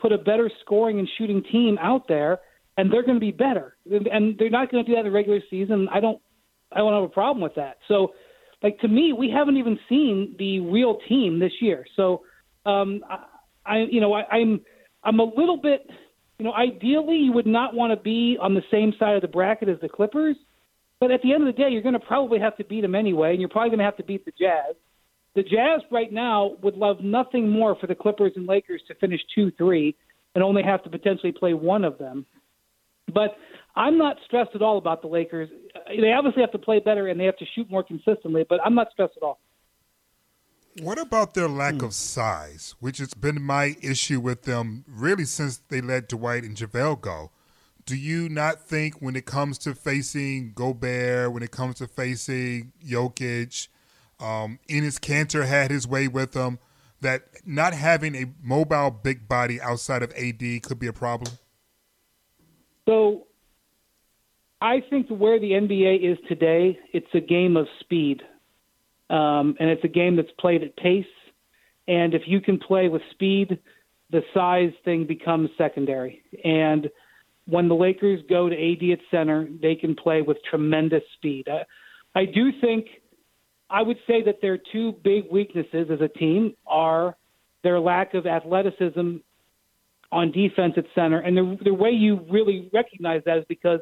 put 0.00 0.12
a 0.12 0.18
better 0.18 0.50
scoring 0.62 0.98
and 0.98 1.08
shooting 1.18 1.42
team 1.50 1.78
out 1.80 2.08
there, 2.08 2.40
and 2.76 2.92
they're 2.92 3.02
going 3.02 3.16
to 3.16 3.20
be 3.20 3.32
better. 3.32 3.76
And 3.90 4.36
they're 4.38 4.50
not 4.50 4.70
going 4.70 4.84
to 4.84 4.88
do 4.88 4.94
that 4.94 5.00
in 5.00 5.06
the 5.06 5.10
regular 5.10 5.40
season. 5.50 5.88
I 5.92 6.00
don't, 6.00 6.20
I 6.72 6.78
don't 6.78 6.92
have 6.92 7.02
a 7.02 7.08
problem 7.08 7.42
with 7.42 7.56
that. 7.56 7.78
So, 7.88 8.14
like 8.62 8.78
to 8.80 8.88
me, 8.88 9.12
we 9.12 9.30
haven't 9.30 9.56
even 9.56 9.78
seen 9.88 10.36
the 10.38 10.60
real 10.60 10.98
team 11.08 11.38
this 11.38 11.52
year. 11.60 11.86
So, 11.96 12.22
um, 12.66 13.02
I, 13.08 13.24
I 13.66 13.78
you 13.90 14.00
know, 14.00 14.12
I, 14.12 14.22
I'm, 14.30 14.60
I'm 15.02 15.18
a 15.18 15.24
little 15.24 15.56
bit, 15.56 15.88
you 16.38 16.44
know, 16.44 16.52
ideally 16.52 17.16
you 17.16 17.32
would 17.32 17.46
not 17.46 17.74
want 17.74 17.92
to 17.92 18.02
be 18.02 18.36
on 18.40 18.54
the 18.54 18.62
same 18.70 18.92
side 18.98 19.16
of 19.16 19.22
the 19.22 19.28
bracket 19.28 19.68
as 19.68 19.80
the 19.80 19.88
Clippers, 19.88 20.36
but 21.00 21.10
at 21.10 21.22
the 21.22 21.32
end 21.32 21.46
of 21.46 21.54
the 21.54 21.60
day, 21.60 21.70
you're 21.70 21.82
going 21.82 21.94
to 21.94 22.00
probably 22.00 22.38
have 22.38 22.56
to 22.58 22.64
beat 22.64 22.82
them 22.82 22.94
anyway, 22.94 23.30
and 23.30 23.40
you're 23.40 23.48
probably 23.48 23.70
going 23.70 23.78
to 23.78 23.84
have 23.84 23.96
to 23.96 24.04
beat 24.04 24.24
the 24.26 24.32
Jazz. 24.38 24.76
The 25.34 25.42
Jazz 25.42 25.82
right 25.90 26.12
now 26.12 26.56
would 26.62 26.76
love 26.76 27.00
nothing 27.00 27.48
more 27.48 27.76
for 27.76 27.86
the 27.86 27.94
Clippers 27.94 28.32
and 28.36 28.46
Lakers 28.46 28.82
to 28.88 28.94
finish 28.96 29.20
2 29.34 29.52
3 29.52 29.94
and 30.34 30.44
only 30.44 30.62
have 30.62 30.82
to 30.84 30.90
potentially 30.90 31.32
play 31.32 31.54
one 31.54 31.84
of 31.84 31.98
them. 31.98 32.26
But 33.12 33.36
I'm 33.76 33.98
not 33.98 34.16
stressed 34.24 34.50
at 34.54 34.62
all 34.62 34.78
about 34.78 35.02
the 35.02 35.08
Lakers. 35.08 35.48
They 35.88 36.12
obviously 36.12 36.42
have 36.42 36.52
to 36.52 36.58
play 36.58 36.80
better 36.80 37.08
and 37.08 37.18
they 37.18 37.24
have 37.24 37.36
to 37.38 37.46
shoot 37.54 37.70
more 37.70 37.82
consistently, 37.82 38.44
but 38.48 38.60
I'm 38.64 38.74
not 38.74 38.88
stressed 38.92 39.14
at 39.16 39.22
all. 39.22 39.38
What 40.82 41.00
about 41.00 41.34
their 41.34 41.48
lack 41.48 41.74
hmm. 41.74 41.84
of 41.84 41.94
size, 41.94 42.74
which 42.80 42.98
has 42.98 43.14
been 43.14 43.42
my 43.42 43.76
issue 43.82 44.20
with 44.20 44.42
them 44.42 44.84
really 44.88 45.24
since 45.24 45.58
they 45.68 45.80
let 45.80 46.08
Dwight 46.08 46.44
and 46.44 46.56
JaVale 46.56 47.00
go? 47.00 47.30
Do 47.86 47.96
you 47.96 48.28
not 48.28 48.60
think 48.60 49.00
when 49.00 49.16
it 49.16 49.26
comes 49.26 49.58
to 49.58 49.74
facing 49.74 50.52
Gobert, 50.54 51.32
when 51.32 51.42
it 51.42 51.50
comes 51.50 51.76
to 51.76 51.88
facing 51.88 52.72
Jokic, 52.86 53.68
um, 54.20 54.58
Enes 54.68 54.98
Kanter 54.98 55.46
had 55.46 55.70
his 55.70 55.86
way 55.86 56.08
with 56.08 56.32
them, 56.32 56.58
that 57.00 57.22
not 57.46 57.72
having 57.72 58.14
a 58.14 58.26
mobile 58.42 58.90
big 58.90 59.28
body 59.28 59.60
outside 59.60 60.02
of 60.02 60.12
AD 60.12 60.62
could 60.62 60.78
be 60.78 60.86
a 60.86 60.92
problem? 60.92 61.32
So 62.86 63.26
I 64.60 64.82
think 64.90 65.08
where 65.08 65.38
the 65.38 65.52
NBA 65.52 66.12
is 66.12 66.18
today, 66.28 66.78
it's 66.92 67.06
a 67.14 67.20
game 67.20 67.56
of 67.56 67.66
speed. 67.80 68.22
Um, 69.08 69.56
and 69.58 69.70
it's 69.70 69.82
a 69.84 69.88
game 69.88 70.16
that's 70.16 70.30
played 70.38 70.62
at 70.62 70.76
pace. 70.76 71.04
And 71.88 72.14
if 72.14 72.22
you 72.26 72.40
can 72.40 72.58
play 72.58 72.88
with 72.88 73.02
speed, 73.10 73.58
the 74.10 74.22
size 74.34 74.72
thing 74.84 75.06
becomes 75.06 75.50
secondary. 75.56 76.22
And 76.44 76.88
when 77.46 77.68
the 77.68 77.74
Lakers 77.74 78.20
go 78.28 78.48
to 78.48 78.54
AD 78.54 78.90
at 78.92 78.98
center, 79.10 79.48
they 79.60 79.74
can 79.74 79.96
play 79.96 80.22
with 80.22 80.36
tremendous 80.48 81.02
speed. 81.16 81.48
I, 81.48 82.20
I 82.20 82.24
do 82.26 82.50
think 82.60 82.86
I 83.70 83.82
would 83.82 83.98
say 84.06 84.22
that 84.24 84.40
their 84.42 84.58
two 84.72 84.94
big 85.04 85.24
weaknesses 85.30 85.88
as 85.90 86.00
a 86.00 86.08
team 86.08 86.54
are 86.66 87.16
their 87.62 87.78
lack 87.78 88.14
of 88.14 88.26
athleticism 88.26 89.16
on 90.12 90.32
defense 90.32 90.74
at 90.76 90.84
center. 90.94 91.20
And 91.20 91.36
the, 91.36 91.58
the 91.64 91.74
way 91.74 91.90
you 91.90 92.20
really 92.30 92.68
recognize 92.72 93.22
that 93.26 93.38
is 93.38 93.44
because 93.48 93.80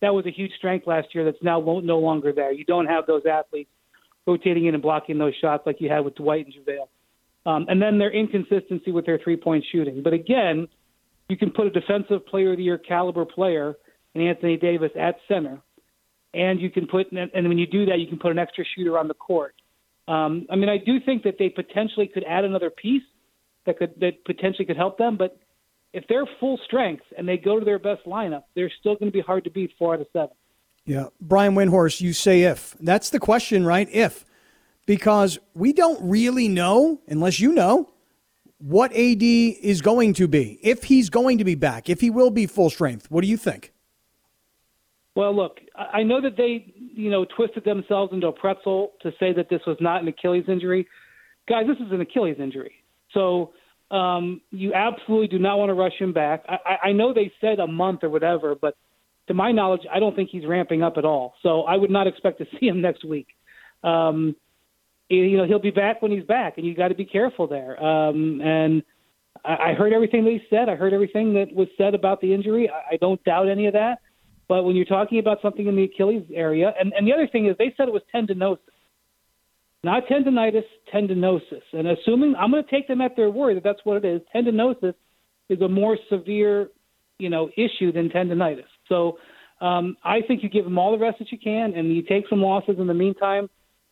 that 0.00 0.12
was 0.12 0.26
a 0.26 0.30
huge 0.30 0.52
strength 0.58 0.86
last 0.86 1.08
year 1.14 1.24
that's 1.24 1.42
now 1.42 1.60
no 1.82 1.98
longer 1.98 2.32
there. 2.32 2.52
You 2.52 2.64
don't 2.64 2.86
have 2.86 3.06
those 3.06 3.22
athletes 3.30 3.70
rotating 4.26 4.66
in 4.66 4.74
and 4.74 4.82
blocking 4.82 5.18
those 5.18 5.34
shots 5.40 5.64
like 5.66 5.80
you 5.80 5.88
had 5.88 6.00
with 6.00 6.14
Dwight 6.16 6.46
and 6.46 6.54
JaVale. 6.54 6.88
Um, 7.46 7.66
and 7.68 7.80
then 7.80 7.98
their 7.98 8.12
inconsistency 8.12 8.92
with 8.92 9.06
their 9.06 9.18
three 9.18 9.36
point 9.36 9.64
shooting. 9.72 10.02
But 10.02 10.12
again, 10.12 10.68
you 11.28 11.36
can 11.36 11.50
put 11.50 11.66
a 11.66 11.70
defensive 11.70 12.26
player 12.26 12.52
of 12.52 12.58
the 12.58 12.64
year 12.64 12.78
caliber 12.78 13.24
player 13.24 13.74
in 14.14 14.26
Anthony 14.26 14.56
Davis 14.56 14.90
at 14.98 15.16
center. 15.28 15.60
And 16.32 16.60
you 16.60 16.70
can 16.70 16.86
put, 16.86 17.10
and 17.10 17.48
when 17.48 17.58
you 17.58 17.66
do 17.66 17.86
that, 17.86 17.98
you 17.98 18.06
can 18.06 18.18
put 18.18 18.30
an 18.30 18.38
extra 18.38 18.64
shooter 18.76 18.96
on 18.98 19.08
the 19.08 19.14
court. 19.14 19.54
Um, 20.06 20.46
I 20.50 20.56
mean, 20.56 20.68
I 20.68 20.78
do 20.78 21.00
think 21.00 21.24
that 21.24 21.36
they 21.38 21.48
potentially 21.48 22.06
could 22.06 22.24
add 22.24 22.44
another 22.44 22.70
piece 22.70 23.02
that 23.66 23.78
could 23.78 23.94
that 24.00 24.24
potentially 24.24 24.64
could 24.64 24.76
help 24.76 24.98
them. 24.98 25.16
But 25.16 25.38
if 25.92 26.04
they're 26.08 26.26
full 26.38 26.58
strength 26.64 27.04
and 27.16 27.28
they 27.28 27.36
go 27.36 27.58
to 27.58 27.64
their 27.64 27.78
best 27.78 28.04
lineup, 28.06 28.44
they're 28.54 28.72
still 28.80 28.94
going 28.94 29.10
to 29.10 29.16
be 29.16 29.20
hard 29.20 29.44
to 29.44 29.50
beat 29.50 29.72
four 29.78 29.94
out 29.94 30.00
of 30.00 30.06
seven. 30.12 30.34
Yeah. 30.84 31.06
Brian 31.20 31.54
Windhorst, 31.54 32.00
you 32.00 32.12
say 32.12 32.42
if. 32.42 32.76
That's 32.80 33.10
the 33.10 33.20
question, 33.20 33.64
right? 33.64 33.88
If. 33.90 34.24
Because 34.86 35.38
we 35.54 35.72
don't 35.72 36.08
really 36.08 36.48
know, 36.48 37.00
unless 37.06 37.38
you 37.38 37.52
know, 37.52 37.90
what 38.58 38.92
AD 38.92 39.22
is 39.22 39.82
going 39.82 40.14
to 40.14 40.26
be. 40.26 40.58
If 40.62 40.84
he's 40.84 41.10
going 41.10 41.38
to 41.38 41.44
be 41.44 41.54
back, 41.54 41.88
if 41.88 42.00
he 42.00 42.10
will 42.10 42.30
be 42.30 42.46
full 42.46 42.70
strength. 42.70 43.10
What 43.10 43.22
do 43.22 43.28
you 43.28 43.36
think? 43.36 43.72
Well, 45.14 45.34
look, 45.34 45.58
I 45.76 46.02
know 46.02 46.20
that 46.20 46.36
they, 46.36 46.72
you 46.76 47.10
know, 47.10 47.24
twisted 47.36 47.64
themselves 47.64 48.12
into 48.12 48.28
a 48.28 48.32
pretzel 48.32 48.92
to 49.02 49.10
say 49.18 49.32
that 49.32 49.48
this 49.50 49.60
was 49.66 49.76
not 49.80 50.02
an 50.02 50.08
Achilles 50.08 50.44
injury. 50.48 50.86
Guys, 51.48 51.64
this 51.66 51.84
is 51.84 51.92
an 51.92 52.00
Achilles 52.00 52.36
injury. 52.38 52.74
So 53.12 53.52
um, 53.90 54.40
you 54.50 54.72
absolutely 54.72 55.26
do 55.26 55.38
not 55.38 55.58
want 55.58 55.70
to 55.70 55.74
rush 55.74 55.98
him 55.98 56.12
back. 56.12 56.44
I, 56.48 56.88
I 56.88 56.92
know 56.92 57.12
they 57.12 57.32
said 57.40 57.58
a 57.58 57.66
month 57.66 58.04
or 58.04 58.10
whatever, 58.10 58.54
but 58.54 58.76
to 59.26 59.34
my 59.34 59.50
knowledge, 59.50 59.82
I 59.92 59.98
don't 59.98 60.14
think 60.14 60.30
he's 60.30 60.46
ramping 60.46 60.82
up 60.82 60.94
at 60.96 61.04
all. 61.04 61.34
So 61.42 61.62
I 61.62 61.76
would 61.76 61.90
not 61.90 62.06
expect 62.06 62.38
to 62.38 62.46
see 62.60 62.66
him 62.66 62.80
next 62.80 63.04
week. 63.04 63.28
Um, 63.82 64.36
you 65.08 65.36
know, 65.36 65.44
he'll 65.44 65.58
be 65.58 65.72
back 65.72 66.02
when 66.02 66.12
he's 66.12 66.24
back, 66.24 66.56
and 66.56 66.64
you 66.64 66.74
got 66.74 66.88
to 66.88 66.94
be 66.94 67.04
careful 67.04 67.48
there. 67.48 67.82
Um, 67.82 68.40
and 68.40 68.82
I, 69.44 69.70
I 69.70 69.74
heard 69.74 69.92
everything 69.92 70.24
that 70.24 70.30
he 70.30 70.40
said. 70.48 70.68
I 70.68 70.76
heard 70.76 70.92
everything 70.92 71.34
that 71.34 71.52
was 71.52 71.66
said 71.76 71.94
about 71.94 72.20
the 72.20 72.32
injury. 72.32 72.70
I, 72.70 72.94
I 72.94 72.96
don't 72.98 73.22
doubt 73.24 73.48
any 73.48 73.66
of 73.66 73.72
that. 73.72 73.98
But 74.50 74.64
when 74.64 74.74
you're 74.74 74.84
talking 74.84 75.20
about 75.20 75.38
something 75.42 75.68
in 75.68 75.76
the 75.76 75.84
Achilles 75.84 76.24
area, 76.34 76.74
and, 76.76 76.92
and 76.92 77.06
the 77.06 77.12
other 77.12 77.28
thing 77.28 77.46
is 77.46 77.54
they 77.56 77.72
said 77.76 77.86
it 77.86 77.94
was 77.94 78.02
tendinosis, 78.12 78.58
not 79.84 80.08
tendonitis, 80.10 80.64
tendinosis. 80.92 81.62
And 81.72 81.86
assuming 81.86 82.34
I'm 82.34 82.50
going 82.50 82.64
to 82.64 82.68
take 82.68 82.88
them 82.88 83.00
at 83.00 83.14
their 83.14 83.30
word 83.30 83.58
that 83.58 83.62
that's 83.62 83.78
what 83.84 84.04
it 84.04 84.04
is, 84.04 84.20
tendinosis 84.34 84.94
is 85.48 85.60
a 85.60 85.68
more 85.68 85.96
severe, 86.10 86.68
you 87.20 87.30
know, 87.30 87.48
issue 87.56 87.92
than 87.92 88.08
tendonitis. 88.08 88.64
So 88.88 89.18
um, 89.60 89.96
I 90.02 90.20
think 90.26 90.42
you 90.42 90.48
give 90.48 90.64
them 90.64 90.80
all 90.80 90.90
the 90.90 90.98
rest 90.98 91.20
that 91.20 91.30
you 91.30 91.38
can, 91.38 91.74
and 91.74 91.94
you 91.94 92.02
take 92.02 92.24
some 92.28 92.42
losses 92.42 92.74
in 92.80 92.88
the 92.88 92.94
meantime. 92.94 93.48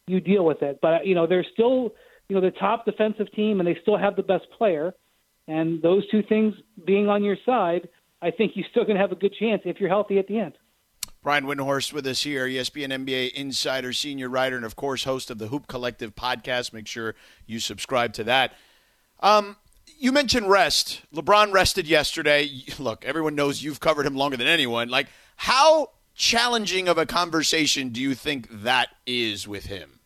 You 0.08 0.20
deal 0.20 0.44
with 0.44 0.62
it. 0.62 0.80
But 0.82 1.06
you 1.06 1.14
know 1.14 1.28
they're 1.28 1.46
still 1.52 1.94
you 2.28 2.34
know 2.34 2.40
the 2.40 2.50
top 2.50 2.84
defensive 2.84 3.30
team, 3.30 3.60
and 3.60 3.68
they 3.68 3.78
still 3.82 3.96
have 3.96 4.16
the 4.16 4.24
best 4.24 4.46
player. 4.56 4.92
And 5.46 5.80
those 5.82 6.02
two 6.10 6.24
things 6.28 6.54
being 6.84 7.08
on 7.08 7.22
your 7.22 7.36
side, 7.46 7.88
I 8.20 8.30
think 8.30 8.52
you're 8.54 8.66
still 8.70 8.84
going 8.84 8.96
to 8.96 9.00
have 9.00 9.12
a 9.12 9.16
good 9.16 9.34
chance 9.38 9.62
if 9.64 9.78
you're 9.80 9.88
healthy 9.88 10.18
at 10.18 10.26
the 10.26 10.38
end. 10.38 10.54
Brian 11.22 11.44
Windhorst 11.44 11.92
with 11.92 12.06
us 12.06 12.22
here, 12.22 12.46
ESPN 12.46 12.88
NBA 13.04 13.32
insider, 13.32 13.92
senior 13.92 14.28
writer, 14.28 14.56
and 14.56 14.64
of 14.64 14.76
course 14.76 15.04
host 15.04 15.30
of 15.30 15.38
the 15.38 15.48
Hoop 15.48 15.66
Collective 15.66 16.14
podcast. 16.14 16.72
Make 16.72 16.86
sure 16.86 17.14
you 17.46 17.60
subscribe 17.60 18.12
to 18.14 18.24
that. 18.24 18.54
Um, 19.20 19.56
you 19.98 20.12
mentioned 20.12 20.48
rest. 20.48 21.02
LeBron 21.12 21.52
rested 21.52 21.86
yesterday. 21.88 22.48
Look, 22.78 23.04
everyone 23.04 23.34
knows 23.34 23.62
you've 23.62 23.80
covered 23.80 24.06
him 24.06 24.14
longer 24.14 24.36
than 24.36 24.46
anyone. 24.46 24.88
Like, 24.88 25.08
how 25.36 25.90
challenging 26.14 26.88
of 26.88 26.98
a 26.98 27.06
conversation 27.06 27.90
do 27.90 28.00
you 28.00 28.14
think 28.14 28.48
that 28.62 28.88
is 29.06 29.48
with 29.48 29.66
him? 29.66 30.00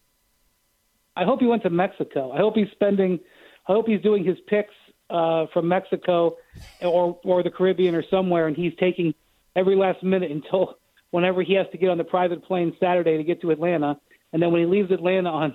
I 1.14 1.24
hope 1.24 1.40
he 1.40 1.46
went 1.46 1.62
to 1.64 1.70
Mexico. 1.70 2.32
I 2.32 2.38
hope 2.38 2.54
he's 2.54 2.70
spending. 2.72 3.20
I 3.68 3.72
hope 3.72 3.86
he's 3.86 4.00
doing 4.00 4.24
his 4.24 4.38
picks 4.46 4.74
uh, 5.12 5.46
from 5.52 5.68
Mexico 5.68 6.36
or 6.80 7.18
or 7.24 7.42
the 7.42 7.50
Caribbean 7.50 7.94
or 7.94 8.04
somewhere, 8.10 8.46
and 8.46 8.56
he's 8.56 8.72
taking 8.80 9.14
every 9.54 9.76
last 9.76 10.02
minute 10.02 10.30
until 10.30 10.78
whenever 11.10 11.42
he 11.42 11.54
has 11.54 11.66
to 11.72 11.78
get 11.78 11.90
on 11.90 11.98
the 11.98 12.04
private 12.04 12.42
plane 12.44 12.74
Saturday 12.80 13.16
to 13.18 13.24
get 13.24 13.40
to 13.42 13.50
Atlanta, 13.50 14.00
and 14.32 14.42
then 14.42 14.50
when 14.50 14.62
he 14.62 14.66
leaves 14.66 14.90
Atlanta 14.90 15.30
on 15.30 15.54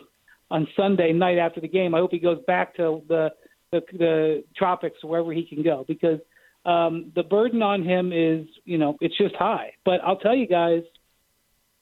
on 0.49 0.67
Sunday 0.77 1.11
night 1.11 1.37
after 1.37 1.59
the 1.59 1.67
game, 1.67 1.93
I 1.95 1.99
hope 1.99 2.11
he 2.11 2.19
goes 2.19 2.39
back 2.45 2.75
to 2.75 3.01
the 3.07 3.31
the, 3.71 3.81
the 3.91 4.43
tropics, 4.55 5.03
wherever 5.03 5.33
he 5.33 5.45
can 5.45 5.61
go, 5.63 5.83
because 5.87 6.19
um, 6.65 7.11
the 7.15 7.23
burden 7.23 7.61
on 7.61 7.83
him 7.83 8.13
is, 8.13 8.47
you 8.63 8.77
know, 8.77 8.97
it's 9.01 9.17
just 9.17 9.35
high. 9.35 9.73
But 9.83 10.01
I'll 10.05 10.19
tell 10.19 10.35
you 10.35 10.47
guys, 10.47 10.83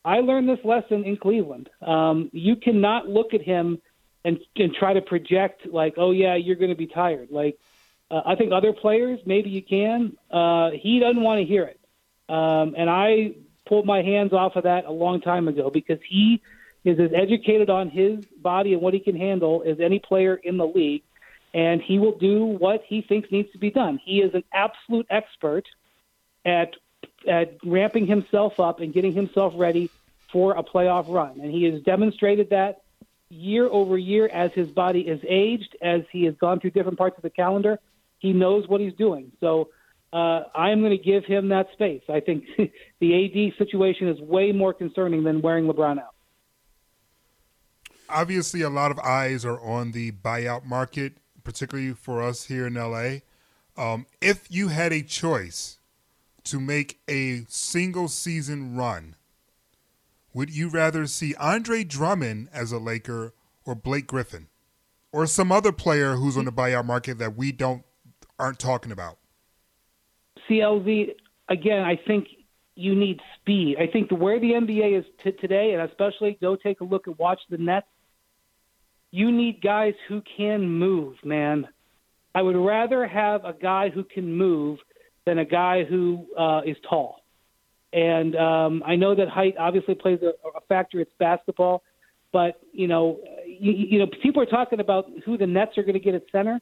I 0.04 0.18
learned 0.18 0.50
this 0.50 0.64
lesson 0.64 1.04
in 1.04 1.18
Cleveland. 1.18 1.70
Um, 1.86 2.30
you 2.34 2.56
cannot 2.56 3.08
look 3.08 3.34
at 3.34 3.42
him 3.42 3.82
and, 4.26 4.40
and 4.58 4.74
try 4.74 4.94
to 4.94 5.02
project 5.02 5.66
like, 5.66 5.94
oh 5.98 6.12
yeah, 6.12 6.36
you're 6.36 6.58
going 6.58 6.72
to 6.72 6.76
be 6.76 6.88
tired. 6.88 7.30
Like, 7.32 7.58
uh, 8.12 8.22
I 8.26 8.36
think 8.36 8.52
other 8.52 8.74
players 8.74 9.20
maybe 9.26 9.50
you 9.50 9.62
can. 9.62 10.18
Uh, 10.30 10.72
he 10.72 11.00
doesn't 11.00 11.22
want 11.22 11.40
to 11.40 11.46
hear 11.46 11.64
it, 11.64 11.80
um, 12.28 12.76
and 12.78 12.90
I 12.90 13.36
pulled 13.66 13.86
my 13.86 14.02
hands 14.02 14.34
off 14.34 14.58
of 14.58 14.64
that 14.64 14.86
a 14.86 14.92
long 14.92 15.22
time 15.22 15.48
ago 15.48 15.70
because 15.70 16.00
he 16.08 16.42
is 16.84 17.00
as 17.00 17.12
educated 17.16 17.70
on 17.70 17.90
his 17.90 18.24
body 18.26 18.74
and 18.74 18.82
what 18.82 18.94
he 18.94 19.00
can 19.00 19.16
handle 19.16 19.64
as 19.66 19.80
any 19.80 20.00
player 20.00 20.36
in 20.36 20.58
the 20.58 20.68
league 20.68 21.02
and 21.56 21.82
he 21.82 21.98
will 22.00 22.18
do 22.18 22.44
what 22.44 22.84
he 22.86 23.02
thinks 23.02 23.32
needs 23.32 23.50
to 23.54 23.58
be 23.58 23.72
done. 23.72 23.98
He 24.04 24.20
is 24.20 24.36
an 24.36 24.44
absolute 24.54 25.08
expert 25.10 25.66
at 26.44 26.76
at 27.28 27.58
ramping 27.64 28.06
himself 28.06 28.60
up 28.60 28.82
and 28.82 28.94
getting 28.94 29.14
himself 29.14 29.54
ready 29.56 29.90
for 30.32 30.56
a 30.58 30.64
playoff 30.64 31.06
run, 31.08 31.40
and 31.40 31.50
he 31.50 31.64
has 31.64 31.82
demonstrated 31.82 32.50
that 32.50 32.82
year 33.36 33.68
over 33.68 33.98
year 33.98 34.28
as 34.28 34.52
his 34.54 34.70
body 34.70 35.02
is 35.02 35.20
aged, 35.28 35.76
as 35.82 36.02
he 36.12 36.26
has 36.26 36.36
gone 36.36 36.60
through 36.60 36.72
different 36.72 36.98
parts 36.98 37.18
of 37.18 37.24
the 37.24 37.30
calendar. 37.30 37.80
He 38.20 38.34
knows 38.34 38.68
what 38.68 38.82
he's 38.82 38.94
doing. 38.94 39.32
So 39.40 39.70
uh, 40.14 40.44
I 40.56 40.72
am 40.72 40.82
going 40.82 40.98
to 40.98 41.04
give 41.04 41.26
him 41.26 41.50
that 41.50 41.68
space. 41.74 42.04
I 42.10 42.20
think 42.20 42.46
the 43.00 43.26
AD 43.26 43.58
situation 43.58 44.08
is 44.08 44.20
way 44.20 44.52
more 44.52 44.74
concerning 44.74 45.24
than 45.24 45.42
wearing 45.42 45.66
LeBron 45.66 46.00
out. 46.00 46.16
Obviously, 48.10 48.62
a 48.62 48.70
lot 48.70 48.92
of 48.92 49.00
eyes 49.00 49.44
are 49.44 49.60
on 49.60 49.92
the 49.92 50.12
buyout 50.12 50.64
market 50.64 51.14
particularly 51.46 51.94
for 51.94 52.22
us 52.22 52.46
here 52.46 52.68
in 52.68 52.74
LA, 52.74 53.20
um, 53.78 54.06
if 54.20 54.48
you 54.50 54.68
had 54.68 54.92
a 54.92 55.02
choice 55.02 55.78
to 56.44 56.60
make 56.60 57.00
a 57.08 57.46
single 57.48 58.10
season 58.10 58.76
run, 58.76 59.16
would 60.36 60.56
you 60.56 60.70
rather 60.70 61.08
see 61.08 61.34
Andre 61.40 61.84
Drummond 61.84 62.50
as 62.54 62.72
a 62.72 62.78
Laker 62.78 63.34
or 63.66 63.74
Blake 63.74 64.06
Griffin, 64.06 64.48
or 65.12 65.26
some 65.26 65.52
other 65.52 65.72
player 65.72 66.16
who's 66.18 66.38
on 66.38 66.46
the 66.46 66.52
buyout 66.52 66.86
market 66.86 67.18
that 67.18 67.36
we 67.36 67.52
don't 67.52 67.84
aren't 68.38 68.60
talking 68.60 68.92
about? 68.92 69.18
CLV 70.48 71.16
again. 71.50 71.82
I 71.82 72.00
think 72.06 72.28
you 72.76 72.94
need 72.94 73.20
speed. 73.40 73.78
I 73.80 73.88
think 73.88 74.10
the, 74.10 74.16
where 74.16 74.40
the 74.40 74.52
NBA 74.52 75.00
is 75.00 75.06
t- 75.24 75.32
today, 75.32 75.72
and 75.74 75.90
especially 75.90 76.38
go 76.40 76.56
take 76.56 76.82
a 76.82 76.84
look 76.84 77.08
and 77.08 77.18
watch 77.18 77.40
the 77.50 77.58
Nets 77.58 77.88
you 79.16 79.32
need 79.32 79.62
guys 79.62 79.94
who 80.10 80.22
can 80.36 80.70
move, 80.70 81.16
man. 81.24 81.66
I 82.36 82.42
would 82.42 82.58
rather 82.58 83.08
have 83.08 83.46
a 83.46 83.54
guy 83.54 83.90
who 83.90 84.04
can 84.04 84.36
move 84.38 84.80
than 85.26 85.40
a 85.40 85.46
guy 85.46 85.86
who 85.86 86.28
uh, 86.38 86.62
is 86.66 86.76
tall. 86.90 87.22
And 87.94 88.36
um, 88.36 88.84
I 88.86 88.96
know 88.96 89.16
that 89.16 89.30
height 89.30 89.56
obviously 89.58 89.96
plays 89.96 90.20
a, 90.22 90.30
a 90.58 90.62
factor. 90.68 91.00
It's 91.00 91.12
basketball, 91.20 91.84
but 92.34 92.60
you 92.74 92.88
know, 92.88 93.20
you, 93.46 93.72
you 93.72 94.00
know, 94.00 94.08
people 94.22 94.42
are 94.42 94.48
talking 94.48 94.80
about 94.80 95.06
who 95.26 95.38
the 95.38 95.48
Nets 95.48 95.78
are 95.78 95.84
going 95.84 95.94
to 95.94 96.00
get 96.00 96.16
at 96.16 96.24
center. 96.32 96.60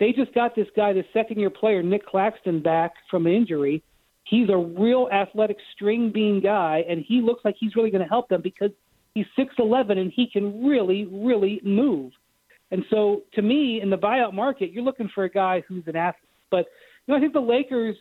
They 0.00 0.12
just 0.12 0.34
got 0.34 0.56
this 0.56 0.66
guy, 0.76 0.92
the 0.92 1.04
second-year 1.12 1.50
player, 1.50 1.82
Nick 1.82 2.06
Claxton, 2.06 2.62
back 2.62 2.94
from 3.10 3.26
an 3.26 3.32
injury. 3.32 3.82
He's 4.24 4.48
a 4.48 4.56
real 4.56 5.08
athletic 5.12 5.56
string 5.74 6.10
bean 6.12 6.40
guy, 6.40 6.84
and 6.88 7.04
he 7.06 7.20
looks 7.20 7.44
like 7.44 7.56
he's 7.58 7.76
really 7.76 7.90
going 7.90 8.02
to 8.02 8.08
help 8.08 8.28
them 8.28 8.42
because 8.42 8.70
he's 9.14 9.26
6'11 9.38 9.98
and 9.98 10.12
he 10.14 10.28
can 10.30 10.66
really, 10.66 11.06
really 11.06 11.60
move. 11.62 12.12
And 12.70 12.84
so, 12.90 13.22
to 13.34 13.42
me, 13.42 13.80
in 13.80 13.90
the 13.90 13.98
buyout 13.98 14.34
market, 14.34 14.72
you're 14.72 14.82
looking 14.82 15.08
for 15.14 15.24
a 15.24 15.30
guy 15.30 15.62
who's 15.68 15.84
an 15.86 15.96
athlete. 15.96 16.28
But 16.50 16.66
you 17.06 17.12
know, 17.12 17.18
I 17.18 17.20
think 17.20 17.32
the 17.32 17.40
Lakers 17.40 17.96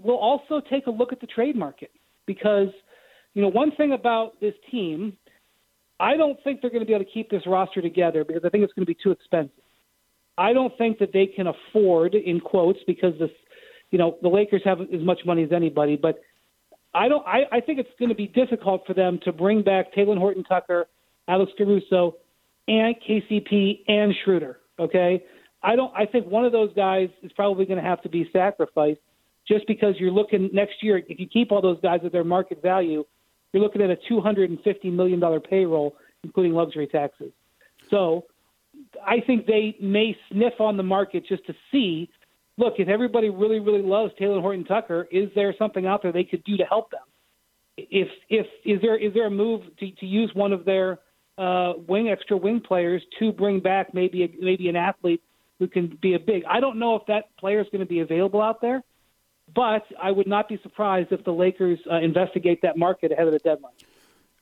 will 0.00 0.16
also 0.16 0.60
take 0.70 0.86
a 0.86 0.90
look 0.90 1.12
at 1.12 1.20
the 1.20 1.26
trade 1.26 1.56
market 1.56 1.90
because 2.26 2.68
you 3.34 3.42
know 3.42 3.48
one 3.48 3.72
thing 3.76 3.92
about 3.92 4.40
this 4.40 4.54
team, 4.70 5.16
I 6.00 6.16
don't 6.16 6.38
think 6.44 6.60
they're 6.60 6.70
going 6.70 6.82
to 6.82 6.86
be 6.86 6.94
able 6.94 7.04
to 7.04 7.10
keep 7.10 7.30
this 7.30 7.42
roster 7.46 7.82
together 7.82 8.24
because 8.24 8.42
I 8.44 8.48
think 8.48 8.64
it's 8.64 8.72
going 8.72 8.86
to 8.86 8.92
be 8.92 8.98
too 9.02 9.10
expensive. 9.10 9.52
I 10.38 10.52
don't 10.52 10.76
think 10.78 10.98
that 10.98 11.12
they 11.12 11.26
can 11.26 11.46
afford, 11.46 12.14
in 12.14 12.40
quotes, 12.40 12.78
because 12.86 13.12
this, 13.18 13.30
you 13.90 13.98
know, 13.98 14.16
the 14.22 14.28
Lakers 14.28 14.62
have 14.64 14.80
as 14.80 15.00
much 15.02 15.20
money 15.26 15.44
as 15.44 15.52
anybody, 15.52 15.96
but 15.96 16.20
I 16.94 17.08
don't. 17.08 17.26
I, 17.26 17.42
I 17.50 17.60
think 17.60 17.78
it's 17.78 17.90
going 17.98 18.08
to 18.10 18.14
be 18.14 18.26
difficult 18.26 18.86
for 18.86 18.94
them 18.94 19.18
to 19.24 19.32
bring 19.32 19.62
back 19.62 19.94
Talen 19.94 20.18
Horton-Tucker, 20.18 20.86
Alex 21.28 21.52
Caruso, 21.56 22.16
and 22.68 22.94
KCP 23.08 23.80
and 23.88 24.14
Schroder. 24.24 24.58
Okay, 24.78 25.24
I 25.62 25.76
don't. 25.76 25.92
I 25.96 26.06
think 26.06 26.26
one 26.26 26.44
of 26.44 26.52
those 26.52 26.72
guys 26.74 27.08
is 27.22 27.32
probably 27.32 27.64
going 27.64 27.82
to 27.82 27.88
have 27.88 28.02
to 28.02 28.08
be 28.08 28.28
sacrificed, 28.32 29.00
just 29.46 29.66
because 29.66 29.94
you're 29.98 30.10
looking 30.10 30.50
next 30.52 30.82
year. 30.82 31.02
If 31.08 31.18
you 31.18 31.26
keep 31.26 31.52
all 31.52 31.60
those 31.60 31.80
guys 31.80 32.00
at 32.04 32.12
their 32.12 32.24
market 32.24 32.62
value, 32.62 33.04
you're 33.52 33.62
looking 33.62 33.82
at 33.82 33.90
a 33.90 33.96
250 34.08 34.90
million 34.90 35.20
dollar 35.20 35.40
payroll, 35.40 35.96
including 36.24 36.52
luxury 36.52 36.86
taxes. 36.86 37.32
So, 37.90 38.26
I 39.06 39.20
think 39.26 39.46
they 39.46 39.76
may 39.80 40.16
sniff 40.30 40.54
on 40.60 40.76
the 40.76 40.82
market 40.82 41.26
just 41.26 41.46
to 41.46 41.54
see. 41.70 42.08
Look, 42.58 42.74
if 42.78 42.88
everybody 42.88 43.30
really, 43.30 43.60
really 43.60 43.82
loves 43.82 44.12
Talen 44.20 44.40
Horton-Tucker, 44.40 45.08
is 45.10 45.30
there 45.34 45.54
something 45.58 45.86
out 45.86 46.02
there 46.02 46.12
they 46.12 46.24
could 46.24 46.44
do 46.44 46.56
to 46.56 46.64
help 46.64 46.90
them? 46.90 47.00
If 47.76 48.08
if 48.28 48.46
is 48.64 48.80
there 48.82 48.96
is 48.96 49.14
there 49.14 49.26
a 49.26 49.30
move 49.30 49.62
to, 49.80 49.90
to 49.90 50.06
use 50.06 50.30
one 50.34 50.52
of 50.52 50.64
their 50.64 51.00
uh, 51.38 51.72
wing 51.88 52.10
extra 52.10 52.36
wing 52.36 52.60
players 52.60 53.02
to 53.18 53.32
bring 53.32 53.60
back 53.60 53.94
maybe 53.94 54.24
a, 54.24 54.28
maybe 54.38 54.68
an 54.68 54.76
athlete 54.76 55.22
who 55.58 55.66
can 55.66 55.98
be 56.02 56.14
a 56.14 56.18
big. 56.18 56.44
I 56.48 56.60
don't 56.60 56.78
know 56.78 56.96
if 56.96 57.06
that 57.06 57.34
player 57.38 57.60
is 57.60 57.66
going 57.72 57.80
to 57.80 57.86
be 57.86 58.00
available 58.00 58.42
out 58.42 58.60
there, 58.60 58.82
but 59.54 59.84
I 60.00 60.10
would 60.10 60.26
not 60.26 60.48
be 60.48 60.58
surprised 60.62 61.12
if 61.12 61.24
the 61.24 61.32
Lakers 61.32 61.78
uh, 61.90 61.96
investigate 61.96 62.62
that 62.62 62.76
market 62.76 63.12
ahead 63.12 63.26
of 63.26 63.32
the 63.32 63.38
deadline. 63.38 63.72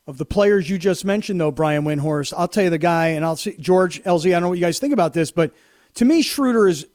Of 0.06 0.18
the 0.18 0.24
players 0.24 0.68
you 0.68 0.78
just 0.78 1.04
mentioned, 1.04 1.40
though, 1.40 1.50
Brian 1.50 1.84
Windhorst, 1.84 2.32
I'll 2.36 2.48
tell 2.48 2.64
you 2.64 2.70
the 2.70 2.78
guy, 2.78 3.08
and 3.08 3.24
I'll 3.24 3.36
see 3.36 3.56
George 3.58 4.02
LZ. 4.02 4.26
I 4.26 4.30
don't 4.30 4.42
know 4.42 4.48
what 4.48 4.58
you 4.58 4.64
guys 4.64 4.78
think 4.78 4.92
about 4.92 5.12
this, 5.12 5.30
but 5.30 5.52
to 5.94 6.04
me, 6.04 6.22
Schroder 6.22 6.68
is 6.68 6.86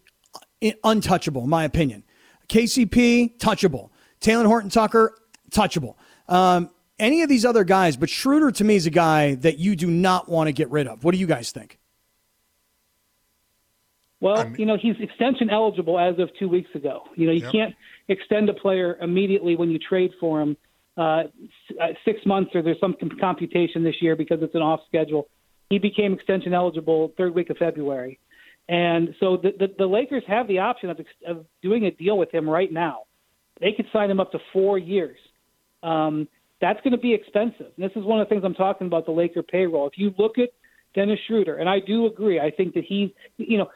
untouchable, 0.84 1.44
in 1.44 1.50
my 1.50 1.64
opinion. 1.64 2.04
KCP, 2.50 3.38
touchable. 3.38 3.90
Talen 4.22 4.46
Horton-Tucker, 4.46 5.16
touchable. 5.52 5.96
Um, 6.28 6.70
any 6.98 7.22
of 7.22 7.30
these 7.30 7.46
other 7.46 7.64
guys, 7.64 7.98
but 7.98 8.10
Schroder 8.10 8.52
to 8.52 8.64
me 8.64 8.76
is 8.76 8.86
a 8.86 8.92
guy 8.92 9.36
that 9.36 9.60
you 9.60 9.76
do 9.76 9.88
not 9.88 10.30
want 10.30 10.48
to 10.48 10.54
get 10.54 10.70
rid 10.70 10.88
of. 10.88 11.04
What 11.04 11.12
do 11.14 11.18
you 11.18 11.28
guys 11.28 11.52
think? 11.52 11.80
Well, 14.22 14.52
you 14.58 14.66
know, 14.66 14.78
he's 14.82 14.96
extension 15.00 15.50
eligible 15.50 16.00
as 16.00 16.18
of 16.20 16.30
two 16.40 16.48
weeks 16.48 16.70
ago. 16.74 17.04
You 17.16 17.28
know, 17.28 17.34
you 17.34 17.44
Yep. 17.44 17.52
can't 17.52 17.76
extend 18.08 18.50
a 18.50 18.54
player 18.54 18.98
immediately 19.02 19.56
when 19.56 19.70
you 19.70 19.80
trade 19.80 20.12
for 20.20 20.42
him 20.42 20.58
uh, 20.98 21.02
uh, 21.02 21.24
six 22.06 22.26
months 22.26 22.52
or 22.56 22.62
there's 22.62 22.80
some 22.80 22.96
computation 23.20 23.84
this 23.84 24.02
year 24.02 24.16
because 24.16 24.42
it's 24.42 24.56
an 24.56 24.62
off 24.62 24.80
schedule. 24.88 25.28
He 25.70 25.80
became 25.80 26.14
extension 26.14 26.54
eligible 26.54 27.12
third 27.18 27.36
week 27.36 27.50
of 27.50 27.58
February. 27.58 28.20
And 28.70 29.14
so 29.20 29.38
the, 29.38 29.52
the, 29.60 29.68
the 29.78 29.86
Lakers 29.86 30.24
have 30.28 30.48
the 30.48 30.60
option 30.60 30.90
of, 30.90 31.00
of 31.28 31.46
doing 31.62 31.86
a 31.86 31.92
deal 31.92 32.18
with 32.18 32.34
him 32.34 32.50
right 32.50 32.72
now. 32.72 33.04
They 33.60 33.74
could 33.74 33.86
sign 33.92 34.10
him 34.10 34.20
up 34.20 34.32
to 34.32 34.40
four 34.54 34.78
years. 34.78 35.18
Um, 35.84 36.28
that's 36.62 36.80
going 36.82 36.94
to 36.94 36.98
be 36.98 37.14
expensive. 37.14 37.68
And 37.78 37.90
this 37.90 37.92
is 37.96 38.04
one 38.04 38.20
of 38.22 38.28
the 38.28 38.34
things 38.34 38.44
I'm 38.46 38.56
talking 38.56 38.88
about 38.88 39.06
the 39.06 39.12
Laker 39.12 39.44
payroll. 39.44 39.88
If 39.88 39.98
you 39.98 40.14
look 40.18 40.38
at 40.38 40.50
Dennis 40.94 41.20
Schroder, 41.28 41.58
and 41.58 41.70
I 41.70 41.80
do 41.80 42.06
agree, 42.06 42.40
I 42.40 42.52
think 42.52 42.74
that 42.76 42.86
he's, 42.86 43.10
you 43.38 43.58
know, 43.58 43.68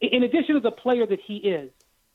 in 0.00 0.22
addition 0.22 0.54
to 0.54 0.60
the 0.60 0.70
player 0.70 1.06
that 1.06 1.20
he 1.26 1.36
is, 1.36 1.70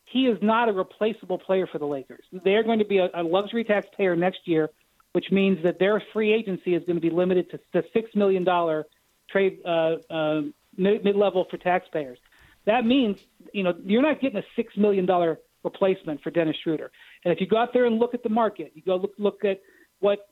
he 0.06 0.28
is 0.28 0.38
not 0.42 0.70
a 0.70 0.74
replaceable 0.74 1.38
player 1.40 1.68
for 1.68 1.80
the 1.80 1.86
Lakers. 1.86 2.24
They're 2.44 2.64
going 2.64 2.80
to 2.80 2.86
be 2.86 3.00
a, 3.00 3.10
a 3.14 3.24
luxury 3.24 3.64
taxpayer 3.64 4.16
next 4.16 4.42
year, 4.46 4.70
which 5.14 5.32
means 5.32 5.64
that 5.64 5.80
their 5.80 6.02
free 6.14 6.32
agency 6.34 6.76
is 6.76 6.84
going 6.86 6.98
to 6.98 7.02
be 7.02 7.10
limited 7.10 7.50
to 7.52 7.60
the 7.74 7.84
six 7.94 8.10
million 8.16 8.44
dollar 8.44 8.86
trade 9.30 9.60
uh, 9.66 9.96
uh, 10.10 10.42
mid 10.78 11.16
level 11.16 11.46
for 11.50 11.58
taxpayers. 11.58 12.20
That 12.66 12.86
means 12.86 13.20
you 13.54 13.64
know 13.64 13.74
you're 13.84 14.02
not 14.02 14.22
getting 14.22 14.38
a 14.38 14.44
six 14.56 14.76
million 14.78 15.06
dollar 15.06 15.40
replacement 15.64 16.22
for 16.22 16.30
Dennis 16.30 16.58
Schroder. 16.64 16.92
And 17.26 17.34
if 17.34 17.42
you 17.42 17.48
go 17.48 17.58
out 17.58 17.74
there 17.74 17.86
and 17.86 17.98
look 17.98 18.14
at 18.14 18.24
the 18.24 18.30
market, 18.30 18.72
you 18.76 18.82
go 18.84 18.98
look 18.98 19.14
look 19.18 19.44
at 19.46 19.62
what 20.00 20.28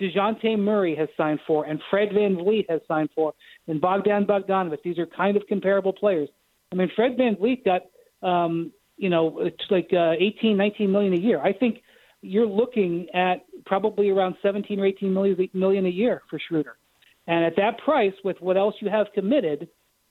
Dejounte 0.00 0.58
Murray 0.58 0.94
has 0.96 1.08
signed 1.16 1.40
for, 1.46 1.64
and 1.64 1.80
Fred 1.90 2.10
VanVleet 2.10 2.68
has 2.68 2.80
signed 2.86 3.10
for, 3.14 3.34
and 3.68 3.80
Bogdan 3.80 4.26
Bogdanovic. 4.26 4.82
These 4.84 4.98
are 4.98 5.06
kind 5.06 5.36
of 5.36 5.46
comparable 5.48 5.92
players. 5.92 6.28
I 6.72 6.76
mean, 6.76 6.90
Fred 6.94 7.16
VanVleet 7.16 7.64
got, 7.64 7.82
um, 8.26 8.72
you 8.96 9.10
know, 9.10 9.40
it's 9.40 9.64
like 9.70 9.90
uh, 9.92 10.12
18, 10.18 10.56
19 10.56 10.90
million 10.90 11.12
a 11.14 11.18
year. 11.18 11.40
I 11.40 11.52
think 11.52 11.82
you're 12.20 12.46
looking 12.46 13.08
at 13.14 13.44
probably 13.66 14.10
around 14.10 14.36
17 14.42 14.80
or 14.80 14.86
18 14.86 15.12
million, 15.12 15.48
million 15.52 15.86
a 15.86 15.90
year 15.90 16.22
for 16.30 16.38
Schroder. 16.38 16.76
And 17.26 17.44
at 17.44 17.56
that 17.56 17.78
price, 17.78 18.12
with 18.22 18.36
what 18.40 18.56
else 18.56 18.74
you 18.80 18.88
have 18.88 19.06
committed, 19.14 19.68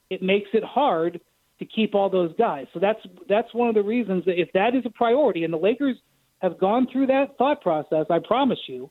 it 0.10 0.22
makes 0.22 0.50
it 0.54 0.64
hard 0.64 1.20
to 1.60 1.66
keep 1.66 1.96
all 1.96 2.10
those 2.10 2.34
guys. 2.38 2.66
So 2.74 2.80
that's 2.80 3.00
that's 3.30 3.54
one 3.54 3.70
of 3.70 3.76
the 3.76 3.84
reasons 3.84 4.26
that 4.26 4.40
if 4.40 4.52
that 4.54 4.76
is 4.76 4.84
a 4.86 4.90
priority, 4.90 5.44
and 5.44 5.54
the 5.54 5.58
Lakers 5.58 5.98
have 6.40 6.60
gone 6.60 6.88
through 6.92 7.08
that 7.08 7.38
thought 7.38 7.62
process, 7.62 8.06
I 8.10 8.20
promise 8.20 8.60
you, 8.68 8.90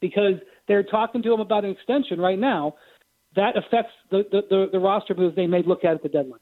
because 0.00 0.34
they're 0.68 0.82
talking 0.82 1.22
to 1.22 1.32
him 1.32 1.40
about 1.40 1.64
an 1.64 1.70
extension 1.70 2.20
right 2.20 2.38
now. 2.38 2.74
That 3.36 3.56
affects 3.56 3.92
the, 4.10 4.24
the, 4.30 4.42
the, 4.48 4.68
the 4.72 4.78
roster 4.78 5.14
moves 5.14 5.36
they 5.36 5.46
may 5.46 5.62
look 5.62 5.84
at 5.84 5.94
at 5.94 6.02
the 6.02 6.08
deadline. 6.08 6.40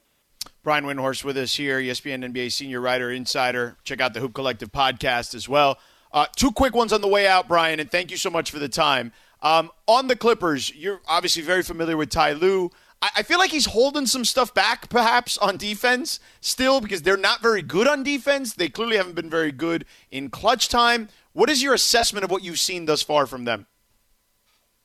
Brian 0.62 0.84
Windhorst 0.84 1.24
with 1.24 1.36
us 1.36 1.56
here, 1.56 1.78
ESPN 1.78 2.24
NBA 2.24 2.50
senior 2.50 2.80
writer, 2.80 3.10
insider. 3.10 3.76
Check 3.84 4.00
out 4.00 4.14
the 4.14 4.20
Hoop 4.20 4.32
Collective 4.32 4.72
podcast 4.72 5.34
as 5.34 5.46
well. 5.48 5.78
Uh, 6.10 6.26
two 6.36 6.52
quick 6.52 6.74
ones 6.74 6.92
on 6.92 7.02
the 7.02 7.08
way 7.08 7.26
out, 7.26 7.48
Brian, 7.48 7.80
and 7.80 7.90
thank 7.90 8.10
you 8.10 8.16
so 8.16 8.30
much 8.30 8.50
for 8.50 8.58
the 8.58 8.68
time. 8.68 9.12
Um, 9.42 9.70
on 9.86 10.06
the 10.06 10.16
Clippers, 10.16 10.74
you're 10.74 11.02
obviously 11.06 11.42
very 11.42 11.62
familiar 11.62 11.96
with 11.96 12.08
Ty 12.08 12.32
Lue. 12.32 12.70
I, 13.02 13.10
I 13.16 13.22
feel 13.24 13.38
like 13.38 13.50
he's 13.50 13.66
holding 13.66 14.06
some 14.06 14.24
stuff 14.24 14.54
back, 14.54 14.88
perhaps, 14.88 15.36
on 15.36 15.56
defense 15.56 16.20
still 16.40 16.80
because 16.80 17.02
they're 17.02 17.16
not 17.16 17.42
very 17.42 17.60
good 17.60 17.86
on 17.86 18.02
defense. 18.02 18.54
They 18.54 18.68
clearly 18.68 18.96
haven't 18.96 19.16
been 19.16 19.28
very 19.28 19.52
good 19.52 19.84
in 20.10 20.30
clutch 20.30 20.68
time. 20.68 21.08
What 21.32 21.50
is 21.50 21.62
your 21.62 21.74
assessment 21.74 22.24
of 22.24 22.30
what 22.30 22.44
you've 22.44 22.60
seen 22.60 22.86
thus 22.86 23.02
far 23.02 23.26
from 23.26 23.44
them? 23.44 23.66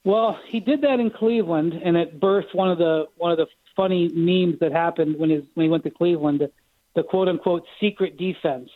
Well, 0.04 0.40
he 0.48 0.60
did 0.60 0.82
that 0.82 1.00
in 1.00 1.12
Cleveland, 1.12 1.74
and 1.74 1.98
it 1.98 2.20
birthed 2.20 2.54
one 2.54 2.72
of 2.72 2.78
the 2.78 3.08
one 3.18 3.32
of 3.32 3.38
the 3.38 3.48
funny 3.76 4.10
memes 4.14 4.60
that 4.60 4.72
happened 4.72 5.18
when 5.18 5.30
his 5.30 5.44
when 5.54 5.66
he 5.66 5.70
went 5.70 5.84
to 5.84 5.90
Cleveland, 5.90 6.40
the, 6.40 6.52
the 6.96 7.04
quote 7.04 7.28
unquote 7.28 7.64
secret 7.80 8.18
defense 8.18 8.70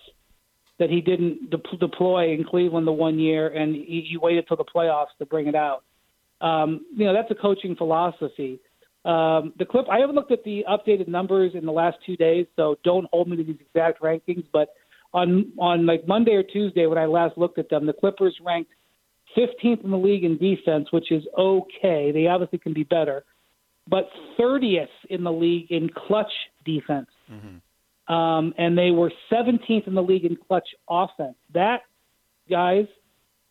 that 0.79 0.89
he 0.89 1.01
didn't 1.01 1.49
de- 1.49 1.77
deploy 1.77 2.33
in 2.33 2.43
Cleveland 2.43 2.87
the 2.87 2.91
one 2.91 3.19
year, 3.19 3.47
and 3.47 3.75
he, 3.75 4.05
he 4.09 4.17
waited 4.17 4.47
till 4.47 4.57
the 4.57 4.65
playoffs 4.65 5.15
to 5.19 5.25
bring 5.25 5.47
it 5.47 5.55
out. 5.55 5.83
Um, 6.41 6.85
you 6.95 7.05
know, 7.05 7.13
that's 7.13 7.31
a 7.31 7.35
coaching 7.35 7.75
philosophy. 7.75 8.59
Um, 9.05 9.53
the 9.57 9.65
clip 9.65 9.85
I 9.89 9.99
haven't 9.99 10.15
looked 10.15 10.31
at 10.31 10.43
the 10.43 10.65
updated 10.69 11.07
numbers 11.07 11.53
in 11.55 11.65
the 11.65 11.71
last 11.71 11.97
two 12.05 12.17
days, 12.17 12.47
so 12.55 12.77
don't 12.83 13.07
hold 13.11 13.29
me 13.29 13.37
to 13.37 13.43
these 13.43 13.59
exact 13.59 14.01
rankings. 14.01 14.45
But 14.51 14.69
on 15.13 15.51
on 15.57 15.85
like 15.85 16.07
Monday 16.07 16.33
or 16.33 16.43
Tuesday 16.43 16.85
when 16.85 16.97
I 16.97 17.05
last 17.05 17.37
looked 17.37 17.59
at 17.59 17.69
them, 17.69 17.85
the 17.85 17.93
Clippers 17.93 18.37
ranked 18.41 18.71
15th 19.37 19.83
in 19.83 19.91
the 19.91 19.97
league 19.97 20.23
in 20.23 20.37
defense, 20.37 20.91
which 20.91 21.11
is 21.11 21.23
okay. 21.37 22.11
They 22.11 22.27
obviously 22.27 22.59
can 22.59 22.73
be 22.73 22.83
better, 22.83 23.23
but 23.87 24.09
30th 24.39 24.87
in 25.09 25.23
the 25.23 25.31
league 25.31 25.71
in 25.71 25.89
clutch 25.89 26.31
defense. 26.65 27.09
Mm-hmm. 27.31 28.13
Um, 28.13 28.53
and 28.57 28.77
they 28.77 28.91
were 28.91 29.11
17th 29.31 29.87
in 29.87 29.95
the 29.95 30.03
league 30.03 30.25
in 30.25 30.35
clutch 30.35 30.67
offense. 30.89 31.35
That, 31.53 31.81
guys, 32.49 32.85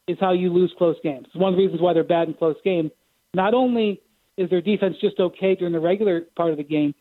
is 0.09 0.19
how 0.21 0.33
you 0.33 0.53
lose 0.53 0.73
close 0.77 0.97
games. 1.03 1.27
It's 1.27 1.37
one 1.37 1.53
of 1.53 1.57
the 1.57 1.63
reasons 1.63 1.81
why 1.81 1.95
they're 1.95 2.05
bad 2.05 2.29
in 2.29 2.35
close 2.35 2.57
games. 2.65 2.91
Not 3.35 3.55
only 3.55 4.01
is 4.37 4.51
their 4.51 4.61
defense 4.61 4.97
just 5.01 5.19
okay 5.19 5.55
during 5.55 5.73
the 5.73 5.81
regular 5.81 6.23
part 6.37 6.51
of 6.51 6.57
the 6.59 6.65
game, 6.65 6.95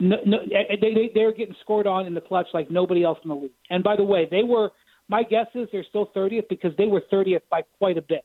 no, 0.00 0.16
no, 0.24 0.38
eh, 0.38 0.62
eh, 0.70 0.76
they, 0.80 0.94
they, 0.94 1.10
they're 1.14 1.32
getting 1.32 1.56
scored 1.60 1.86
on 1.86 2.06
in 2.06 2.14
the 2.14 2.20
clutch 2.20 2.46
like 2.54 2.70
nobody 2.70 3.04
else 3.04 3.18
in 3.24 3.28
the 3.28 3.34
league. 3.34 3.50
And 3.68 3.82
by 3.82 3.96
the 3.96 4.04
way, 4.04 4.28
they 4.30 4.42
were, 4.42 4.70
my 5.08 5.22
guess 5.22 5.46
is 5.54 5.68
they're 5.72 5.84
still 5.88 6.10
30th 6.14 6.48
because 6.48 6.72
they 6.76 6.86
were 6.86 7.02
30th 7.12 7.42
by 7.50 7.62
quite 7.78 7.96
a 7.96 8.02
bit. 8.02 8.24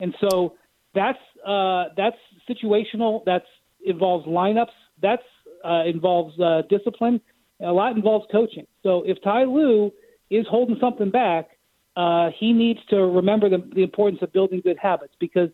And 0.00 0.14
so 0.20 0.54
that's 0.94 1.18
uh, 1.46 1.84
that's 1.96 2.16
situational. 2.48 3.22
That's 3.24 3.46
involves 3.84 4.26
lineups. 4.26 4.72
That's 5.00 5.22
uh, 5.64 5.84
involves 5.86 6.38
uh, 6.40 6.62
discipline. 6.68 7.20
A 7.60 7.72
lot 7.72 7.94
involves 7.94 8.26
coaching. 8.32 8.66
So 8.82 9.02
if 9.06 9.22
Ty 9.22 9.44
Lue 9.44 9.92
is 10.30 10.46
holding 10.48 10.76
something 10.80 11.10
back, 11.10 11.50
uh, 11.96 12.30
he 12.38 12.52
needs 12.52 12.80
to 12.88 12.96
remember 12.96 13.50
the, 13.50 13.58
the 13.74 13.82
importance 13.82 14.22
of 14.22 14.32
building 14.32 14.62
good 14.62 14.78
habits 14.80 15.12
because 15.20 15.50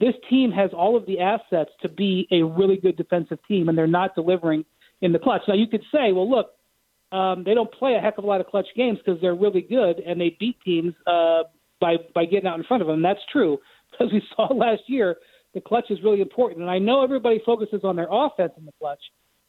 this 0.00 0.14
team 0.30 0.52
has 0.52 0.70
all 0.72 0.96
of 0.96 1.06
the 1.06 1.18
assets 1.18 1.70
to 1.82 1.88
be 1.88 2.28
a 2.30 2.42
really 2.42 2.76
good 2.76 2.96
defensive 2.96 3.38
team, 3.48 3.68
and 3.68 3.76
they're 3.76 3.88
not 3.88 4.14
delivering 4.14 4.64
in 5.00 5.12
the 5.12 5.18
clutch. 5.18 5.42
Now 5.48 5.54
you 5.54 5.66
could 5.66 5.82
say, 5.92 6.12
well, 6.12 6.30
look, 6.30 6.52
um, 7.12 7.42
they 7.44 7.54
don't 7.54 7.72
play 7.72 7.94
a 7.94 8.00
heck 8.00 8.18
of 8.18 8.24
a 8.24 8.26
lot 8.26 8.40
of 8.40 8.46
clutch 8.46 8.66
games 8.76 8.98
because 9.04 9.20
they're 9.20 9.34
really 9.34 9.62
good 9.62 10.00
and 10.00 10.20
they 10.20 10.36
beat 10.38 10.56
teams 10.64 10.94
uh, 11.06 11.44
by 11.80 11.96
by 12.14 12.24
getting 12.24 12.46
out 12.46 12.58
in 12.58 12.64
front 12.64 12.82
of 12.82 12.86
them. 12.86 13.02
That's 13.02 13.20
true 13.32 13.58
because 13.90 14.12
we 14.12 14.22
saw 14.34 14.52
last 14.52 14.82
year 14.86 15.16
the 15.54 15.60
clutch 15.60 15.86
is 15.90 15.98
really 16.02 16.20
important. 16.20 16.60
And 16.60 16.70
I 16.70 16.78
know 16.78 17.02
everybody 17.02 17.40
focuses 17.44 17.80
on 17.84 17.96
their 17.96 18.08
offense 18.10 18.52
in 18.58 18.64
the 18.64 18.72
clutch. 18.78 19.00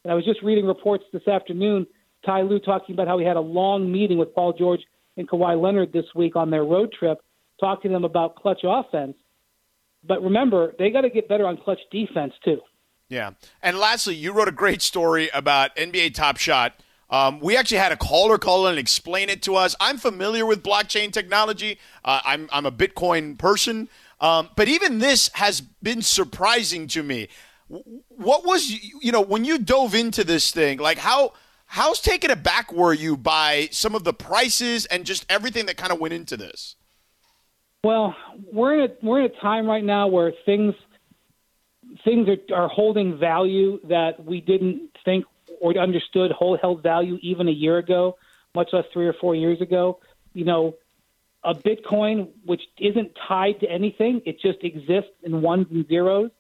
And 0.03 0.11
I 0.11 0.15
was 0.15 0.23
just 0.23 0.41
reading 0.41 0.65
reports 0.65 1.03
this 1.11 1.27
afternoon, 1.27 1.85
Ty 2.25 2.43
Lue 2.43 2.59
talking 2.59 2.95
about 2.95 3.07
how 3.07 3.17
he 3.17 3.25
had 3.25 3.35
a 3.35 3.41
long 3.41 3.91
meeting 3.91 4.17
with 4.17 4.33
Paul 4.33 4.53
George 4.53 4.79
and 5.17 5.29
Kawhi 5.29 5.61
Leonard 5.61 5.91
this 5.91 6.05
week 6.15 6.37
on 6.37 6.49
their 6.49 6.63
road 6.63 6.93
trip, 6.97 7.19
talking 7.59 7.91
to 7.91 7.95
them 7.95 8.05
about 8.05 8.35
clutch 8.37 8.61
offense. 8.63 9.17
But 10.07 10.23
remember, 10.23 10.73
they 10.79 10.89
got 10.89 11.01
to 11.01 11.09
get 11.09 11.27
better 11.27 11.45
on 11.45 11.57
clutch 11.57 11.79
defense 11.91 12.33
too. 12.45 12.61
Yeah. 13.09 13.31
And 13.61 13.77
lastly, 13.77 14.15
you 14.15 14.31
wrote 14.31 14.47
a 14.47 14.53
great 14.53 14.81
story 14.81 15.29
about 15.33 15.75
NBA 15.75 16.13
Top 16.13 16.37
Shot. 16.37 16.73
Um, 17.09 17.39
we 17.39 17.57
actually 17.57 17.77
had 17.77 17.91
a 17.91 17.97
caller 17.97 18.37
call 18.37 18.67
in 18.67 18.71
and 18.71 18.79
explain 18.79 19.29
it 19.29 19.41
to 19.43 19.55
us. 19.55 19.75
I'm 19.79 19.97
familiar 19.97 20.45
with 20.45 20.61
blockchain 20.61 21.11
technology. 21.11 21.79
Uh, 22.05 22.21
I'm, 22.23 22.49
I'm 22.51 22.65
a 22.65 22.71
Bitcoin 22.71 23.37
person. 23.37 23.89
Um, 24.21 24.49
but 24.55 24.67
even 24.67 24.99
this 24.99 25.29
has 25.33 25.61
been 25.61 26.01
surprising 26.01 26.87
to 26.87 27.03
me. 27.03 27.29
What 28.09 28.45
was, 28.45 28.69
you 28.69 29.11
know, 29.11 29.21
when 29.21 29.45
you 29.45 29.57
dove 29.57 29.95
into 29.95 30.23
this 30.23 30.51
thing, 30.51 30.79
like 30.79 30.97
how 30.97 31.33
how's 31.65 32.01
taken 32.01 32.31
aback 32.31 32.73
were 32.73 32.93
you 32.93 33.15
by 33.15 33.69
some 33.71 33.93
of 33.95 34.03
the 34.03 34.13
prices 34.13 34.85
and 34.87 35.05
just 35.05 35.25
everything 35.29 35.67
that 35.67 35.77
kind 35.77 35.91
of 35.91 35.99
went 35.99 36.13
into 36.13 36.35
this? 36.35 36.75
Well, 37.83 38.15
we're 38.51 38.73
in 38.73 38.91
a 38.91 38.93
we're 39.05 39.19
in 39.21 39.25
a 39.25 39.41
time 39.41 39.67
right 39.67 39.83
now 39.83 40.07
where 40.07 40.33
things 40.45 40.73
things 42.03 42.27
are, 42.27 42.63
are 42.63 42.67
holding 42.67 43.17
value 43.17 43.79
that 43.87 44.23
we 44.23 44.41
didn't 44.41 44.89
think 45.05 45.25
or 45.61 45.77
understood 45.77 46.31
whole 46.31 46.57
held 46.57 46.83
value 46.83 47.17
even 47.21 47.47
a 47.47 47.51
year 47.51 47.77
ago, 47.77 48.17
much 48.55 48.69
less 48.73 48.85
three 48.93 49.07
or 49.07 49.13
four 49.13 49.35
years 49.35 49.61
ago. 49.61 49.99
You 50.33 50.45
know, 50.45 50.75
a 51.43 51.53
Bitcoin 51.53 52.29
which 52.45 52.61
isn't 52.77 53.11
tied 53.27 53.59
to 53.61 53.69
anything, 53.69 54.21
it 54.25 54.39
just 54.41 54.63
exists 54.63 55.11
in 55.23 55.41
ones 55.41 55.67
and 55.71 55.87
zeros. 55.87 56.31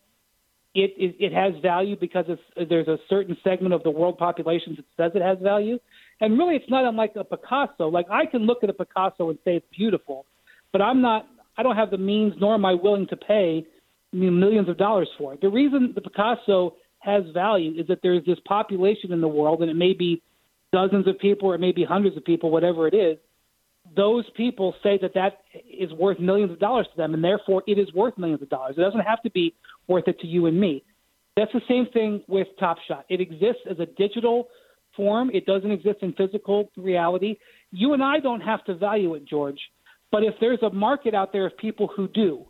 It 0.75 0.93
it, 0.97 1.15
it 1.19 1.33
has 1.33 1.59
value 1.61 1.95
because 1.99 2.25
there's 2.55 2.87
a 2.87 2.99
certain 3.09 3.35
segment 3.43 3.73
of 3.73 3.83
the 3.83 3.89
world 3.89 4.17
population 4.17 4.75
that 4.75 4.85
says 4.97 5.11
it 5.15 5.21
has 5.21 5.39
value, 5.39 5.79
and 6.21 6.37
really 6.37 6.55
it's 6.55 6.69
not 6.69 6.85
unlike 6.85 7.15
a 7.15 7.23
Picasso. 7.23 7.87
Like 7.87 8.05
I 8.11 8.25
can 8.25 8.43
look 8.43 8.63
at 8.63 8.69
a 8.69 8.73
Picasso 8.73 9.29
and 9.29 9.39
say 9.43 9.55
it's 9.55 9.65
beautiful, 9.75 10.25
but 10.71 10.81
I'm 10.81 11.01
not. 11.01 11.27
I 11.57 11.63
don't 11.63 11.75
have 11.75 11.91
the 11.91 11.97
means, 11.97 12.35
nor 12.39 12.53
am 12.53 12.65
I 12.65 12.75
willing 12.75 13.07
to 13.07 13.17
pay 13.17 13.65
millions 14.13 14.69
of 14.69 14.77
dollars 14.77 15.09
for 15.17 15.33
it. 15.33 15.41
The 15.41 15.49
reason 15.49 15.93
the 15.93 16.01
Picasso 16.01 16.75
has 16.99 17.23
value 17.33 17.79
is 17.79 17.87
that 17.87 17.99
there's 18.03 18.25
this 18.25 18.39
population 18.45 19.11
in 19.11 19.21
the 19.21 19.27
world, 19.27 19.61
and 19.61 19.71
it 19.71 19.75
may 19.75 19.93
be 19.93 20.21
dozens 20.71 21.07
of 21.07 21.17
people 21.19 21.49
or 21.49 21.55
it 21.55 21.59
may 21.59 21.71
be 21.71 21.83
hundreds 21.83 22.15
of 22.15 22.23
people, 22.23 22.51
whatever 22.51 22.87
it 22.87 22.93
is. 22.93 23.17
Those 23.95 24.25
people 24.35 24.75
say 24.83 24.99
that 25.01 25.13
that 25.15 25.39
is 25.67 25.91
worth 25.93 26.19
millions 26.19 26.51
of 26.51 26.59
dollars 26.59 26.87
to 26.91 26.97
them, 26.97 27.13
and 27.13 27.23
therefore 27.23 27.63
it 27.65 27.79
is 27.79 27.91
worth 27.93 28.17
millions 28.17 28.41
of 28.41 28.49
dollars. 28.49 28.75
It 28.77 28.81
doesn't 28.81 28.99
have 28.99 29.21
to 29.23 29.31
be 29.31 29.55
worth 29.87 30.07
it 30.07 30.19
to 30.19 30.27
you 30.27 30.45
and 30.45 30.59
me. 30.59 30.83
That's 31.35 31.51
the 31.53 31.61
same 31.67 31.87
thing 31.93 32.21
with 32.27 32.47
Top 32.59 32.77
Shot. 32.87 33.05
It 33.09 33.21
exists 33.21 33.61
as 33.69 33.79
a 33.79 33.85
digital 33.85 34.49
form. 34.95 35.31
It 35.33 35.45
doesn't 35.45 35.71
exist 35.71 35.99
in 36.01 36.13
physical 36.13 36.69
reality. 36.75 37.37
You 37.71 37.93
and 37.93 38.03
I 38.03 38.19
don't 38.19 38.41
have 38.41 38.63
to 38.65 38.75
value 38.75 39.15
it, 39.15 39.25
George. 39.25 39.59
But 40.11 40.23
if 40.23 40.33
there's 40.41 40.61
a 40.61 40.69
market 40.69 41.15
out 41.15 41.31
there 41.31 41.45
of 41.45 41.57
people 41.57 41.87
who 41.87 42.07
do, 42.09 42.45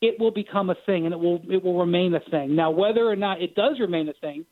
it 0.00 0.18
will 0.18 0.30
become 0.30 0.70
a 0.70 0.76
thing 0.86 1.04
and 1.06 1.12
it 1.12 1.18
will 1.18 1.40
it 1.50 1.62
will 1.62 1.78
remain 1.78 2.14
a 2.14 2.20
thing. 2.30 2.54
Now, 2.54 2.70
whether 2.70 3.06
or 3.06 3.16
not 3.16 3.42
it 3.42 3.54
does 3.54 3.80
remain 3.80 4.08
a 4.08 4.12
thing 4.14 4.44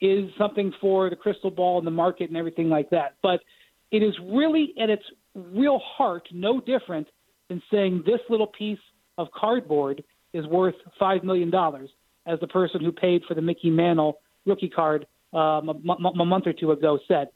is 0.00 0.30
something 0.38 0.72
for 0.80 1.08
the 1.10 1.16
crystal 1.16 1.50
ball 1.50 1.78
and 1.78 1.86
the 1.86 1.90
market 1.90 2.28
and 2.28 2.36
everything 2.36 2.68
like 2.68 2.90
that. 2.90 3.16
But 3.22 3.40
it 3.90 4.02
is 4.02 4.14
really 4.30 4.74
at 4.80 4.90
its 4.90 5.04
real 5.34 5.78
heart 5.78 6.28
no 6.32 6.60
different 6.60 7.08
than 7.48 7.62
saying 7.70 8.02
this 8.06 8.20
little 8.28 8.46
piece 8.46 8.78
of 9.18 9.28
cardboard 9.32 10.02
is 10.32 10.46
worth 10.46 10.74
five 10.98 11.22
million 11.22 11.50
dollars, 11.50 11.90
as 12.26 12.40
the 12.40 12.48
person 12.48 12.82
who 12.82 12.90
paid 12.90 13.22
for 13.28 13.34
the 13.34 13.42
Mickey 13.42 13.70
Mantle 13.70 14.18
rookie 14.46 14.68
card 14.68 15.06
um, 15.32 15.68
a, 15.68 15.74
m- 15.90 16.20
a 16.20 16.24
month 16.24 16.46
or 16.46 16.52
two 16.52 16.72
ago 16.72 16.98
said. 17.06 17.28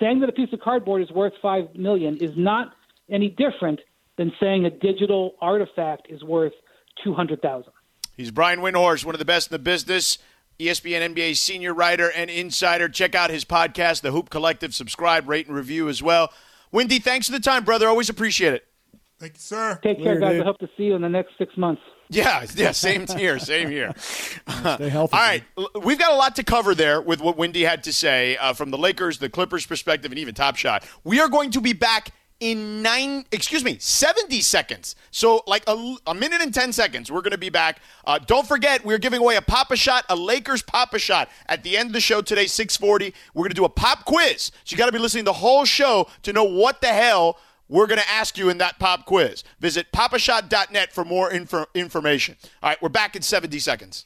Saying 0.00 0.20
that 0.20 0.28
a 0.28 0.32
piece 0.32 0.52
of 0.52 0.60
cardboard 0.60 1.02
is 1.02 1.10
worth 1.10 1.32
five 1.40 1.74
million 1.74 2.18
is 2.20 2.32
not 2.36 2.72
any 3.10 3.28
different 3.28 3.80
than 4.18 4.32
saying 4.40 4.64
a 4.64 4.70
digital 4.70 5.36
artifact 5.40 6.08
is 6.10 6.22
worth 6.22 6.52
200,000. 7.02 7.72
He's 8.16 8.30
Brian 8.30 8.60
Windhorst, 8.60 9.04
one 9.04 9.14
of 9.14 9.18
the 9.18 9.24
best 9.24 9.50
in 9.50 9.54
the 9.54 9.58
business. 9.58 10.18
ESPN 10.58 11.14
NBA 11.14 11.36
senior 11.36 11.74
writer 11.74 12.10
and 12.10 12.30
insider. 12.30 12.88
Check 12.88 13.14
out 13.14 13.28
his 13.30 13.44
podcast, 13.44 14.00
The 14.00 14.10
Hoop 14.10 14.30
Collective. 14.30 14.74
Subscribe, 14.74 15.28
rate, 15.28 15.46
and 15.46 15.54
review 15.54 15.88
as 15.88 16.02
well. 16.02 16.32
Windy, 16.72 16.98
thanks 16.98 17.26
for 17.26 17.32
the 17.32 17.40
time, 17.40 17.64
brother. 17.64 17.88
Always 17.88 18.08
appreciate 18.08 18.54
it. 18.54 18.66
Thank 19.18 19.34
you, 19.34 19.40
sir. 19.40 19.78
Take 19.82 20.02
care, 20.02 20.18
guys. 20.18 20.40
I 20.40 20.44
hope 20.44 20.58
to 20.58 20.68
see 20.76 20.84
you 20.84 20.94
in 20.94 21.02
the 21.02 21.08
next 21.08 21.32
six 21.38 21.56
months. 21.56 21.82
Yeah, 22.08 22.46
yeah, 22.54 22.70
same 22.70 23.06
here, 23.06 23.38
same 23.38 23.68
here. 23.68 23.92
Stay 23.98 24.88
healthy. 24.88 25.16
All 25.16 25.20
right, 25.20 25.42
we've 25.82 25.98
got 25.98 26.12
a 26.12 26.16
lot 26.16 26.36
to 26.36 26.44
cover 26.44 26.74
there 26.74 27.00
with 27.00 27.20
what 27.20 27.36
Windy 27.36 27.64
had 27.64 27.82
to 27.84 27.92
say 27.92 28.36
uh, 28.36 28.52
from 28.52 28.70
the 28.70 28.78
Lakers, 28.78 29.18
the 29.18 29.28
Clippers 29.28 29.66
perspective, 29.66 30.12
and 30.12 30.18
even 30.18 30.34
Top 30.34 30.56
Shot. 30.56 30.86
We 31.02 31.18
are 31.20 31.28
going 31.28 31.50
to 31.52 31.60
be 31.60 31.72
back 31.72 32.12
in 32.40 32.82
nine, 32.82 33.24
excuse 33.32 33.64
me, 33.64 33.78
70 33.78 34.40
seconds. 34.40 34.94
So, 35.10 35.42
like 35.46 35.64
a, 35.66 35.96
a 36.06 36.14
minute 36.14 36.42
and 36.42 36.52
10 36.52 36.72
seconds, 36.72 37.10
we're 37.10 37.22
going 37.22 37.32
to 37.32 37.38
be 37.38 37.48
back. 37.48 37.80
Uh, 38.04 38.18
don't 38.18 38.46
forget, 38.46 38.84
we're 38.84 38.98
giving 38.98 39.20
away 39.20 39.36
a 39.36 39.42
Pop-A-Shot, 39.42 40.04
a 40.08 40.16
Lakers 40.16 40.62
Pop-A-Shot 40.62 41.30
at 41.46 41.62
the 41.62 41.76
end 41.76 41.88
of 41.88 41.92
the 41.92 42.00
show 42.00 42.20
today, 42.20 42.46
640. 42.46 43.14
We're 43.34 43.42
going 43.42 43.50
to 43.50 43.54
do 43.54 43.64
a 43.64 43.70
pop 43.70 44.04
quiz. 44.04 44.52
So, 44.64 44.74
you 44.74 44.76
got 44.76 44.86
to 44.86 44.92
be 44.92 44.98
listening 44.98 45.24
the 45.24 45.32
whole 45.32 45.64
show 45.64 46.08
to 46.22 46.32
know 46.32 46.44
what 46.44 46.80
the 46.80 46.88
hell 46.88 47.38
we're 47.68 47.86
going 47.86 48.00
to 48.00 48.10
ask 48.10 48.38
you 48.38 48.48
in 48.50 48.58
that 48.58 48.78
pop 48.78 49.06
quiz. 49.06 49.42
Visit 49.60 49.90
popashot.net 49.92 50.92
for 50.92 51.04
more 51.04 51.30
info- 51.30 51.66
information. 51.74 52.36
All 52.62 52.70
right, 52.70 52.82
we're 52.82 52.88
back 52.88 53.16
in 53.16 53.22
70 53.22 53.58
seconds. 53.58 54.04